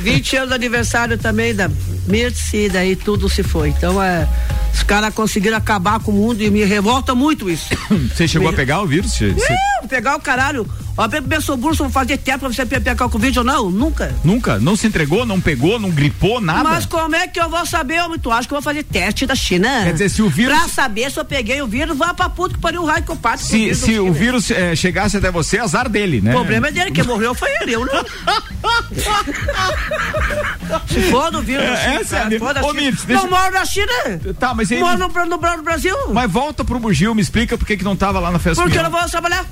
20 0.00 0.36
anos 0.36 0.48
de 0.50 0.54
aniversário 0.54 1.16
também 1.16 1.54
da 1.54 1.70
Mirtz 2.06 2.52
e 2.52 2.68
daí 2.68 2.94
tudo 2.94 3.26
se 3.28 3.42
foi. 3.42 3.70
Então, 3.70 4.02
é, 4.02 4.28
os 4.74 4.82
caras 4.82 5.14
conseguiram 5.14 5.56
acabar 5.56 6.00
com 6.00 6.10
o 6.10 6.14
mundo 6.14 6.42
e 6.42 6.50
me 6.50 6.64
revolta 6.64 7.14
muito 7.14 7.48
isso. 7.48 7.68
Você 8.14 8.28
chegou 8.28 8.48
Me- 8.48 8.54
a 8.54 8.56
pegar 8.56 8.82
o 8.82 8.86
vírus? 8.86 9.12
Você- 9.12 9.34
pegar 9.88 10.16
o 10.16 10.20
caralho. 10.20 10.68
Ó, 11.02 11.08
pensou 11.08 11.56
burso, 11.56 11.82
vou 11.84 11.90
fazer 11.90 12.18
tempo 12.18 12.40
pra 12.40 12.48
você 12.50 12.66
pe- 12.66 12.78
pegar 12.78 13.06
o 13.06 13.08
Covid 13.10 13.38
ou 13.38 13.44
não? 13.44 13.70
Nunca. 13.70 14.14
Nunca? 14.22 14.58
Não 14.58 14.76
se 14.76 14.86
entregou, 14.86 15.24
não 15.24 15.40
pegou, 15.40 15.78
não 15.78 15.90
gripou, 15.90 16.42
nada? 16.42 16.62
Mas 16.62 16.84
como 16.84 17.16
é 17.16 17.26
que 17.26 17.40
eu 17.40 17.48
vou 17.48 17.64
saber, 17.64 18.02
homem? 18.02 18.18
Tu 18.18 18.30
acha 18.30 18.46
que 18.46 18.52
eu 18.52 18.56
vou 18.56 18.62
fazer 18.62 18.82
teste 18.82 19.24
da 19.26 19.34
China? 19.34 19.84
Quer 19.84 19.92
dizer, 19.94 20.10
se 20.10 20.20
o 20.20 20.28
vírus- 20.28 20.58
Pra 20.58 20.68
saber 20.68 21.10
se 21.10 21.18
eu 21.18 21.24
peguei 21.24 21.62
o 21.62 21.66
vírus, 21.66 21.96
vai 21.96 22.12
pra 22.12 22.28
puta 22.28 22.54
que 22.54 22.60
pariu 22.60 22.82
o 22.82 22.84
raio 22.86 23.02
que 23.02 23.10
eu 23.10 23.16
com 23.16 23.36
Se, 23.38 23.74
se 23.74 23.98
o 23.98 24.12
vírus 24.12 24.50
eh, 24.50 24.76
chegasse 24.76 25.16
até 25.16 25.30
você, 25.30 25.58
azar 25.58 25.88
dele, 25.88 26.20
né? 26.20 26.32
O 26.32 26.34
problema 26.34 26.68
é 26.68 26.72
dele, 26.72 26.90
quem 26.90 27.04
morreu 27.04 27.34
foi 27.34 27.48
ele, 27.62 27.76
eu 27.76 27.86
não. 27.86 28.04
Se 30.86 31.00
for 31.10 31.30
do 31.30 31.40
vírus, 31.42 31.64
É, 31.64 31.96
essa 31.96 32.16
é 32.16 32.22
a 32.22 32.64
Ô. 32.64 32.72
Mitz, 32.72 33.04
deixa- 33.04 33.22
Não 33.22 33.30
moro 33.30 33.52
na 33.52 33.64
China. 33.64 33.92
Tá, 34.38 34.54
mas 34.54 34.70
aí- 34.70 34.80
Moro 34.80 34.98
no, 34.98 35.08
no, 35.08 35.36
no 35.56 35.62
Brasil. 35.62 35.96
Mas 36.12 36.30
volta 36.30 36.64
pro 36.64 36.78
Bugio, 36.78 37.14
me 37.14 37.22
explica 37.22 37.56
por 37.58 37.66
que 37.66 37.76
que 37.76 37.84
não 37.84 37.96
tava 37.96 38.20
lá 38.20 38.30
na 38.30 38.38
festa. 38.38 38.62
Porque 38.62 38.78
eu 38.78 38.82
não 38.82 38.90
vou 38.90 39.00
trabalhar. 39.08 39.44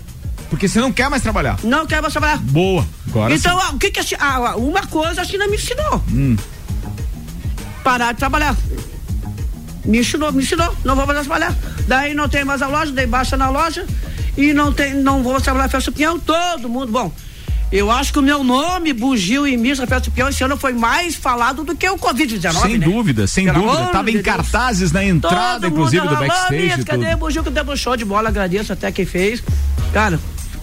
Porque 0.51 0.66
você 0.68 0.80
não 0.80 0.92
quer 0.92 1.11
mais 1.11 1.22
trabalhar. 1.22 1.59
Não 1.62 1.86
quero 1.86 2.03
mais 2.03 2.12
trabalhar. 2.12 2.38
Boa. 2.38 2.86
Agora 3.09 3.34
então, 3.34 3.61
sim. 3.61 3.74
o 3.74 3.78
que 3.78 3.90
que 3.90 4.01
a 4.01 4.03
China, 4.03 4.20
ah, 4.22 4.57
uma 4.57 4.86
coisa 4.86 5.20
a 5.20 5.24
China 5.24 5.46
me 5.46 5.57
ensinou. 5.57 6.03
Hum. 6.11 6.36
Parar 7.84 8.12
de 8.12 8.18
trabalhar. 8.18 8.57
Me 9.84 9.99
ensinou, 10.01 10.32
me 10.32 10.42
ensinou, 10.42 10.74
não 10.84 10.94
vou 10.96 11.07
mais 11.07 11.20
trabalhar. 11.26 11.55
Daí 11.86 12.14
não 12.14 12.28
tem 12.28 12.44
mais 12.44 12.61
a 12.62 12.66
loja, 12.66 12.92
daí 12.92 13.07
baixa 13.07 13.36
na 13.36 13.49
loja 13.49 13.86
e 14.36 14.53
não 14.53 14.72
tem, 14.72 14.94
não 14.94 15.22
vou 15.22 15.40
trabalhar 15.40 15.68
festa 15.68 15.90
Pinhão, 15.90 16.18
todo 16.18 16.68
mundo, 16.68 16.92
bom. 16.92 17.12
Eu 17.70 17.90
acho 17.90 18.12
que 18.14 18.18
o 18.18 18.22
meu 18.22 18.42
nome, 18.42 18.94
Bugio 18.94 19.46
e 19.46 19.55
Miss 19.57 19.78
na 19.78 19.86
Festa 19.86 20.11
Peão, 20.11 20.30
esse 20.30 20.42
ano 20.42 20.57
foi 20.57 20.72
mais 20.72 21.14
falado 21.14 21.64
do 21.64 21.76
que 21.76 21.86
o 21.88 21.99
Covid-19. 21.99 22.62
Sem 22.62 22.78
né? 22.78 22.86
dúvida, 22.86 23.26
sem 23.26 23.44
Pelo 23.44 23.61
dúvida. 23.61 23.78
amor 23.80 23.92
Tava 23.92 24.05
de 24.05 24.11
em 24.11 24.22
Deus. 24.22 24.24
cartazes 24.24 24.90
na 24.90 25.05
entrada, 25.05 25.61
Todo 25.61 25.72
inclusive, 25.72 26.09
do 26.09 26.16
backstage. 26.16 26.62
"Miss, 26.62 26.78
e 26.78 26.84
cadê 26.84 27.14
Bugio 27.14 27.44
que 27.44 27.51
deu 27.51 27.64
um 27.64 27.76
show 27.76 27.94
de 27.94 28.07
bola? 28.07 28.30
Agradeço 28.30 28.72
até 28.72 28.90
quem 28.90 29.05
fez. 29.05 29.42
Cara, 29.92 30.18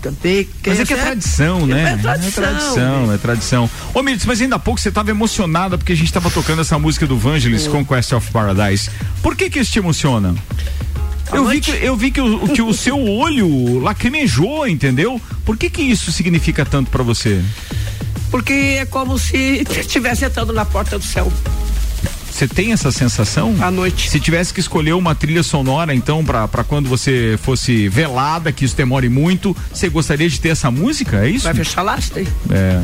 cantei. 0.05 0.47
Mas 0.65 0.79
é 0.79 0.85
que 0.85 0.93
é 0.93 0.97
tradição, 0.97 1.65
né? 1.65 1.93
É 1.93 1.97
tradição. 1.97 2.43
É 2.43 2.47
tradição, 2.47 3.13
é 3.13 3.17
tradição. 3.17 3.69
Ô, 3.93 4.03
Mirtz, 4.03 4.25
mas 4.25 4.41
ainda 4.41 4.57
há 4.57 4.59
pouco 4.59 4.79
você 4.79 4.89
estava 4.89 5.09
emocionada 5.09 5.77
porque 5.77 5.93
a 5.93 5.95
gente 5.95 6.07
estava 6.07 6.29
tocando 6.29 6.61
essa 6.61 6.77
música 6.77 7.07
do 7.07 7.17
Vangelis 7.17 7.67
com 7.67 7.83
Quest 7.83 8.13
of 8.13 8.31
Paradise. 8.31 8.89
Por 9.21 9.35
que 9.35 9.49
que 9.49 9.59
isso 9.59 9.71
te 9.71 9.79
emociona? 9.79 10.35
Eu 11.33 11.47
vi, 11.47 11.59
que, 11.59 11.71
eu 11.71 11.97
vi 11.97 12.11
que, 12.11 12.21
o, 12.21 12.47
que 12.49 12.61
o 12.61 12.71
seu 12.71 13.01
olho 13.01 13.79
lacrimejou, 13.79 14.67
entendeu? 14.67 15.19
Por 15.43 15.57
que 15.57 15.69
que 15.69 15.81
isso 15.81 16.11
significa 16.11 16.63
tanto 16.63 16.91
pra 16.91 17.01
você? 17.01 17.41
Porque 18.29 18.53
é 18.53 18.85
como 18.85 19.17
se 19.17 19.65
estivesse 19.79 20.23
entrando 20.23 20.53
na 20.53 20.65
porta 20.65 20.99
do 20.99 21.05
céu. 21.05 21.31
Você 22.35 22.49
tem 22.49 22.73
essa 22.73 22.91
sensação? 22.91 23.55
À 23.61 23.71
noite. 23.71 24.09
Se 24.09 24.19
tivesse 24.19 24.53
que 24.53 24.59
escolher 24.59 24.91
uma 24.91 25.15
trilha 25.15 25.41
sonora, 25.41 25.95
então, 25.95 26.23
pra 26.23 26.45
pra 26.49 26.65
quando 26.65 26.89
você 26.89 27.39
fosse 27.41 27.87
velada, 27.87 28.51
que 28.51 28.65
isso 28.65 28.75
demore 28.75 29.07
muito, 29.07 29.55
você 29.71 29.87
gostaria 29.87 30.27
de 30.27 30.37
ter 30.41 30.49
essa 30.49 30.69
música? 30.69 31.25
É 31.25 31.29
isso? 31.29 31.45
Vai 31.45 31.53
fechar 31.53 31.81
daí. 32.13 32.27
É. 32.51 32.81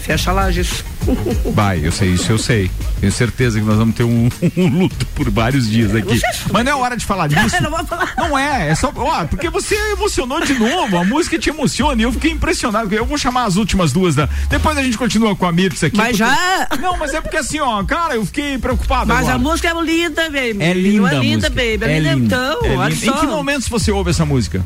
Fecha 0.00 0.32
isso. 0.50 0.84
Vai, 1.54 1.84
eu 1.84 1.90
sei, 1.92 2.10
isso 2.10 2.30
eu 2.30 2.38
sei. 2.38 2.70
Tenho 3.00 3.12
certeza 3.12 3.58
que 3.58 3.64
nós 3.64 3.76
vamos 3.76 3.94
ter 3.94 4.04
um, 4.04 4.28
um 4.56 4.68
luto 4.68 5.06
por 5.14 5.30
vários 5.30 5.68
dias 5.68 5.94
aqui. 5.94 6.20
Mas 6.52 6.64
não 6.64 6.72
é 6.72 6.74
hora 6.74 6.96
de 6.96 7.04
falar 7.04 7.26
disso. 7.28 7.56
não 7.62 7.86
falar. 7.86 8.12
Não 8.16 8.38
é, 8.38 8.68
é 8.70 8.74
só. 8.74 8.92
Ó, 8.94 9.24
porque 9.26 9.48
você 9.50 9.74
emocionou 9.92 10.40
de 10.44 10.54
novo, 10.54 10.96
a 10.98 11.04
música 11.04 11.38
te 11.38 11.50
emociona 11.50 12.00
e 12.00 12.04
eu 12.04 12.12
fiquei 12.12 12.30
impressionado. 12.32 12.92
Eu 12.94 13.04
vou 13.06 13.16
chamar 13.18 13.44
as 13.44 13.56
últimas 13.56 13.92
duas 13.92 14.14
da. 14.14 14.28
Depois 14.48 14.76
a 14.76 14.82
gente 14.82 14.96
continua 14.98 15.34
com 15.36 15.46
a 15.46 15.52
Mirtz 15.52 15.82
aqui. 15.84 15.96
Mas 15.96 16.16
porque- 16.18 16.18
já- 16.18 16.68
Não, 16.80 16.96
mas 16.96 17.14
é 17.14 17.20
porque 17.20 17.36
assim, 17.36 17.60
ó, 17.60 17.82
cara, 17.84 18.14
eu 18.14 18.24
fiquei 18.26 18.58
preocupado. 18.58 19.08
Mas 19.08 19.20
agora. 19.20 19.34
a 19.34 19.38
música 19.38 19.68
é 19.68 19.82
linda, 19.82 20.24
baby. 20.24 20.56
É 20.60 20.72
linda. 20.74 21.14
É 21.14 21.18
linda, 21.20 21.48
baby. 21.48 21.78
É, 21.84 21.92
É 21.96 21.98
linda, 22.00 22.12
então. 22.26 22.60
É 22.64 22.88
linda. 22.88 23.06
Em 23.06 23.12
que 23.20 23.26
momentos 23.26 23.68
você 23.68 23.90
ouve 23.90 24.10
essa 24.10 24.24
música? 24.24 24.64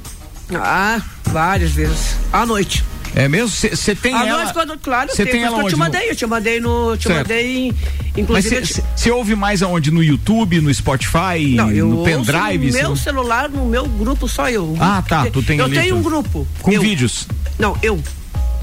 Ah, 0.54 1.00
várias 1.24 1.70
vezes. 1.70 2.16
À 2.32 2.44
noite. 2.44 2.84
É 3.14 3.28
mesmo? 3.28 3.48
Você 3.48 3.94
tem 3.94 4.12
À 4.14 4.26
ela. 4.26 4.38
noite, 4.42 4.52
quando, 4.52 4.76
claro, 4.78 5.10
Você 5.10 5.24
tem 5.24 5.42
ela 5.44 5.60
eu 5.60 5.68
te 5.68 5.76
mandei. 5.76 6.10
Eu 6.10 6.16
te 6.16 6.26
mandei 6.26 6.60
no. 6.60 6.96
Te 6.96 7.04
Certo. 7.04 7.18
mandei. 7.18 7.72
Mas 7.72 8.16
Inclusive. 8.18 8.56
eu 8.56 8.62
te- 8.62 8.82
você 8.96 9.10
ouve 9.10 9.34
mais 9.36 9.62
aonde? 9.62 9.90
No 9.90 10.02
YouTube, 10.02 10.60
no 10.60 10.72
Spotify, 10.74 11.54
Não, 11.54 11.70
eu 11.70 11.88
no 11.88 12.02
pendrive? 12.04 12.66
no 12.66 12.72
meu 12.72 12.96
celular, 12.96 13.48
no 13.48 13.66
meu 13.66 13.86
grupo, 13.86 14.28
só 14.28 14.48
eu. 14.50 14.76
Ah, 14.80 15.02
tá, 15.06 15.26
tu 15.30 15.42
tem 15.42 15.58
Eu 15.58 15.66
ali 15.66 15.78
tenho 15.78 15.96
um 15.96 16.02
grupo. 16.02 16.46
Com 16.60 16.72
eu. 16.72 16.80
vídeos. 16.80 17.28
Não, 17.58 17.76
eu. 17.82 18.02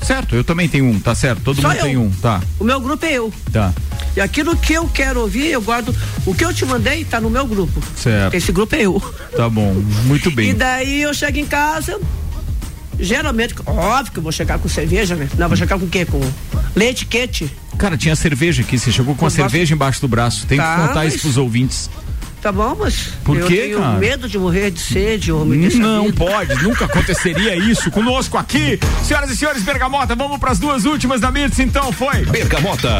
Certo, 0.01 0.35
eu 0.35 0.43
também 0.43 0.67
tenho 0.67 0.85
um, 0.85 0.99
tá 0.99 1.13
certo? 1.13 1.41
Todo 1.43 1.61
Só 1.61 1.67
mundo 1.69 1.77
eu. 1.77 1.83
tem 1.85 1.95
um, 1.97 2.09
tá. 2.09 2.41
O 2.59 2.63
meu 2.63 2.79
grupo 2.81 3.05
é 3.05 3.13
eu. 3.13 3.31
Tá. 3.53 3.71
E 4.17 4.19
aquilo 4.19 4.57
que 4.57 4.73
eu 4.73 4.87
quero 4.89 5.21
ouvir, 5.21 5.45
eu 5.47 5.61
guardo. 5.61 5.95
O 6.25 6.33
que 6.33 6.43
eu 6.43 6.51
te 6.53 6.65
mandei 6.65 7.05
tá 7.05 7.21
no 7.21 7.29
meu 7.29 7.45
grupo. 7.45 7.81
Certo. 7.95 8.33
Esse 8.33 8.51
grupo 8.51 8.75
é 8.75 8.81
eu. 8.81 9.01
Tá 9.37 9.47
bom, 9.47 9.73
muito 10.05 10.29
E 10.31 10.35
bem. 10.35 10.55
daí 10.55 11.01
eu 11.03 11.13
chego 11.13 11.37
em 11.37 11.45
casa. 11.45 11.99
Geralmente, 13.01 13.55
óbvio 13.65 14.11
que 14.13 14.19
eu 14.19 14.23
vou 14.23 14.31
chegar 14.31 14.59
com 14.59 14.69
cerveja, 14.69 15.15
né? 15.15 15.27
Não, 15.37 15.47
vou 15.47 15.57
chegar 15.57 15.77
com 15.79 15.85
o 15.85 15.89
quê? 15.89 16.05
Com 16.05 16.21
leite 16.75 17.05
quente. 17.05 17.51
Cara, 17.77 17.97
tinha 17.97 18.15
cerveja 18.15 18.61
aqui, 18.61 18.77
você 18.77 18.91
chegou 18.91 19.15
com 19.15 19.25
a 19.25 19.27
Eu 19.27 19.31
gosto- 19.31 19.35
cerveja 19.49 19.73
embaixo 19.73 19.99
do 19.99 20.07
braço. 20.07 20.45
Tem 20.45 20.57
Tá, 20.57 20.75
que 20.81 20.87
contar 20.87 21.05
isso 21.05 21.19
pros 21.19 21.35
ouvintes. 21.37 21.89
Tá 22.41 22.51
bom, 22.51 22.75
mas 22.79 23.09
Por 23.23 23.37
eu 23.37 23.45
quê, 23.47 23.55
tenho 23.63 23.79
cara? 23.79 23.97
medo 23.99 24.27
de 24.27 24.37
morrer 24.37 24.71
de 24.71 24.79
sede, 24.79 25.31
homem. 25.31 25.61
deixa 25.61 25.77
Não 25.77 26.11
pode, 26.11 26.55
nunca 26.63 26.85
aconteceria 26.85 27.55
isso 27.69 27.91
conosco 27.91 28.35
aqui. 28.37 28.79
Senhoras 29.03 29.29
e 29.29 29.37
senhores, 29.37 29.61
Bergamota, 29.63 30.15
vamos 30.15 30.39
pras 30.39 30.57
duas 30.57 30.85
últimas 30.85 31.21
da 31.21 31.31
Mirtz, 31.31 31.59
então, 31.59 31.91
foi. 31.91 32.25
Bergamota. 32.25 32.99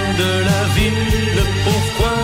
le 1.37 1.43
pourquoi, 1.63 2.17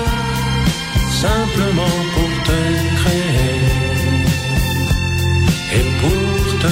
simplement 1.09 1.97
pour 2.13 2.31
te 2.47 2.59
créer 2.99 3.61
et 5.77 5.85
pour 6.01 6.59
te 6.61 6.71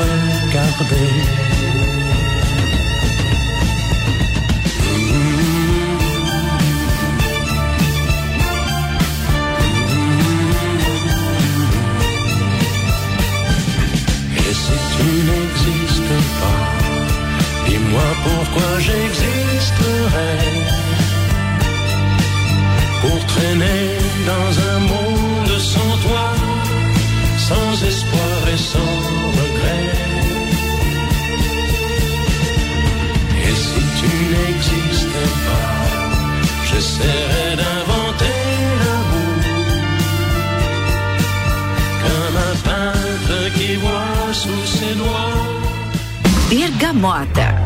regarder. 0.00 1.39
J'essaierais 37.00 37.56
d'inventer 37.56 38.40
l'amour. 38.80 39.42
Comme 42.02 42.36
un 42.36 42.56
peintre 42.68 43.58
qui 43.58 43.76
voit 43.76 44.32
sous 44.32 44.66
ses 44.66 44.94
doigts 44.94 45.34
Bergamota. 46.50 47.59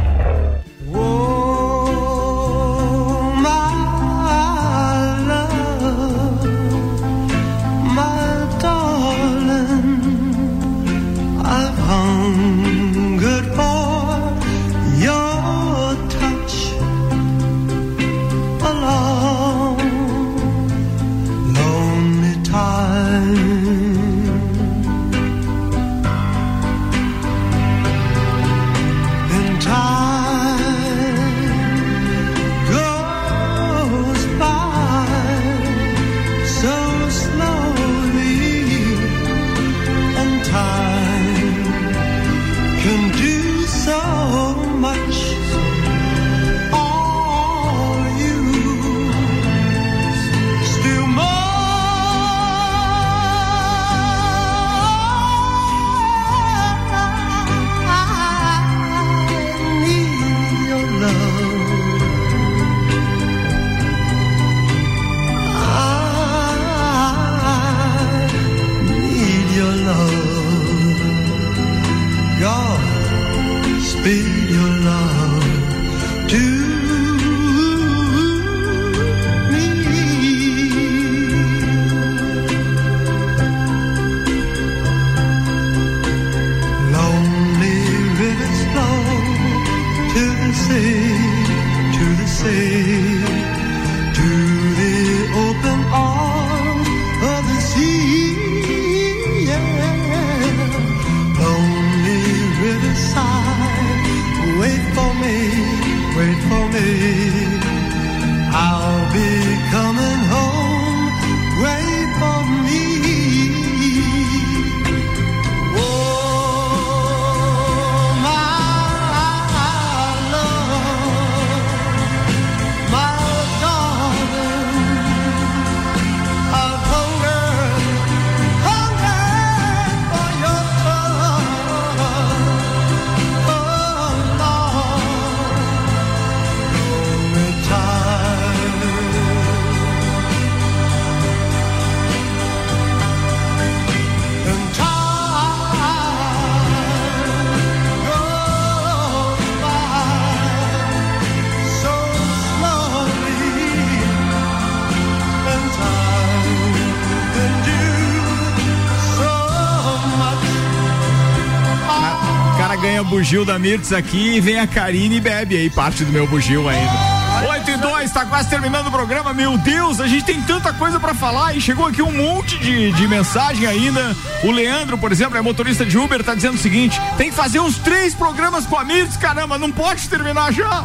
Bugio 163.34 163.44
da 163.44 163.58
Mirtz 163.58 163.92
aqui 163.92 164.36
e 164.36 164.40
vem 164.40 164.60
a 164.60 164.66
Karine 164.66 165.16
e 165.16 165.20
bebe 165.20 165.56
aí 165.56 165.68
parte 165.68 166.04
do 166.04 166.12
meu 166.12 166.24
bugio 166.24 166.68
ainda. 166.68 167.24
8 167.48 167.68
e 167.68 167.76
2, 167.76 168.12
tá 168.12 168.24
quase 168.24 168.48
terminando 168.48 168.86
o 168.86 168.90
programa. 168.92 169.34
Meu 169.34 169.58
Deus, 169.58 170.00
a 170.00 170.06
gente 170.06 170.24
tem 170.24 170.40
tanta 170.42 170.72
coisa 170.72 171.00
pra 171.00 171.14
falar 171.14 171.56
e 171.56 171.60
chegou 171.60 171.84
aqui 171.84 172.00
um 172.00 172.12
monte 172.12 172.56
de, 172.58 172.92
de 172.92 173.08
mensagem 173.08 173.66
ainda. 173.66 174.16
O 174.44 174.52
Leandro, 174.52 174.96
por 174.96 175.10
exemplo, 175.10 175.36
é 175.36 175.40
motorista 175.40 175.84
de 175.84 175.98
Uber, 175.98 176.22
tá 176.22 176.32
dizendo 176.36 176.54
o 176.54 176.58
seguinte: 176.58 177.00
tem 177.16 177.30
que 177.30 177.36
fazer 177.36 177.58
uns 177.58 177.76
três 177.78 178.14
programas 178.14 178.66
com 178.66 178.78
a 178.78 178.84
Mirtz, 178.84 179.16
caramba, 179.16 179.58
não 179.58 179.72
pode 179.72 180.08
terminar 180.08 180.52
já. 180.52 180.84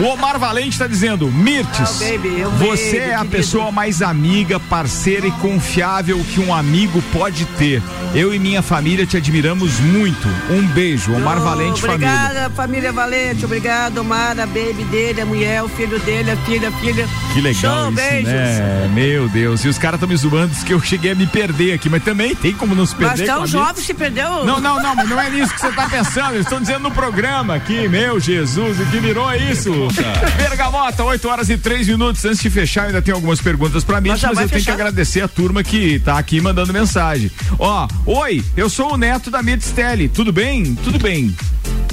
O 0.00 0.04
Omar 0.06 0.38
Valente 0.38 0.78
tá 0.78 0.86
dizendo: 0.86 1.26
Mirtz, 1.30 2.02
Ah, 2.02 2.04
baby, 2.04 2.44
você 2.58 2.98
baby, 2.98 3.10
é 3.10 3.14
a 3.14 3.24
pessoa 3.24 3.70
mais 3.72 4.02
amiga, 4.02 4.58
parceira 4.60 5.26
e 5.26 5.30
confiável 5.32 6.18
que 6.32 6.40
um 6.40 6.54
amigo 6.54 7.02
pode 7.12 7.44
ter. 7.44 7.82
Eu 8.14 8.34
e 8.34 8.38
minha 8.38 8.60
família 8.60 9.06
te 9.06 9.16
admiramos 9.16 9.80
muito. 9.80 10.28
Um 10.50 10.66
beijo, 10.68 11.14
Omar 11.14 11.40
Valente 11.40 11.80
Família. 11.80 12.08
Obrigada, 12.12 12.50
família 12.50 12.92
Valente. 12.92 13.44
Obrigado, 13.44 13.98
Omar, 13.98 14.38
a 14.38 14.46
baby 14.46 14.84
dele, 14.90 15.20
a 15.22 15.26
mulher, 15.26 15.62
o 15.62 15.68
filho 15.68 15.98
dele, 16.00 16.30
a 16.30 16.36
filha, 16.38 16.68
a 16.68 16.72
filha. 16.72 17.08
Que 17.32 17.40
legal 17.40 17.54
Show, 17.84 17.92
isso, 17.92 17.92
beijos. 17.92 18.32
né? 18.32 18.90
Meu 18.92 19.28
Deus. 19.28 19.64
E 19.64 19.68
os 19.68 19.78
caras 19.78 19.96
estão 19.96 20.08
me 20.08 20.16
zoando, 20.16 20.48
diz 20.48 20.62
que 20.62 20.74
eu 20.74 20.80
cheguei 20.80 21.12
a 21.12 21.14
me 21.14 21.26
perder 21.26 21.72
aqui, 21.72 21.88
mas 21.88 22.02
também 22.04 22.34
tem 22.34 22.52
como 22.52 22.74
não 22.74 22.84
se 22.84 22.94
perder. 22.94 23.18
Mas 23.18 23.26
tão 23.26 23.46
jovem 23.46 23.82
se 23.82 23.94
perdeu. 23.94 24.44
Não, 24.44 24.60
não, 24.60 24.82
não, 24.82 24.94
mas 24.94 25.08
não 25.08 25.18
é 25.20 25.30
nisso 25.30 25.54
que 25.54 25.60
você 25.60 25.72
tá 25.72 25.88
pensando. 25.88 26.34
Eles 26.34 26.44
estão 26.46 26.60
dizendo 26.60 26.80
no 26.80 26.90
programa 26.90 27.54
aqui, 27.54 27.88
meu 27.88 28.20
Jesus, 28.20 28.78
o 28.78 28.84
que 28.86 28.98
virou 28.98 29.21
é 29.30 29.50
isso? 29.50 29.70
Bergamota, 30.36 31.02
8 31.04 31.28
horas 31.28 31.48
e 31.50 31.56
3 31.56 31.88
minutos. 31.88 32.24
Antes 32.24 32.40
de 32.40 32.50
fechar, 32.50 32.86
ainda 32.86 33.02
tenho 33.02 33.16
algumas 33.16 33.40
perguntas 33.40 33.84
pra 33.84 34.00
mim, 34.00 34.10
mas, 34.10 34.22
Mas 34.22 34.30
eu 34.30 34.34
vai 34.34 34.44
tenho 34.44 34.58
que 34.60 34.64
fechar? 34.64 34.72
agradecer 34.74 35.20
a 35.22 35.28
turma 35.28 35.62
que 35.62 35.98
tá 36.00 36.18
aqui 36.18 36.40
mandando 36.40 36.72
mensagem. 36.72 37.30
Ó, 37.58 37.86
oi, 38.06 38.42
eu 38.56 38.68
sou 38.68 38.94
o 38.94 38.96
neto 38.96 39.30
da 39.30 39.42
Mirtstelli. 39.42 40.08
Tudo 40.08 40.32
bem? 40.32 40.74
Tudo 40.76 40.98
bem. 40.98 41.34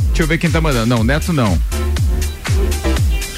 Deixa 0.07 0.23
eu 0.23 0.27
ver 0.27 0.37
quem 0.37 0.49
tá 0.49 0.59
mandando. 0.59 0.87
Não, 0.87 1.03
neto 1.03 1.31
não. 1.31 1.57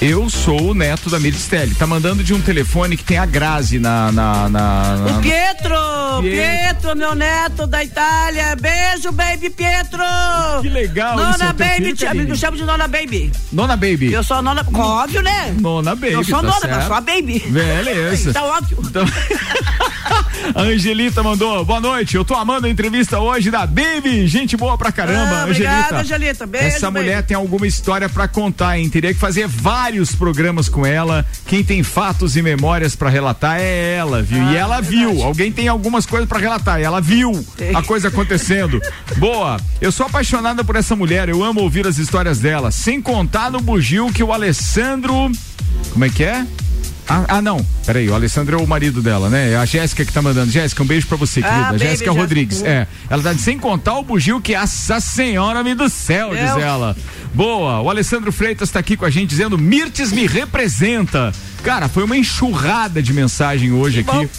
Eu 0.01 0.27
sou 0.31 0.71
o 0.71 0.73
neto 0.73 1.11
da 1.11 1.19
Mirtstelli. 1.19 1.75
Tá 1.75 1.85
mandando 1.85 2.23
de 2.23 2.33
um 2.33 2.41
telefone 2.41 2.97
que 2.97 3.03
tem 3.03 3.19
a 3.19 3.25
Grazi 3.25 3.77
na. 3.77 4.11
na, 4.11 4.49
na, 4.49 4.95
na- 4.97 5.17
O 5.17 5.21
Pietro, 5.21 5.75
Pietro, 6.23 6.95
meu 6.95 7.13
neto 7.13 7.67
da 7.67 7.83
Itália. 7.83 8.55
Beijo, 8.55 9.11
baby 9.11 9.51
Pietro. 9.51 9.99
Que 10.63 10.69
legal 10.69 11.15
Nona 11.15 11.53
Baby, 11.53 11.95
filho, 11.95 12.27
me 12.29 12.35
chamo 12.35 12.57
de 12.57 12.63
Nona 12.63 12.87
Baby. 12.87 13.31
Nona 13.51 13.75
Baby. 13.77 14.11
Eu 14.11 14.23
sou 14.23 14.37
a 14.37 14.41
Nona, 14.41 14.65
óbvio, 14.73 15.21
né? 15.21 15.55
Nona 15.59 15.93
Baby. 15.93 16.13
Eu 16.13 16.23
sou 16.23 16.39
a 16.39 16.41
tá 16.41 16.47
Nona, 16.47 16.59
certo. 16.59 16.75
mas 16.77 16.85
sou 16.87 16.95
a 16.95 17.01
Baby. 17.01 17.39
Beleza. 17.47 18.33
Tá 18.41 18.43
óbvio. 18.43 18.77
Então- 18.83 19.05
A 20.55 20.61
Angelita 20.63 21.21
mandou, 21.23 21.63
boa 21.65 21.79
noite, 21.79 22.15
eu 22.15 22.25
tô 22.25 22.33
amando 22.35 22.67
a 22.67 22.69
entrevista 22.69 23.19
hoje 23.19 23.49
da 23.51 23.65
Baby, 23.65 24.27
gente 24.27 24.57
boa 24.57 24.77
pra 24.77 24.91
caramba, 24.91 25.41
Ah, 25.41 25.43
obrigada, 25.45 25.77
Angelita. 25.97 25.97
Angelita. 26.01 26.47
Beijo, 26.47 26.67
Essa 26.67 26.91
baby. 26.91 27.05
mulher 27.05 27.23
tem 27.23 27.35
alguma 27.37 27.65
história 27.67 28.09
pra 28.09 28.27
contar, 28.27 28.77
hein? 28.77 28.89
Teria 28.89 29.13
que 29.13 29.19
fazer 29.19 29.47
vários 29.47 30.15
programas 30.15 30.67
com 30.69 30.85
ela. 30.85 31.25
Quem 31.45 31.63
tem 31.63 31.83
fatos 31.83 32.35
e 32.35 32.41
memórias 32.41 32.95
pra 32.95 33.09
relatar 33.09 33.59
é 33.59 33.95
ela, 33.95 34.21
viu? 34.21 34.41
Ah, 34.45 34.51
e 34.53 34.55
ela 34.55 34.81
viu. 34.81 35.23
Alguém 35.23 35.51
tem 35.51 35.67
algumas 35.67 36.05
coisas 36.05 36.27
pra 36.27 36.39
relatar, 36.39 36.79
e 36.79 36.83
ela 36.83 36.99
viu 37.01 37.31
a 37.73 37.81
coisa 37.83 38.07
acontecendo. 38.09 38.81
Boa. 39.17 39.57
Eu 39.79 39.91
sou 39.91 40.05
apaixonada 40.05 40.63
por 40.63 40.75
essa 40.75 40.95
mulher, 40.95 41.29
eu 41.29 41.43
amo 41.43 41.61
ouvir 41.61 41.85
as 41.87 41.97
histórias 41.97 42.39
dela, 42.39 42.71
sem 42.71 43.01
contar 43.01 43.49
no 43.51 43.59
bugio 43.59 44.11
que 44.11 44.23
o 44.23 44.31
Alessandro 44.33 45.31
como 45.93 46.05
é 46.05 46.09
que 46.09 46.23
é? 46.23 46.45
Ah, 47.11 47.25
ah, 47.37 47.41
não. 47.41 47.65
Peraí, 47.85 48.09
o 48.09 48.15
Alessandro 48.15 48.57
é 48.59 48.61
o 48.61 48.67
marido 48.67 49.01
dela, 49.01 49.29
né? 49.29 49.51
É 49.51 49.55
a 49.57 49.65
Jéssica 49.65 50.05
que 50.05 50.11
tá 50.13 50.21
mandando. 50.21 50.51
Jéssica, 50.51 50.81
um 50.81 50.85
beijo 50.85 51.07
pra 51.07 51.17
você, 51.17 51.39
Ah, 51.41 51.43
querida. 51.43 51.65
baby, 51.65 51.79
Jéssica 51.79 51.89
Jéssica. 52.05 52.11
Rodrigues. 52.11 52.63
É. 52.63 52.87
Ela 53.09 53.21
tá 53.23 53.33
sem 53.35 53.57
contar 53.59 53.97
o 53.97 54.03
bugio 54.03 54.39
que 54.41 54.53
essa 54.55 54.99
senhora 54.99 55.63
me 55.63 55.73
do 55.75 55.89
céu, 55.89 56.29
diz 56.31 56.39
Deus. 56.51 56.61
ela. 56.63 56.95
Boa. 57.33 57.81
O 57.81 57.89
Alessandro 57.89 58.31
Freitas 58.31 58.69
tá 58.69 58.79
aqui 58.79 58.95
com 58.97 59.05
a 59.05 59.09
gente 59.09 59.29
dizendo: 59.29 59.57
Mirtes 59.57 60.11
me 60.11 60.25
representa. 60.27 61.31
Cara, 61.63 61.87
foi 61.87 62.03
uma 62.03 62.17
enxurrada 62.17 63.01
de 63.03 63.13
mensagem 63.13 63.71
hoje 63.71 63.99
aqui. 64.01 64.29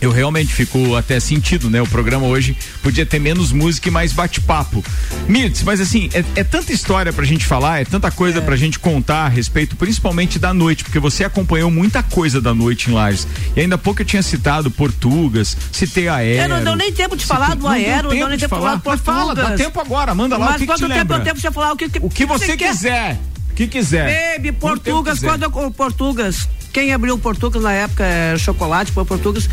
Eu 0.00 0.10
realmente 0.12 0.52
fico 0.52 0.94
até 0.96 1.18
sentido, 1.18 1.68
né? 1.68 1.82
O 1.82 1.86
programa 1.86 2.26
hoje 2.26 2.56
podia 2.82 3.04
ter 3.04 3.18
menos 3.18 3.50
música 3.52 3.88
e 3.88 3.90
mais 3.90 4.12
bate-papo. 4.12 4.84
Mirtz, 5.28 5.62
mas 5.64 5.80
assim, 5.80 6.08
é, 6.14 6.24
é 6.36 6.44
tanta 6.44 6.72
história 6.72 7.12
pra 7.12 7.24
gente 7.24 7.44
falar, 7.44 7.80
é 7.80 7.84
tanta 7.84 8.10
coisa 8.10 8.40
pra 8.40 8.54
gente 8.56 8.78
contar 8.78 9.26
a 9.26 9.28
respeito, 9.28 9.74
principalmente 9.76 10.38
da 10.38 10.54
noite, 10.54 10.84
porque 10.84 10.98
você 10.98 11.24
acompanhou 11.24 11.70
muita 11.70 12.02
coisa 12.02 12.40
da 12.40 12.54
noite 12.54 12.90
em 12.90 12.94
Lages. 12.94 13.26
E 13.56 13.60
ainda 13.60 13.74
há 13.74 13.78
pouco 13.78 14.00
eu 14.02 14.06
tinha 14.06 14.22
citado 14.22 14.70
Portugas, 14.70 15.56
citei 15.72 16.08
Aero. 16.08 16.42
Eu 16.52 16.56
não 16.58 16.64
deu 16.64 16.76
nem 16.76 16.92
tempo 16.92 17.16
de 17.16 17.26
falar 17.26 17.56
do 17.56 17.66
Aero, 17.66 18.04
não 18.04 18.10
tempo 18.10 18.14
deu 18.20 18.28
nem 18.28 18.36
de 18.36 18.42
tempo 18.44 18.54
de 18.54 18.60
falar 18.60 18.76
do 18.76 18.82
Mas 18.84 19.00
fala, 19.00 19.34
dá 19.34 19.50
tempo 19.52 19.80
agora, 19.80 20.14
manda 20.14 20.36
lá 20.36 20.46
Mas 20.46 20.56
o 20.56 20.58
que, 20.60 20.66
que 20.66 20.74
te 20.74 20.80
tempo 20.80 20.92
lembra. 20.94 21.16
eu 21.16 21.22
tenho 21.22 21.34
pra 21.34 21.42
você 21.42 21.50
falar 21.52 21.72
o 21.72 21.76
que, 21.76 21.90
O 22.00 22.08
que 22.10 22.24
você 22.24 22.56
quer? 22.56 22.68
quiser. 22.70 23.18
O 23.58 23.60
que 23.60 23.66
quiser. 23.66 24.36
Baby, 24.36 24.52
Portugas, 24.52 25.18
quando 25.18 25.42
eu, 25.42 25.50
Portugas, 25.72 26.48
quem 26.72 26.92
abriu 26.92 27.14
o 27.16 27.18
Portugas 27.18 27.60
na 27.60 27.72
época, 27.72 28.04
era 28.04 28.38
chocolate, 28.38 28.92
foi 28.92 29.02
o 29.02 29.06
Portugas, 29.06 29.48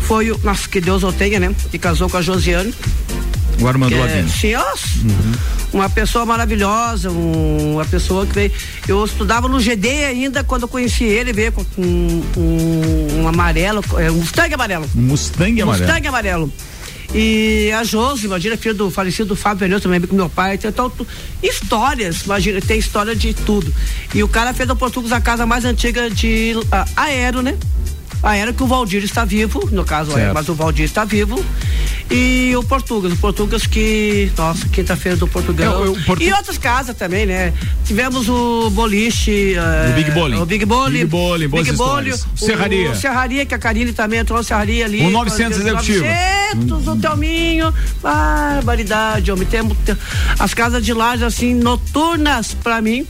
foi 0.00 0.30
o, 0.30 0.38
nossa, 0.44 0.68
que 0.68 0.78
Deus 0.78 1.02
o 1.02 1.10
tenha, 1.10 1.40
né? 1.40 1.54
Que 1.70 1.78
casou 1.78 2.10
com 2.10 2.18
a 2.18 2.20
Josiane. 2.22 2.74
O 3.58 3.66
Armando 3.66 3.94
é- 3.94 3.98
Lavigne. 3.98 4.28
Sim, 4.28 4.52
nossa, 4.52 4.86
uma 5.72 5.88
pessoa 5.88 6.26
maravilhosa, 6.26 7.10
um- 7.10 7.76
uma 7.76 7.86
pessoa 7.86 8.26
que 8.26 8.34
veio, 8.34 8.52
eu 8.86 9.02
estudava 9.02 9.48
no 9.48 9.58
GD 9.58 9.88
ainda, 10.04 10.44
quando 10.44 10.64
eu 10.64 10.68
conheci 10.68 11.04
ele, 11.04 11.32
veio 11.32 11.52
com 11.52 11.64
um, 11.78 12.22
um, 12.36 13.22
um 13.22 13.28
amarelo, 13.28 13.82
é, 13.96 14.10
um 14.10 14.16
Mustang 14.16 14.52
amarelo. 14.52 14.86
Mustang 14.94 15.62
amarelo. 15.62 15.86
Mustang 15.86 16.08
amarelo. 16.08 16.52
E 17.14 17.70
a 17.72 17.82
Josi, 17.84 18.26
imagina, 18.26 18.56
filha 18.56 18.74
do 18.74 18.90
falecido 18.90 19.34
Fábio 19.36 19.60
Pneu, 19.66 19.80
também 19.80 20.00
com 20.00 20.14
meu 20.14 20.28
pai. 20.28 20.58
Então, 20.62 20.90
tu- 20.90 21.06
histórias, 21.42 22.22
imagina, 22.22 22.60
tem 22.60 22.78
história 22.78 23.14
de 23.14 23.32
tudo. 23.32 23.72
E 24.14 24.22
o 24.22 24.28
cara 24.28 24.52
fez 24.52 24.68
o 24.68 24.76
Português 24.76 25.12
a 25.12 25.20
casa 25.20 25.46
mais 25.46 25.64
antiga 25.64 26.10
de 26.10 26.52
ah, 26.70 26.86
Aero, 26.96 27.42
né? 27.42 27.56
Aero 28.26 28.52
que 28.52 28.62
o 28.62 28.66
Valdir 28.66 29.04
está 29.04 29.24
vivo, 29.24 29.68
no 29.70 29.84
caso, 29.84 30.10
Certo. 30.12 30.30
é, 30.30 30.32
mas 30.32 30.48
o 30.48 30.54
Valdir 30.54 30.84
está 30.84 31.04
vivo. 31.04 31.42
E 32.10 32.52
o 32.56 32.62
Portugas, 32.62 33.12
o 33.12 33.16
Portugas 33.16 33.66
que, 33.66 34.30
nossa, 34.36 34.68
quinta-feira 34.68 35.16
do 35.16 35.26
Portugal. 35.28 35.84
É, 35.84 35.88
o- 35.88 35.92
o 35.92 36.02
Portu- 36.04 36.22
E 36.22 36.32
outras 36.32 36.56
casas 36.58 36.96
também, 36.96 37.24
né? 37.26 37.52
Tivemos 37.84 38.28
o 38.28 38.70
boliche. 38.70 39.54
eh, 39.56 39.90
O 39.90 39.94
Big 39.94 40.10
Bowling. 40.12 40.36
O 40.38 40.46
Big 40.46 40.64
Bowling. 40.64 40.92
Big 40.98 41.04
Bowling, 41.06 41.48
Big 41.48 41.72
Bowling, 41.72 42.12
Serraria. 42.36 42.90
O 42.90 42.96
Serraria, 42.96 43.46
que 43.46 43.54
a 43.54 43.58
Karine 43.58 43.92
também 43.92 44.20
entrou, 44.20 44.42
Serraria 44.42 44.84
ali. 44.84 45.00
O 45.02 45.10
900 45.10 45.58
executivo. 45.58 46.04
900, 46.04 46.88
o 46.88 46.96
Telminho. 46.96 47.74
Barbaridade, 48.02 49.30
homem. 49.32 49.46
Temos, 49.46 49.76
tem- 49.84 49.96
as 50.38 50.52
casas 50.54 50.84
de 50.84 50.92
laje, 50.92 51.24
assim, 51.24 51.54
noturnas 51.54 52.54
pra 52.54 52.80
mim. 52.80 53.06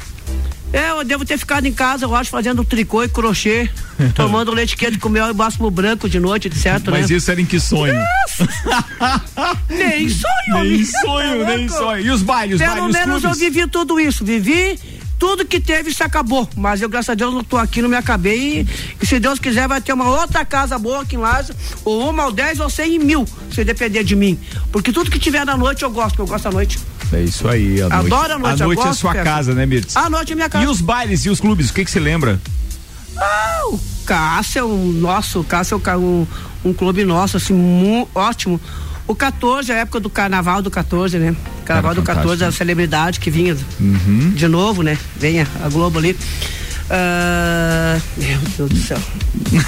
É, 0.73 0.91
Eu 0.91 1.05
devo 1.05 1.25
ter 1.25 1.39
ficado 1.39 1.67
em 1.67 1.73
casa, 1.73 2.05
eu 2.05 2.15
acho, 2.15 2.31
fazendo 2.31 2.65
tricô 2.65 3.03
e 3.03 3.09
crochê, 3.09 3.71
tomando 4.15 4.53
leite 4.53 4.77
quente 4.77 4.99
com 4.99 5.09
mel 5.09 5.31
e 5.31 5.33
básico 5.33 5.71
branco 5.71 6.09
de 6.09 6.19
noite, 6.19 6.49
etc. 6.49 6.81
Mas 6.91 7.09
né? 7.09 7.17
isso 7.17 7.31
era 7.31 7.41
em 7.41 7.47
que 7.47 7.61
sonho? 7.61 7.95
Nem 9.69 10.09
sonho, 10.09 10.33
Nem 10.49 10.57
homem. 10.57 10.85
sonho, 10.85 11.45
Tá 11.45 11.57
nem 11.57 11.69
sonho. 11.69 12.07
E 12.07 12.11
os 12.11 12.23
bailes, 12.23 12.59
Pelo 12.59 12.75
bailes, 12.75 12.87
os 12.87 12.93
menos 12.93 13.25
eu 13.25 13.35
vivi 13.35 13.67
tudo 13.69 14.01
isso, 14.01 14.25
vivi 14.25 14.79
tudo 15.19 15.45
que 15.47 15.59
teve 15.59 15.93
se 15.93 16.03
acabou, 16.03 16.49
mas 16.57 16.83
eu 16.83 16.89
graças 16.89 17.11
a 17.11 17.15
Deus 17.15 17.33
não 17.33 17.43
tô 17.43 17.57
aqui, 17.57 17.81
não 17.81 17.89
me 17.89 17.97
acabei 17.97 18.67
e, 19.01 19.07
se 19.07 19.19
Deus 19.19 19.39
quiser 19.39 19.67
vai 19.67 19.81
ter 19.81 19.93
uma 19.93 20.09
outra 20.09 20.45
casa 20.45 20.79
boa 20.79 21.03
aqui 21.03 21.17
em 21.17 21.19
Laje, 21.19 21.53
ou 21.85 22.11
uma, 22.11 22.27
ou 22.27 22.33
dez, 22.33 22.61
ou 22.61 22.69
cem, 22.69 22.99
mil, 22.99 23.25
se 23.51 23.65
depender 23.65 24.05
de 24.05 24.15
mim, 24.15 24.39
porque 24.71 24.93
tudo 24.93 25.11
que 25.11 25.19
tiver 25.19 25.45
na 25.47 25.57
noite 25.57 25.83
eu 25.83 25.91
gosto, 25.91 26.21
eu 26.21 26.27
gosto 26.27 26.45
da 26.45 26.51
noite. 26.51 26.79
É 27.13 27.23
isso 27.23 27.49
aí, 27.49 27.81
a 27.81 27.89
noite. 27.89 28.07
Adoro 28.13 28.33
a 28.35 28.39
noite, 28.39 28.63
A 28.63 28.67
noite 28.67 28.81
é 28.81 28.85
gosto, 28.85 29.01
sua 29.01 29.13
Pepe. 29.13 29.25
casa, 29.25 29.55
né, 29.55 29.65
Mirtz? 29.67 29.97
A 29.97 30.11
noite 30.11 30.33
é 30.33 30.35
minha 30.35 30.49
casa. 30.49 30.65
E 30.65 30.69
os 30.69 30.81
bailes 30.81 31.25
e 31.25 31.31
os 31.31 31.41
clubes, 31.41 31.71
o 31.71 31.75
que 31.75 31.85
que 31.85 31.91
você 31.91 32.01
lembra? 32.01 32.41
Ah, 33.17 33.61
o 33.69 33.81
Cássio, 34.05 34.59
é 34.59 34.65
um, 34.65 34.93
nossa, 34.93 35.39
o 35.39 35.45
Cássio 35.45 35.81
é 35.87 35.97
um 35.97 36.27
um, 36.65 36.73
clube 36.75 37.05
nosso, 37.05 37.37
assim, 37.37 37.55
mu- 37.55 38.09
ótimo. 38.15 38.61
O 39.07 39.15
14, 39.15 39.71
a 39.71 39.77
época 39.77 40.01
do 40.01 40.11
carnaval 40.11 40.61
do 40.61 40.69
14, 40.71 41.17
né? 41.17 41.37
Carnaval 41.65 41.93
Era 41.93 42.01
do 42.01 42.05
14, 42.05 42.27
fantástico. 42.27 42.49
a 42.49 42.53
celebridade 42.53 43.21
que 43.21 43.31
vinha 43.31 43.57
Uhum. 43.79 44.33
de 44.35 44.49
novo, 44.49 44.83
né? 44.83 44.99
Venha 45.17 45.47
a 45.65 45.69
Globo 45.69 45.99
ali. 45.99 46.17
Ah, 46.91 47.99
meu 48.17 48.39
Deus 48.57 48.71
do 48.71 48.77
céu. 48.79 48.99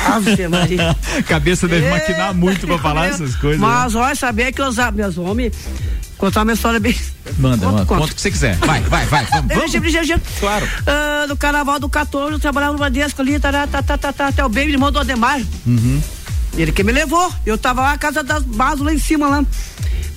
Ave 0.06 0.48
Maria. 0.48 0.96
Cabeça 1.28 1.68
deve 1.68 1.88
maquinar 1.88 2.34
muito 2.34 2.66
pra 2.66 2.78
falar 2.82 3.06
essas 3.06 3.36
coisas. 3.36 3.60
né? 3.60 3.66
Mas 3.66 3.94
olha, 3.94 4.14
saber 4.14 4.52
que 4.52 4.60
os 4.62 4.76
meus 4.94 5.16
homens. 5.18 5.52
Contar 6.18 6.42
uma 6.42 6.52
história 6.52 6.80
bem. 6.80 6.94
Manda, 7.38 7.56
Conta, 7.58 7.66
manda. 7.72 7.86
conta. 7.86 8.00
Conta 8.00 8.12
o 8.12 8.14
que 8.16 8.20
você 8.20 8.30
quiser. 8.30 8.56
Vai, 8.56 8.80
vai, 8.82 9.06
vai. 9.06 9.24
Vamos. 9.30 9.50
Ele 9.52 9.68
sempre 9.68 9.90
dizia, 9.90 10.20
Claro. 10.40 10.68
ah, 10.86 11.26
no 11.28 11.36
carnaval 11.36 11.78
do 11.78 11.88
14, 11.88 12.32
eu 12.32 12.40
trabalhava 12.40 12.72
no 12.72 12.78
Bradesco 12.78 13.22
ali, 13.22 13.38
tá, 13.38 13.52
tá, 13.66 13.82
tá, 13.82 13.96
tá, 13.96 14.12
tá, 14.12 14.26
até 14.28 14.44
o 14.44 14.48
baby, 14.48 14.72
irmão 14.72 14.90
do 14.90 14.98
Ademar. 14.98 15.40
Uhum. 15.66 16.02
Ele 16.56 16.72
que 16.72 16.82
me 16.82 16.90
levou. 16.90 17.32
Eu 17.46 17.56
tava 17.56 17.82
lá 17.82 17.90
na 17.92 17.98
casa 17.98 18.22
das 18.24 18.42
bases 18.42 18.80
lá 18.84 18.92
em 18.92 18.98
cima 18.98 19.28
lá. 19.28 19.44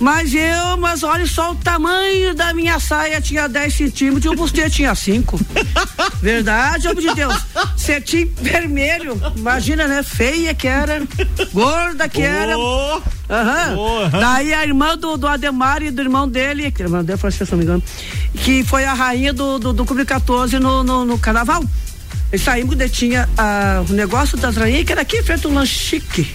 Mas 0.00 0.34
eu, 0.34 0.76
mas 0.80 1.04
olha 1.04 1.24
só 1.26 1.52
o 1.52 1.54
tamanho 1.54 2.34
da 2.34 2.52
minha 2.52 2.80
saia, 2.80 3.20
tinha 3.20 3.48
10 3.48 3.72
centímetros 3.72 4.24
e 4.24 4.28
o 4.28 4.34
bustier 4.34 4.68
tinha 4.68 4.92
5. 4.92 5.38
Verdade, 6.20 6.88
homem 6.88 7.06
de 7.06 7.14
Deus. 7.14 7.36
Cetim 7.76 8.24
vermelho, 8.40 9.20
imagina, 9.36 9.86
né? 9.86 10.02
Feia 10.02 10.52
que 10.54 10.66
era, 10.66 11.02
gorda 11.52 12.08
que 12.08 12.22
era. 12.22 12.56
Aham. 13.32 14.10
Daí 14.20 14.52
a 14.52 14.62
irmã 14.62 14.96
do, 14.96 15.16
do 15.16 15.26
Ademar 15.26 15.82
e 15.82 15.90
do 15.90 16.02
irmão 16.02 16.28
dele, 16.28 16.70
que 16.70 16.82
a 16.82 16.84
irmã 16.84 17.02
dele, 17.02 17.18
Francisco, 17.18 17.46
se 17.46 17.52
não 17.52 17.58
me 17.58 17.64
engano, 17.64 17.82
que 18.34 18.62
foi 18.62 18.84
a 18.84 18.92
rainha 18.92 19.32
do, 19.32 19.58
do, 19.58 19.72
do 19.72 19.84
Clube 19.86 20.04
14 20.04 20.58
no, 20.58 20.84
no, 20.84 21.04
no 21.04 21.18
carnaval. 21.18 21.64
E 22.30 22.38
saímos, 22.38 22.76
tinha 22.90 23.28
ah, 23.36 23.82
o 23.88 23.92
negócio 23.92 24.36
das 24.38 24.56
rainhas, 24.56 24.84
que 24.84 24.92
era 24.92 25.02
aqui, 25.02 25.22
feito 25.22 25.48
um 25.48 25.54
lanchique. 25.54 26.30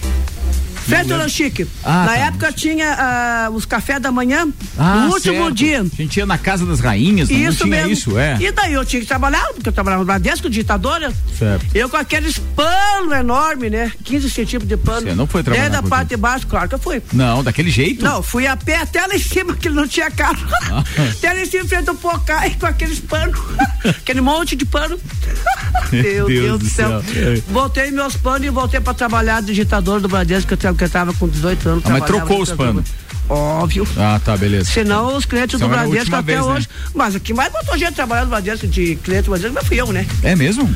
Feito 0.88 1.14
um 1.14 1.16
lanchique. 1.18 1.66
Ah, 1.84 2.04
Na 2.04 2.12
tá. 2.12 2.16
época 2.18 2.52
tinha 2.52 2.92
ah, 2.98 3.50
os 3.50 3.64
cafés 3.66 4.00
da 4.00 4.10
manhã, 4.10 4.48
Ah, 4.78 5.04
no 5.06 5.12
último 5.14 5.34
certo. 5.44 5.54
dia. 5.54 5.80
A 5.82 5.96
gente 6.02 6.16
ia 6.16 6.26
na 6.26 6.38
casa 6.38 6.64
das 6.64 6.80
rainhas, 6.80 7.28
não 7.28 7.36
Isso 7.38 7.64
tinha 7.64 7.76
mesmo. 7.76 7.92
isso, 7.92 8.18
é. 8.18 8.36
E 8.40 8.50
daí 8.52 8.72
eu 8.72 8.84
tinha 8.84 9.00
que 9.00 9.06
trabalhar, 9.08 9.46
porque 9.54 9.68
eu 9.68 9.72
trabalhava 9.72 10.00
no 10.02 10.06
Bradesco, 10.06 10.48
ditadora. 10.48 11.12
Certo. 11.38 11.66
Eu 11.74 11.88
com 11.88 11.96
aqueles 11.96 12.38
pano 12.38 13.12
enorme, 13.14 13.68
né? 13.70 13.92
15 14.04 14.30
centímetros 14.30 14.68
de 14.68 14.76
pano. 14.76 15.02
Você 15.08 15.14
não 15.14 15.26
foi 15.26 15.42
trabalhar 15.42 15.64
Desde 15.64 15.78
a 15.78 15.82
com 15.82 15.88
parte 15.88 16.08
de 16.08 16.16
baixo, 16.16 16.46
claro 16.46 16.68
que 16.68 16.74
eu 16.74 16.78
fui. 16.78 17.02
Não, 17.12 17.42
daquele 17.44 17.70
jeito? 17.70 18.04
Não, 18.04 18.22
fui 18.22 18.46
a 18.46 18.56
pé 18.56 18.76
até 18.76 19.06
lá 19.06 19.14
em 19.14 19.18
cima, 19.18 19.54
que 19.54 19.68
não 19.68 19.86
tinha 19.86 20.10
carro. 20.10 20.38
Ah. 20.70 20.82
até 21.12 21.32
lá 21.32 21.40
em 21.40 21.46
cima, 21.46 21.64
frente 21.66 21.88
ao 21.88 21.94
Pocai, 21.94 22.56
com 22.58 22.66
aqueles 22.66 22.98
panos. 23.00 23.38
aquele 23.84 24.20
monte 24.20 24.56
de 24.56 24.64
pano. 24.64 24.98
Meu 25.92 26.26
Deus 26.26 26.58
do 26.60 26.66
céu. 26.68 27.02
É. 27.14 27.40
Voltei 27.48 27.90
meus 27.90 28.16
panos 28.16 28.46
e 28.46 28.50
voltei 28.50 28.80
pra 28.80 28.92
trabalhar 28.94 29.40
de 29.42 29.54
ditador 29.54 30.00
do 30.00 30.08
Bradesco, 30.08 30.48
que 30.48 30.54
eu, 30.54 30.56
tra- 30.58 30.74
que 30.78 30.84
eu 30.84 30.88
tava 30.88 31.12
com 31.12 31.28
18 31.28 31.68
anos. 31.68 31.84
Ah, 31.86 31.90
mas 31.90 32.04
trocou 32.04 32.40
os 32.40 32.52
panos. 32.52 32.88
Óbvio. 33.28 33.86
Ah, 33.98 34.18
tá, 34.24 34.36
beleza. 34.36 34.70
Senão 34.70 35.16
os 35.16 35.26
clientes 35.26 35.56
Isso 35.56 35.64
do 35.64 35.68
Bradesco 35.68 36.14
até 36.14 36.22
vez, 36.32 36.46
né? 36.46 36.52
hoje. 36.52 36.68
Mas 36.94 37.14
o 37.14 37.20
que 37.20 37.34
mais 37.34 37.52
botou 37.52 37.76
gente 37.76 37.94
trabalhando 37.94 38.24
no 38.24 38.30
Bradesco 38.30 38.66
de 38.66 38.96
cliente 38.96 39.24
do 39.24 39.30
Bradesco, 39.32 39.54
mas 39.54 39.66
fui 39.66 39.78
eu, 39.78 39.92
né? 39.92 40.06
É 40.22 40.34
mesmo? 40.34 40.74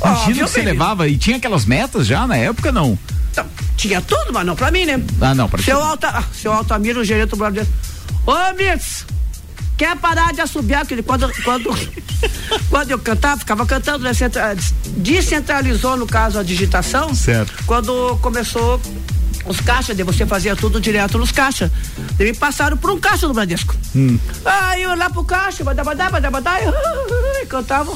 Imagina 0.00 0.34
que 0.34 0.50
você 0.50 0.60
baby. 0.60 0.72
levava 0.72 1.08
e 1.08 1.18
tinha 1.18 1.36
aquelas 1.36 1.66
metas 1.66 2.06
já 2.06 2.26
na 2.26 2.36
época, 2.36 2.72
não? 2.72 2.98
Então, 3.30 3.46
tinha 3.76 4.00
tudo, 4.00 4.32
mas 4.32 4.46
não 4.46 4.56
pra 4.56 4.70
mim, 4.70 4.86
né? 4.86 5.02
Ah, 5.20 5.34
não, 5.34 5.48
pra 5.48 5.62
Seu, 5.62 5.76
ti. 5.76 5.82
Alta, 5.82 6.08
ah, 6.08 6.24
seu 6.32 6.52
Altamiro, 6.52 7.00
o 7.00 7.04
gerente 7.04 7.30
do 7.30 7.36
Bradesco. 7.36 7.72
Ô, 8.26 8.32
Mix, 8.56 9.04
quer 9.76 9.96
parar 9.96 10.32
de 10.32 10.40
assobiar? 10.40 10.86
Porque 10.86 11.02
quando, 11.02 11.30
quando, 11.44 11.70
quando 12.70 12.90
eu 12.90 12.98
cantava, 12.98 13.38
ficava 13.38 13.66
cantando, 13.66 14.04
né? 14.04 14.14
Centra- 14.14 14.56
descentralizou, 14.96 15.96
no 15.96 16.06
caso, 16.06 16.38
a 16.38 16.42
digitação. 16.42 17.14
Certo. 17.14 17.64
Quando 17.66 18.16
começou 18.20 18.80
os 19.46 19.60
caixas, 19.60 19.96
de 19.96 20.02
você 20.02 20.26
fazia 20.26 20.56
tudo 20.56 20.80
direto 20.80 21.18
nos 21.18 21.30
caixas. 21.30 21.70
Daí 22.18 22.32
me 22.32 22.36
passaram 22.36 22.76
por 22.76 22.90
um 22.90 22.98
caixa 22.98 23.28
do 23.28 23.34
Bradesco. 23.34 23.74
Hum. 23.94 24.18
Aí 24.44 24.82
eu 24.82 24.96
lá 24.96 25.08
pro 25.08 25.24
caixa, 25.24 25.62
badabadá, 25.62 26.10
badabadá, 26.10 26.56
e, 26.60 26.64
e 27.42 27.46
cantava. 27.46 27.92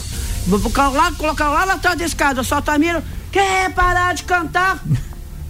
Vou 0.46 0.60
lá, 0.92 1.12
colocar 1.12 1.48
lá 1.48 1.66
na 1.66 1.74
atrás 1.74 1.98
da 1.98 2.04
escada, 2.04 2.42
só 2.42 2.60
Tamiro, 2.60 3.02
quer 3.30 3.72
parar 3.72 4.14
de 4.14 4.22
cantar? 4.24 4.82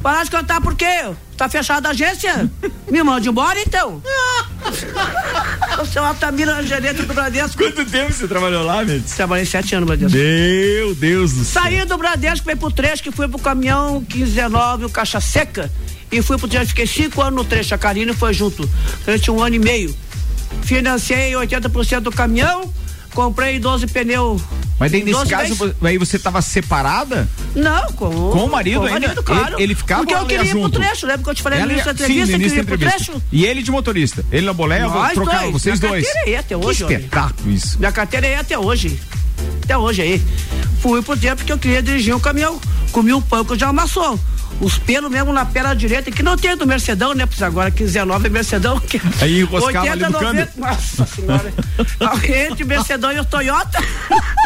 Parar 0.03 0.25
de 0.25 0.31
cantar 0.31 0.63
por 0.63 0.75
quê? 0.75 1.11
Tá 1.41 1.49
fechada 1.49 1.89
a 1.89 1.93
agência? 1.93 2.51
Me 2.91 3.03
mande 3.03 3.31
embora 3.31 3.59
então. 3.63 4.03
o 5.81 5.87
seu 5.87 6.05
Altamiro 6.05 6.51
é 6.51 6.63
gerente 6.63 7.01
do 7.01 7.15
Bradesco. 7.15 7.57
Quanto 7.57 7.83
tempo 7.87 8.13
você 8.13 8.29
trabalhou 8.29 8.63
lá, 8.63 8.85
Mendes? 8.85 9.15
Trabalhei 9.15 9.47
sete 9.47 9.75
anos 9.75 9.89
no 9.89 9.97
Bradesco. 9.97 10.19
Meu 10.19 10.95
Deus 10.95 11.33
do 11.33 11.43
céu. 11.43 11.63
Saí 11.63 11.83
do 11.87 11.97
Bradesco, 11.97 12.45
fui 12.45 12.57
pro 12.57 12.71
trecho, 12.71 13.03
que 13.03 13.11
fui 13.11 13.27
pro 13.27 13.39
caminhão 13.39 14.01
1519, 14.01 14.85
o 14.85 14.91
Caixa 14.91 15.19
Seca. 15.19 15.73
E 16.13 16.21
fui 16.21 16.37
pro 16.37 16.47
trecho, 16.47 16.67
fiquei 16.67 16.87
cinco 16.87 17.23
anos 17.23 17.37
no 17.37 17.45
trecho, 17.47 17.75
a 17.75 17.79
Karine 17.79 18.13
foi 18.13 18.35
junto, 18.35 18.69
durante 19.07 19.31
um 19.31 19.43
ano 19.43 19.57
e 19.57 19.59
meio. 19.59 19.97
Financiei 20.61 21.33
80% 21.33 22.01
do 22.01 22.13
caminhão, 22.13 22.71
comprei 23.15 23.59
12 23.59 23.87
pneus. 23.87 24.43
Mas 24.79 24.91
daí 24.93 25.03
nesse 25.03 25.19
12 25.19 25.31
caso, 25.31 25.55
vezes. 25.55 25.75
aí 25.83 25.99
você 25.99 26.19
tava 26.19 26.41
separada? 26.41 27.29
Não, 27.55 27.93
com, 27.93 28.09
Com 28.31 28.45
o 28.47 28.51
marido 28.51 28.81
com 28.81 28.87
ainda? 28.87 29.23
claro. 29.23 29.55
Ele- 29.57 29.65
ele 29.65 29.75
ficava 29.75 30.01
Porque 30.03 30.15
eu 30.15 30.25
queria 30.27 30.45
ia 30.45 30.51
ir 30.51 30.59
pro 30.59 30.71
trecho, 30.71 31.07
lembra 31.07 31.23
que 31.25 31.31
eu 31.31 31.35
te 31.35 31.43
falei 31.43 31.59
no 31.59 31.65
Ela 31.65 31.73
início 31.75 31.93
da 31.95 32.01
ia- 32.01 32.07
sim, 32.07 32.13
entrevista 32.13 32.27
no 32.27 32.33
eu 32.33 32.41
início 32.41 32.57
da 32.59 32.65
pro 32.65 32.75
entrevista. 32.77 33.05
trecho? 33.13 33.23
E 33.31 33.45
ele 33.47 33.63
de 33.63 33.71
motorista. 33.71 34.25
Ele 34.33 34.47
na 34.47 34.53
boleia, 34.55 34.89
trocar 35.13 35.41
dois. 35.41 35.53
vocês 35.53 35.79
Minha 35.81 35.91
dois. 35.93 36.05
carteira 36.07 36.31
é 36.31 36.39
até 36.41 36.57
hoje, 36.57 36.85
Que 36.87 36.93
espetáculo 36.95 37.51
isso. 37.53 37.79
Minha 37.79 37.93
carteira 37.93 38.27
é 38.27 38.37
até 38.37 38.59
hoje. 38.59 38.99
Até 39.63 39.77
hoje 39.77 40.03
aí. 40.03 40.23
Fui 40.81 41.03
pro 41.03 41.17
tempo 41.17 41.45
que 41.45 41.53
eu 41.53 41.59
queria 41.59 41.83
dirigir 41.83 42.15
um 42.15 42.21
caminhão. 42.21 42.59
Comi 42.93 43.13
um 43.13 43.21
pão 43.21 43.45
que 43.45 43.59
já 43.59 43.69
amassou. 43.69 44.19
Os 44.61 44.79
pelos 44.79 45.11
mesmo 45.11 45.33
na 45.33 45.45
perna 45.45 45.75
direita, 45.75 46.11
que 46.11 46.23
não 46.23 46.37
tem 46.37 46.57
do 46.57 46.67
Mercedão, 46.67 47.15
né? 47.15 47.25
Pois 47.27 47.43
agora 47.43 47.71
19 47.71 48.27
é 48.27 48.31
Mercedão. 48.31 48.79
Que 48.79 49.01
Aí 49.21 49.41
enroscava 49.41 49.91
ali 49.91 50.03
no 50.05 50.13
câmbio. 50.13 50.49
Nossa 50.57 51.07
senhora. 51.07 51.53
Entre 52.25 52.65
o 52.65 52.67
Mercedão 52.67 53.13
e 53.13 53.19
o 53.19 53.25
Toyota. 53.25 53.79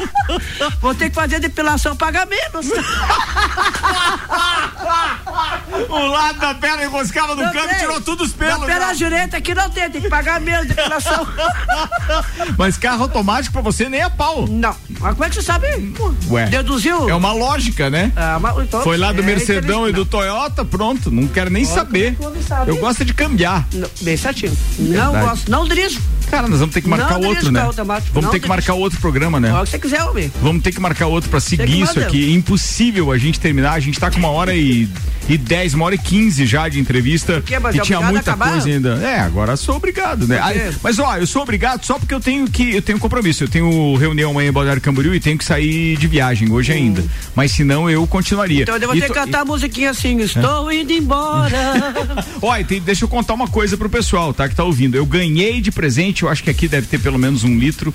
Vou 0.81 0.95
ter 0.95 1.09
que 1.11 1.15
fazer 1.15 1.41
depilação, 1.41 1.97
pagar 1.97 2.27
menos. 2.27 2.67
O 5.89 6.07
lado 6.07 6.39
da 6.39 6.55
perna 6.55 6.85
enroscava 6.85 7.35
no 7.35 7.43
Não 7.43 7.53
câmbio, 7.53 7.69
tem. 7.71 7.79
tirou 7.79 8.01
todos 8.01 8.29
os 8.29 8.33
pelos. 8.35 8.61
Na 8.61 8.67
perna 8.67 8.95
direita 8.95 9.37
aqui 9.37 9.55
não 9.55 9.69
tem, 9.71 9.91
tem 9.91 10.01
que 10.01 10.09
pagar 10.09 10.41
menos 10.41 10.67
depilação. 10.69 11.27
Mas 12.57 12.77
carro 12.77 13.03
automático 13.03 13.53
pra 13.53 13.63
você 13.63 13.89
nem 13.89 14.01
é 14.01 14.09
pau. 14.09 14.47
Não. 14.49 14.75
Mas 15.01 15.13
como 15.13 15.25
é 15.25 15.29
que 15.29 15.35
você 15.35 15.43
sabe? 15.43 15.67
Ué. 16.31 16.47
Deduziu? 16.47 17.09
É 17.09 17.15
uma 17.15 17.33
lógica, 17.33 17.91
né? 17.91 18.13
Ah, 18.17 18.39
mas 18.41 18.57
então, 18.59 18.83
Foi 18.83 18.97
lá 18.97 19.13
do 19.13 19.21
é 19.21 19.25
Mercedão 19.25 19.87
e 19.87 19.91
inteligente. 19.91 20.04
Do 20.05 20.11
Toyota, 20.11 20.65
pronto. 20.65 21.11
Não 21.11 21.27
quero 21.27 21.51
nem 21.51 21.65
Olha 21.65 21.75
saber. 21.75 22.17
o. 22.21 22.69
Eu 22.69 22.77
gosto 22.77 23.05
de 23.05 23.13
cambiar. 23.15 23.67
Não, 23.73 23.89
bem 24.03 24.17
certinho. 24.17 24.57
Não 24.79 25.13
Verdade. 25.13 25.27
gosto, 25.27 25.51
não 25.51 25.67
dirijo. 25.67 26.01
Cara, 26.31 26.49
nós 26.49 26.59
vamos 26.61 26.75
ter 26.75 26.81
que 26.81 26.89
marcar 26.89 27.19
Não 27.19 27.29
outro, 27.29 27.51
né? 27.53 27.61
automático, 27.61 28.11
Vamos 28.13 28.25
não 28.27 28.33
ter 28.33 28.41
que 28.41 28.49
marcar 28.49 28.75
outro 28.75 29.01
programa, 29.01 29.39
né? 29.39 29.53
Olha 29.53 29.65
que 29.65 29.71
você 29.71 29.79
quiser, 29.79 30.03
homem. 30.05 30.31
Vamos 30.43 30.63
ter 30.63 30.73
que 30.73 30.81
marcar 30.81 31.07
outro 31.07 31.31
pra 31.31 31.41
seguir 31.41 31.67
que 31.67 31.81
isso 31.83 32.01
aqui. 32.01 32.33
Impossível 32.33 33.13
a 33.13 33.19
gente 33.19 33.39
terminar. 33.39 33.73
A 33.73 33.81
gente 33.81 33.99
tá 34.01 34.11
com 34.11 34.19
uma 34.19 34.29
hora 34.29 34.55
e, 34.55 34.89
e 35.29 35.39
dez, 35.39 35.75
uma 35.75 35.85
hora 35.87 35.95
e 35.95 35.99
quinze 35.99 36.45
já 36.47 36.69
de 36.69 36.81
entrevista. 36.81 37.43
Mas 37.63 37.77
e 37.77 37.79
é 37.79 37.83
tinha 37.83 38.01
muita 38.01 38.37
coisa 38.37 38.69
ainda. 38.69 38.95
É, 39.03 39.21
agora 39.21 39.57
sou 39.57 39.77
obrigado, 39.77 40.27
né? 40.27 40.41
Aí, 40.43 40.73
mas 40.83 40.99
ó, 40.99 41.17
eu 41.17 41.27
sou 41.27 41.43
obrigado 41.43 41.85
só 41.85 41.99
porque 41.99 42.15
eu 42.15 42.21
tenho 42.21 42.49
que. 42.49 42.75
Eu 42.75 42.83
tenho 42.83 42.99
compromisso. 42.99 43.45
Eu 43.45 43.49
tenho 43.49 43.95
reunião 43.97 44.31
amanhã 44.31 44.49
em 44.49 44.53
Balneário 44.53 44.83
Camboriú 44.83 45.15
e 45.15 45.21
tenho 45.21 45.39
que 45.39 45.45
sair 45.45 45.97
de 45.97 46.07
viagem 46.07 46.51
hoje 46.51 46.73
ainda. 46.73 47.05
Mas 47.35 47.53
senão 47.53 47.89
eu 47.89 48.07
continuaria. 48.07 48.63
Então 48.63 48.75
eu 48.75 48.81
devo 48.81 48.95
E 48.97 49.01
ter 49.01 49.09
que 49.09 49.15
cantar 49.15 49.41
a 49.43 49.45
musiquinha 49.45 49.91
assim, 49.91 50.19
estou 50.21 50.71
indo 50.73 50.93
embora. 50.93 51.85
Ó, 52.43 52.57
e 52.57 52.65
tem- 52.65 52.81
deixa 52.81 53.05
eu 53.05 53.09
contar 53.09 53.35
uma 53.35 53.49
coisa 53.49 53.77
pro 53.77 53.89
pessoal, 53.89 54.33
tá? 54.35 54.49
Que 54.49 54.55
tá 54.55 54.65
ouvindo. 54.65 54.97
Eu 54.97 55.07
ganhei 55.07 55.61
de 55.61 55.71
presente, 55.71 56.24
eu 56.25 56.31
acho 56.31 56.43
que 56.43 56.51
aqui 56.51 56.69
deve 56.69 56.87
ter 56.87 56.99
pelo 56.99 57.19
menos 57.19 57.45
um 57.45 57.59
litro 57.59 57.93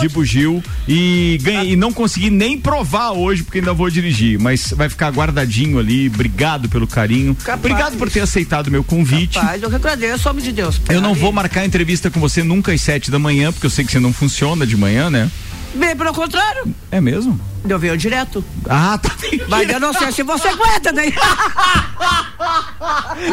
de 0.00 0.08
bugio 0.08 0.62
e 0.88 1.38
ganhei, 1.42 1.72
e 1.72 1.76
não 1.76 1.92
consegui 1.92 2.30
nem 2.30 2.58
provar 2.58 3.12
hoje 3.12 3.42
porque 3.42 3.58
ainda 3.58 3.72
vou 3.72 3.90
dirigir, 3.90 4.38
mas 4.38 4.72
vai 4.76 4.88
ficar 4.88 5.10
guardadinho 5.10 5.78
ali. 5.78 6.08
Obrigado 6.08 6.68
pelo 6.68 6.86
carinho. 6.86 7.34
Capaz. 7.34 7.58
Obrigado 7.58 7.96
por 7.96 8.10
ter 8.10 8.20
aceitado 8.20 8.70
meu 8.70 8.84
convite. 8.84 9.38
Rapaz, 9.38 9.62
eu 9.62 9.68
que 9.68 9.76
agradeço, 9.76 10.28
homem 10.28 10.44
de 10.44 10.52
Deus. 10.52 10.80
Eu 10.88 11.00
não 11.00 11.14
Aí, 11.14 11.20
vou 11.20 11.32
marcar 11.32 11.64
entrevista 11.64 12.10
com 12.10 12.20
você 12.20 12.42
nunca 12.42 12.72
às 12.72 12.80
sete 12.80 13.10
da 13.10 13.18
manhã, 13.18 13.52
porque 13.52 13.66
eu 13.66 13.70
sei 13.70 13.84
que 13.84 13.92
você 13.92 14.00
não 14.00 14.12
funciona 14.12 14.66
de 14.66 14.76
manhã, 14.76 15.10
né? 15.10 15.30
Bem, 15.74 15.96
pelo 15.96 16.12
contrário. 16.12 16.74
É 16.90 17.00
mesmo? 17.00 17.40
Eu 17.68 17.78
venho 17.78 17.96
direto. 17.96 18.44
Ah, 18.68 18.98
tá. 19.00 19.10
Mas 19.48 19.68
eu 19.70 19.78
não 19.80 19.92
sei 19.92 20.10
se 20.12 20.22
você 20.24 20.48
aguenta, 20.48 20.92
daí. 20.92 21.14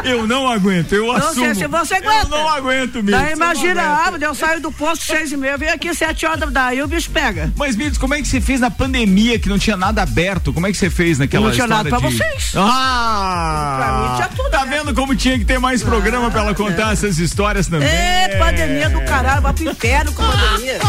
Eu 0.04 0.28
não 0.28 0.48
aguento, 0.48 0.94
eu 0.94 1.08
Não 1.08 1.16
assumo. 1.16 1.46
sei 1.46 1.56
se 1.56 1.68
você 1.68 1.96
aguenta. 1.96 2.26
Eu 2.26 2.30
não 2.30 2.48
aguento 2.50 2.96
mesmo. 3.04 3.12
Daí 3.12 3.34
imagina, 3.34 3.82
ah, 3.82 4.14
eu 4.22 4.36
saio 4.36 4.62
do 4.62 4.72
posto 4.72 5.04
seis 5.06 5.32
e 5.32 5.38
meia, 5.38 5.58
venho 5.58 5.74
aqui 5.74 5.94
sete 5.96 6.26
horas, 6.28 6.52
daí 6.52 6.82
o 6.84 6.88
bicho 6.88 7.10
pega. 7.10 7.52
Mas, 7.58 7.76
Mitos, 7.76 7.98
como 7.98 8.14
é 8.14 8.22
que 8.22 8.28
você 8.28 8.40
fez 8.40 8.60
na 8.60 8.70
pandemia 8.70 9.40
que 9.40 9.50
não 9.50 9.58
tinha 9.58 9.76
nada 9.76 10.04
aberto? 10.04 10.54
Como 10.54 10.68
é 10.68 10.72
que 10.72 10.78
você 10.78 10.90
fez 10.92 11.18
naquela 11.18 11.48
Não 11.48 11.52
tinha 11.54 11.66
nada 11.66 11.90
pra 11.90 11.98
de- 11.98 12.04
vocês. 12.16 12.52
Ah! 12.56 13.76
Pra 13.80 13.98
mim 14.10 14.16
tinha 14.16 14.28
tudo 14.30 14.50
Tá 14.50 14.66
vendo 14.66 14.94
como 14.94 15.16
tinha 15.16 15.38
que 15.40 15.46
ter 15.46 15.58
mais 15.60 15.82
programa 15.82 16.30
pra 16.30 16.42
ela 16.42 16.54
contar 16.54 16.92
essas 16.94 17.18
histórias 17.18 17.68
também? 17.68 17.88
É, 17.88 18.36
pandemia 18.38 18.90
do 18.90 19.02
caralho, 19.06 19.42
vai 19.42 19.54
pro 19.54 19.64
inferno 19.72 20.12
com 20.14 20.22
pandemia. 20.24 20.80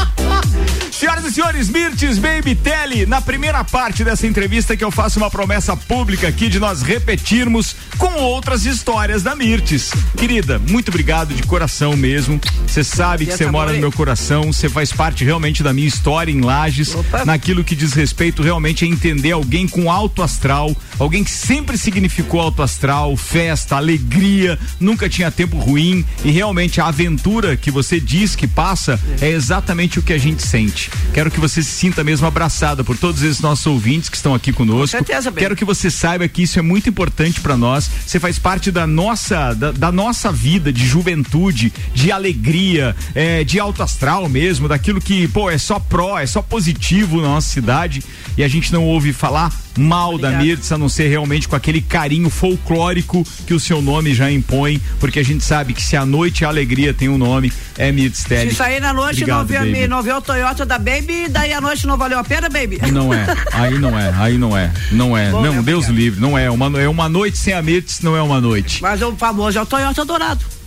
Senhoras 1.01 1.25
e 1.25 1.33
senhores, 1.33 1.71
Mirtes 1.71 2.19
Baby 2.19 2.55
Telly, 2.55 3.07
na 3.07 3.23
primeira 3.23 3.65
parte 3.65 4.05
dessa 4.05 4.27
entrevista 4.27 4.77
que 4.77 4.85
eu 4.85 4.91
faço 4.91 5.19
uma 5.19 5.31
promessa 5.31 5.75
pública 5.75 6.29
aqui 6.29 6.47
de 6.47 6.61
nós 6.61 6.83
repetirmos 6.83 7.75
com 7.97 8.17
outras 8.17 8.67
histórias 8.67 9.23
da 9.23 9.35
Mirtes. 9.35 9.93
Querida, 10.15 10.59
muito 10.59 10.91
obrigado 10.91 11.33
de 11.33 11.43
coração 11.45 11.97
mesmo. 11.97 12.39
Você 12.67 12.85
sabe 12.85 13.25
que 13.25 13.33
você 13.35 13.47
mora 13.47 13.73
no 13.73 13.79
meu 13.79 13.91
coração, 13.91 14.53
você 14.53 14.69
faz 14.69 14.93
parte 14.93 15.25
realmente 15.25 15.63
da 15.63 15.73
minha 15.73 15.89
história 15.89 16.31
em 16.31 16.43
Lages, 16.43 16.95
Opa. 16.95 17.25
naquilo 17.25 17.65
que 17.65 17.75
diz 17.75 17.95
respeito 17.95 18.43
realmente 18.43 18.85
a 18.85 18.89
entender 18.89 19.33
alguém 19.33 19.67
com 19.67 19.91
alto 19.91 20.23
astral, 20.23 20.77
alguém 20.99 21.25
que 21.25 21.31
sempre 21.31 21.79
significou 21.79 22.43
alto 22.43 22.63
astral, 22.63 23.17
festa, 23.17 23.75
alegria, 23.75 24.59
nunca 24.79 25.09
tinha 25.09 25.31
tempo 25.31 25.57
ruim 25.57 26.05
e 26.23 26.31
realmente 26.31 26.79
a 26.79 26.89
aventura 26.89 27.57
que 27.57 27.71
você 27.71 27.99
diz 27.99 28.37
que 28.37 28.47
passa 28.47 29.01
é 29.23 29.31
exatamente 29.31 29.99
o 29.99 30.03
que 30.03 30.13
a 30.13 30.19
gente 30.19 30.47
sente. 30.47 30.90
Quero 31.13 31.31
que 31.31 31.41
você 31.41 31.63
se 31.63 31.71
sinta 31.71 32.05
mesmo 32.05 32.27
abraçada 32.27 32.85
por 32.85 32.97
todos 32.97 33.23
esses 33.23 33.41
nossos 33.41 33.67
ouvintes 33.67 34.09
que 34.09 34.17
estão 34.17 34.35
aqui 34.35 34.53
conosco. 34.53 34.97
Com 34.97 35.05
certeza. 35.05 35.33
Quero 35.33 35.57
que 35.57 35.65
você 35.65 35.91
saiba 35.91 36.29
que 36.29 36.43
isso 36.43 36.59
é 36.59 36.63
muito 36.63 36.89
importante 36.89 37.41
para 37.41 37.57
nós. 37.57 37.91
Você 38.07 38.21
faz 38.21 38.39
parte 38.39 38.71
da 38.71 38.87
nossa, 38.87 39.53
da, 39.55 39.73
da 39.73 39.93
nossa 39.93 40.31
vida 40.31 40.73
de 40.73 40.87
juventude, 40.87 41.73
de 41.95 42.13
alegria, 42.13 42.95
é, 43.15 43.43
de 43.45 43.59
alto 43.59 43.83
astral 43.83 44.29
mesmo, 44.29 44.69
daquilo 44.69 45.01
que, 45.01 45.27
pô, 45.29 45.51
é 45.51 45.59
só 45.59 45.79
pró, 45.79 46.19
é 46.19 46.27
só 46.27 46.43
positivo 46.43 47.21
na 47.21 47.29
nossa 47.29 47.49
cidade. 47.49 48.03
E 48.37 48.45
a 48.45 48.49
gente 48.49 48.73
não 48.73 48.85
ouve 48.85 49.13
falar 49.13 49.53
mal 49.79 50.19
da 50.19 50.31
Mirtz, 50.31 50.73
a 50.73 50.79
não 50.79 50.89
ser 50.89 51.09
realmente 51.09 51.49
com 51.49 51.57
aquele 51.57 51.81
carinho 51.81 52.31
folclórico 52.31 53.27
que 53.47 53.55
o 53.55 53.61
seu 53.61 53.81
nome 53.81 54.15
já 54.15 54.31
impõe, 54.31 54.81
porque 54.99 55.19
a 55.19 55.25
gente 55.25 55.45
sabe 55.45 55.73
que 55.73 55.83
se 55.83 55.97
a 55.97 56.05
noite 56.05 56.45
a 56.45 56.49
alegria 56.49 56.93
tem 56.93 57.09
um 57.09 57.19
nome, 57.19 57.53
é 57.77 57.91
Mirtz 57.93 58.25
Tele. 58.25 58.51
Se 58.51 58.57
sair 58.57 58.81
na 58.81 58.93
noite 58.93 59.23
Obrigado, 59.23 59.51
não 59.51 59.59
baby. 59.59 59.89
não 59.89 60.03
ver 60.03 60.15
o 60.15 60.21
Toyota 60.21 60.67
da 60.67 60.79
Baby, 60.79 61.29
daí 61.29 61.53
a 61.53 61.61
noite 61.61 61.87
não 61.87 61.97
valeu 61.97 62.19
a 62.19 62.25
pena, 62.25 62.49
Baby? 62.49 62.81
Não 62.93 63.13
é, 63.13 63.27
aí 63.53 63.79
não 63.79 63.99
é, 63.99 64.15
aí 64.17 64.39
não 64.39 64.57
é, 64.57 64.73
não 64.93 65.17
é, 65.17 65.31
Bom, 65.31 65.43
não, 65.43 65.63
Deus 65.63 65.87
livre, 65.87 66.21
não 66.21 66.37
é, 66.37 66.51
uma, 66.51 66.81
é 66.81 66.89
uma 66.89 67.09
noite 67.09 67.39
sem 67.39 67.55
a 67.55 67.63
Mirtz, 67.63 68.01
não 68.01 68.17
é 68.17 68.23
uma 68.23 68.41
noite. 68.41 68.83
Mas 68.83 69.03
o 69.03 69.15
famoso 69.17 69.59
é 69.59 69.63
o 69.63 69.67
Toyota 69.67 70.05
Dourado. 70.05 70.60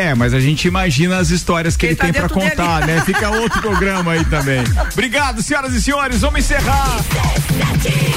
É, 0.00 0.14
mas 0.14 0.32
a 0.32 0.40
gente 0.40 0.66
imagina 0.66 1.18
as 1.18 1.28
histórias 1.30 1.76
que 1.76 1.80
Quem 1.80 1.88
ele 1.90 1.96
tá 1.96 2.04
tem 2.04 2.12
pra 2.12 2.22
dentro 2.22 2.40
contar, 2.40 2.80
dele. 2.86 2.92
né? 2.98 3.02
Fica 3.04 3.28
outro 3.30 3.60
programa 3.60 4.12
aí 4.12 4.24
também. 4.24 4.62
Obrigado, 4.92 5.42
senhoras 5.42 5.74
e 5.74 5.82
senhores, 5.82 6.20
vamos 6.22 6.40
encerrar. 6.40 7.00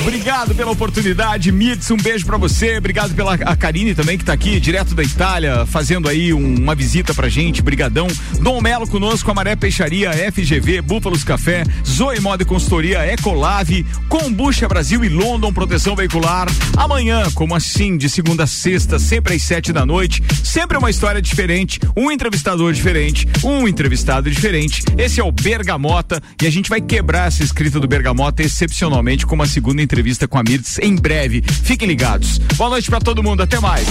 Obrigado 0.02 0.54
pela 0.56 0.72
oportunidade, 0.72 1.52
Mitz, 1.52 1.90
um 1.92 1.98
beijo 1.98 2.26
pra 2.26 2.38
você. 2.38 2.78
Obrigado 2.78 3.14
pela 3.14 3.34
a 3.36 3.56
Karine 3.56 3.96
também 3.96 4.18
que 4.18 4.24
tá 4.26 4.34
aqui 4.34 4.60
direto 4.60 4.94
da 4.94 5.04
Itália, 5.04 5.66
fazendo 5.66 6.08
aí 6.10 6.34
um- 6.34 6.56
uma 6.56 6.76
visita 6.76 7.14
pra 7.14 7.30
gente. 7.30 7.62
Brigadão. 7.62 8.08
Dom 8.40 8.62
Melo 8.62 8.88
conosco, 8.88 9.30
Amaré 9.32 9.56
Peixaria, 9.56 10.12
FGV, 10.12 10.82
Búfalos 10.82 11.24
Café, 11.24 11.64
Zoe 11.86 12.20
Moda 12.20 12.44
e 12.44 12.46
Consultoria, 12.46 13.06
Ecolave, 13.12 13.86
Combucha 14.10 14.68
Brasil 14.68 15.04
e 15.06 15.10
London 15.10 15.52
Proteção 15.54 15.96
Veicular. 15.96 16.48
Amanhã, 16.76 17.24
como 17.34 17.56
assim, 17.56 17.98
de 17.98 18.10
segunda 18.10 18.44
a 18.44 18.48
sexta, 18.48 19.00
sempre 19.00 19.36
às 19.36 19.44
sete 19.44 19.72
da 19.72 19.86
noite, 19.86 20.22
sempre 20.44 20.78
uma 20.78 20.90
história 20.90 21.22
diferente, 21.22 21.72
um 21.95 22.11
entrevistador 22.11 22.74
diferente, 22.74 23.28
um 23.43 23.67
entrevistado 23.67 24.30
diferente. 24.30 24.84
Esse 24.97 25.19
é 25.19 25.24
o 25.24 25.32
Bergamota 25.32 26.21
e 26.41 26.47
a 26.47 26.51
gente 26.51 26.69
vai 26.69 26.82
quebrar 26.82 27.28
essa 27.28 27.43
escrita 27.43 27.80
do 27.80 27.88
Bergamota 27.88 28.41
excepcionalmente 28.41 29.26
com 29.26 29.36
uma 29.36 29.47
segunda 29.47 29.82
entrevista 29.82 30.28
com 30.28 30.38
a 30.38 30.43
Mirtz 30.43 30.80
em 30.80 30.95
breve. 30.95 31.41
Fiquem 31.41 31.88
ligados. 31.88 32.38
Boa 32.55 32.69
noite 32.69 32.89
pra 32.89 32.99
todo 32.99 33.24
mundo, 33.24 33.43
até 33.43 33.59
mais. 33.59 33.88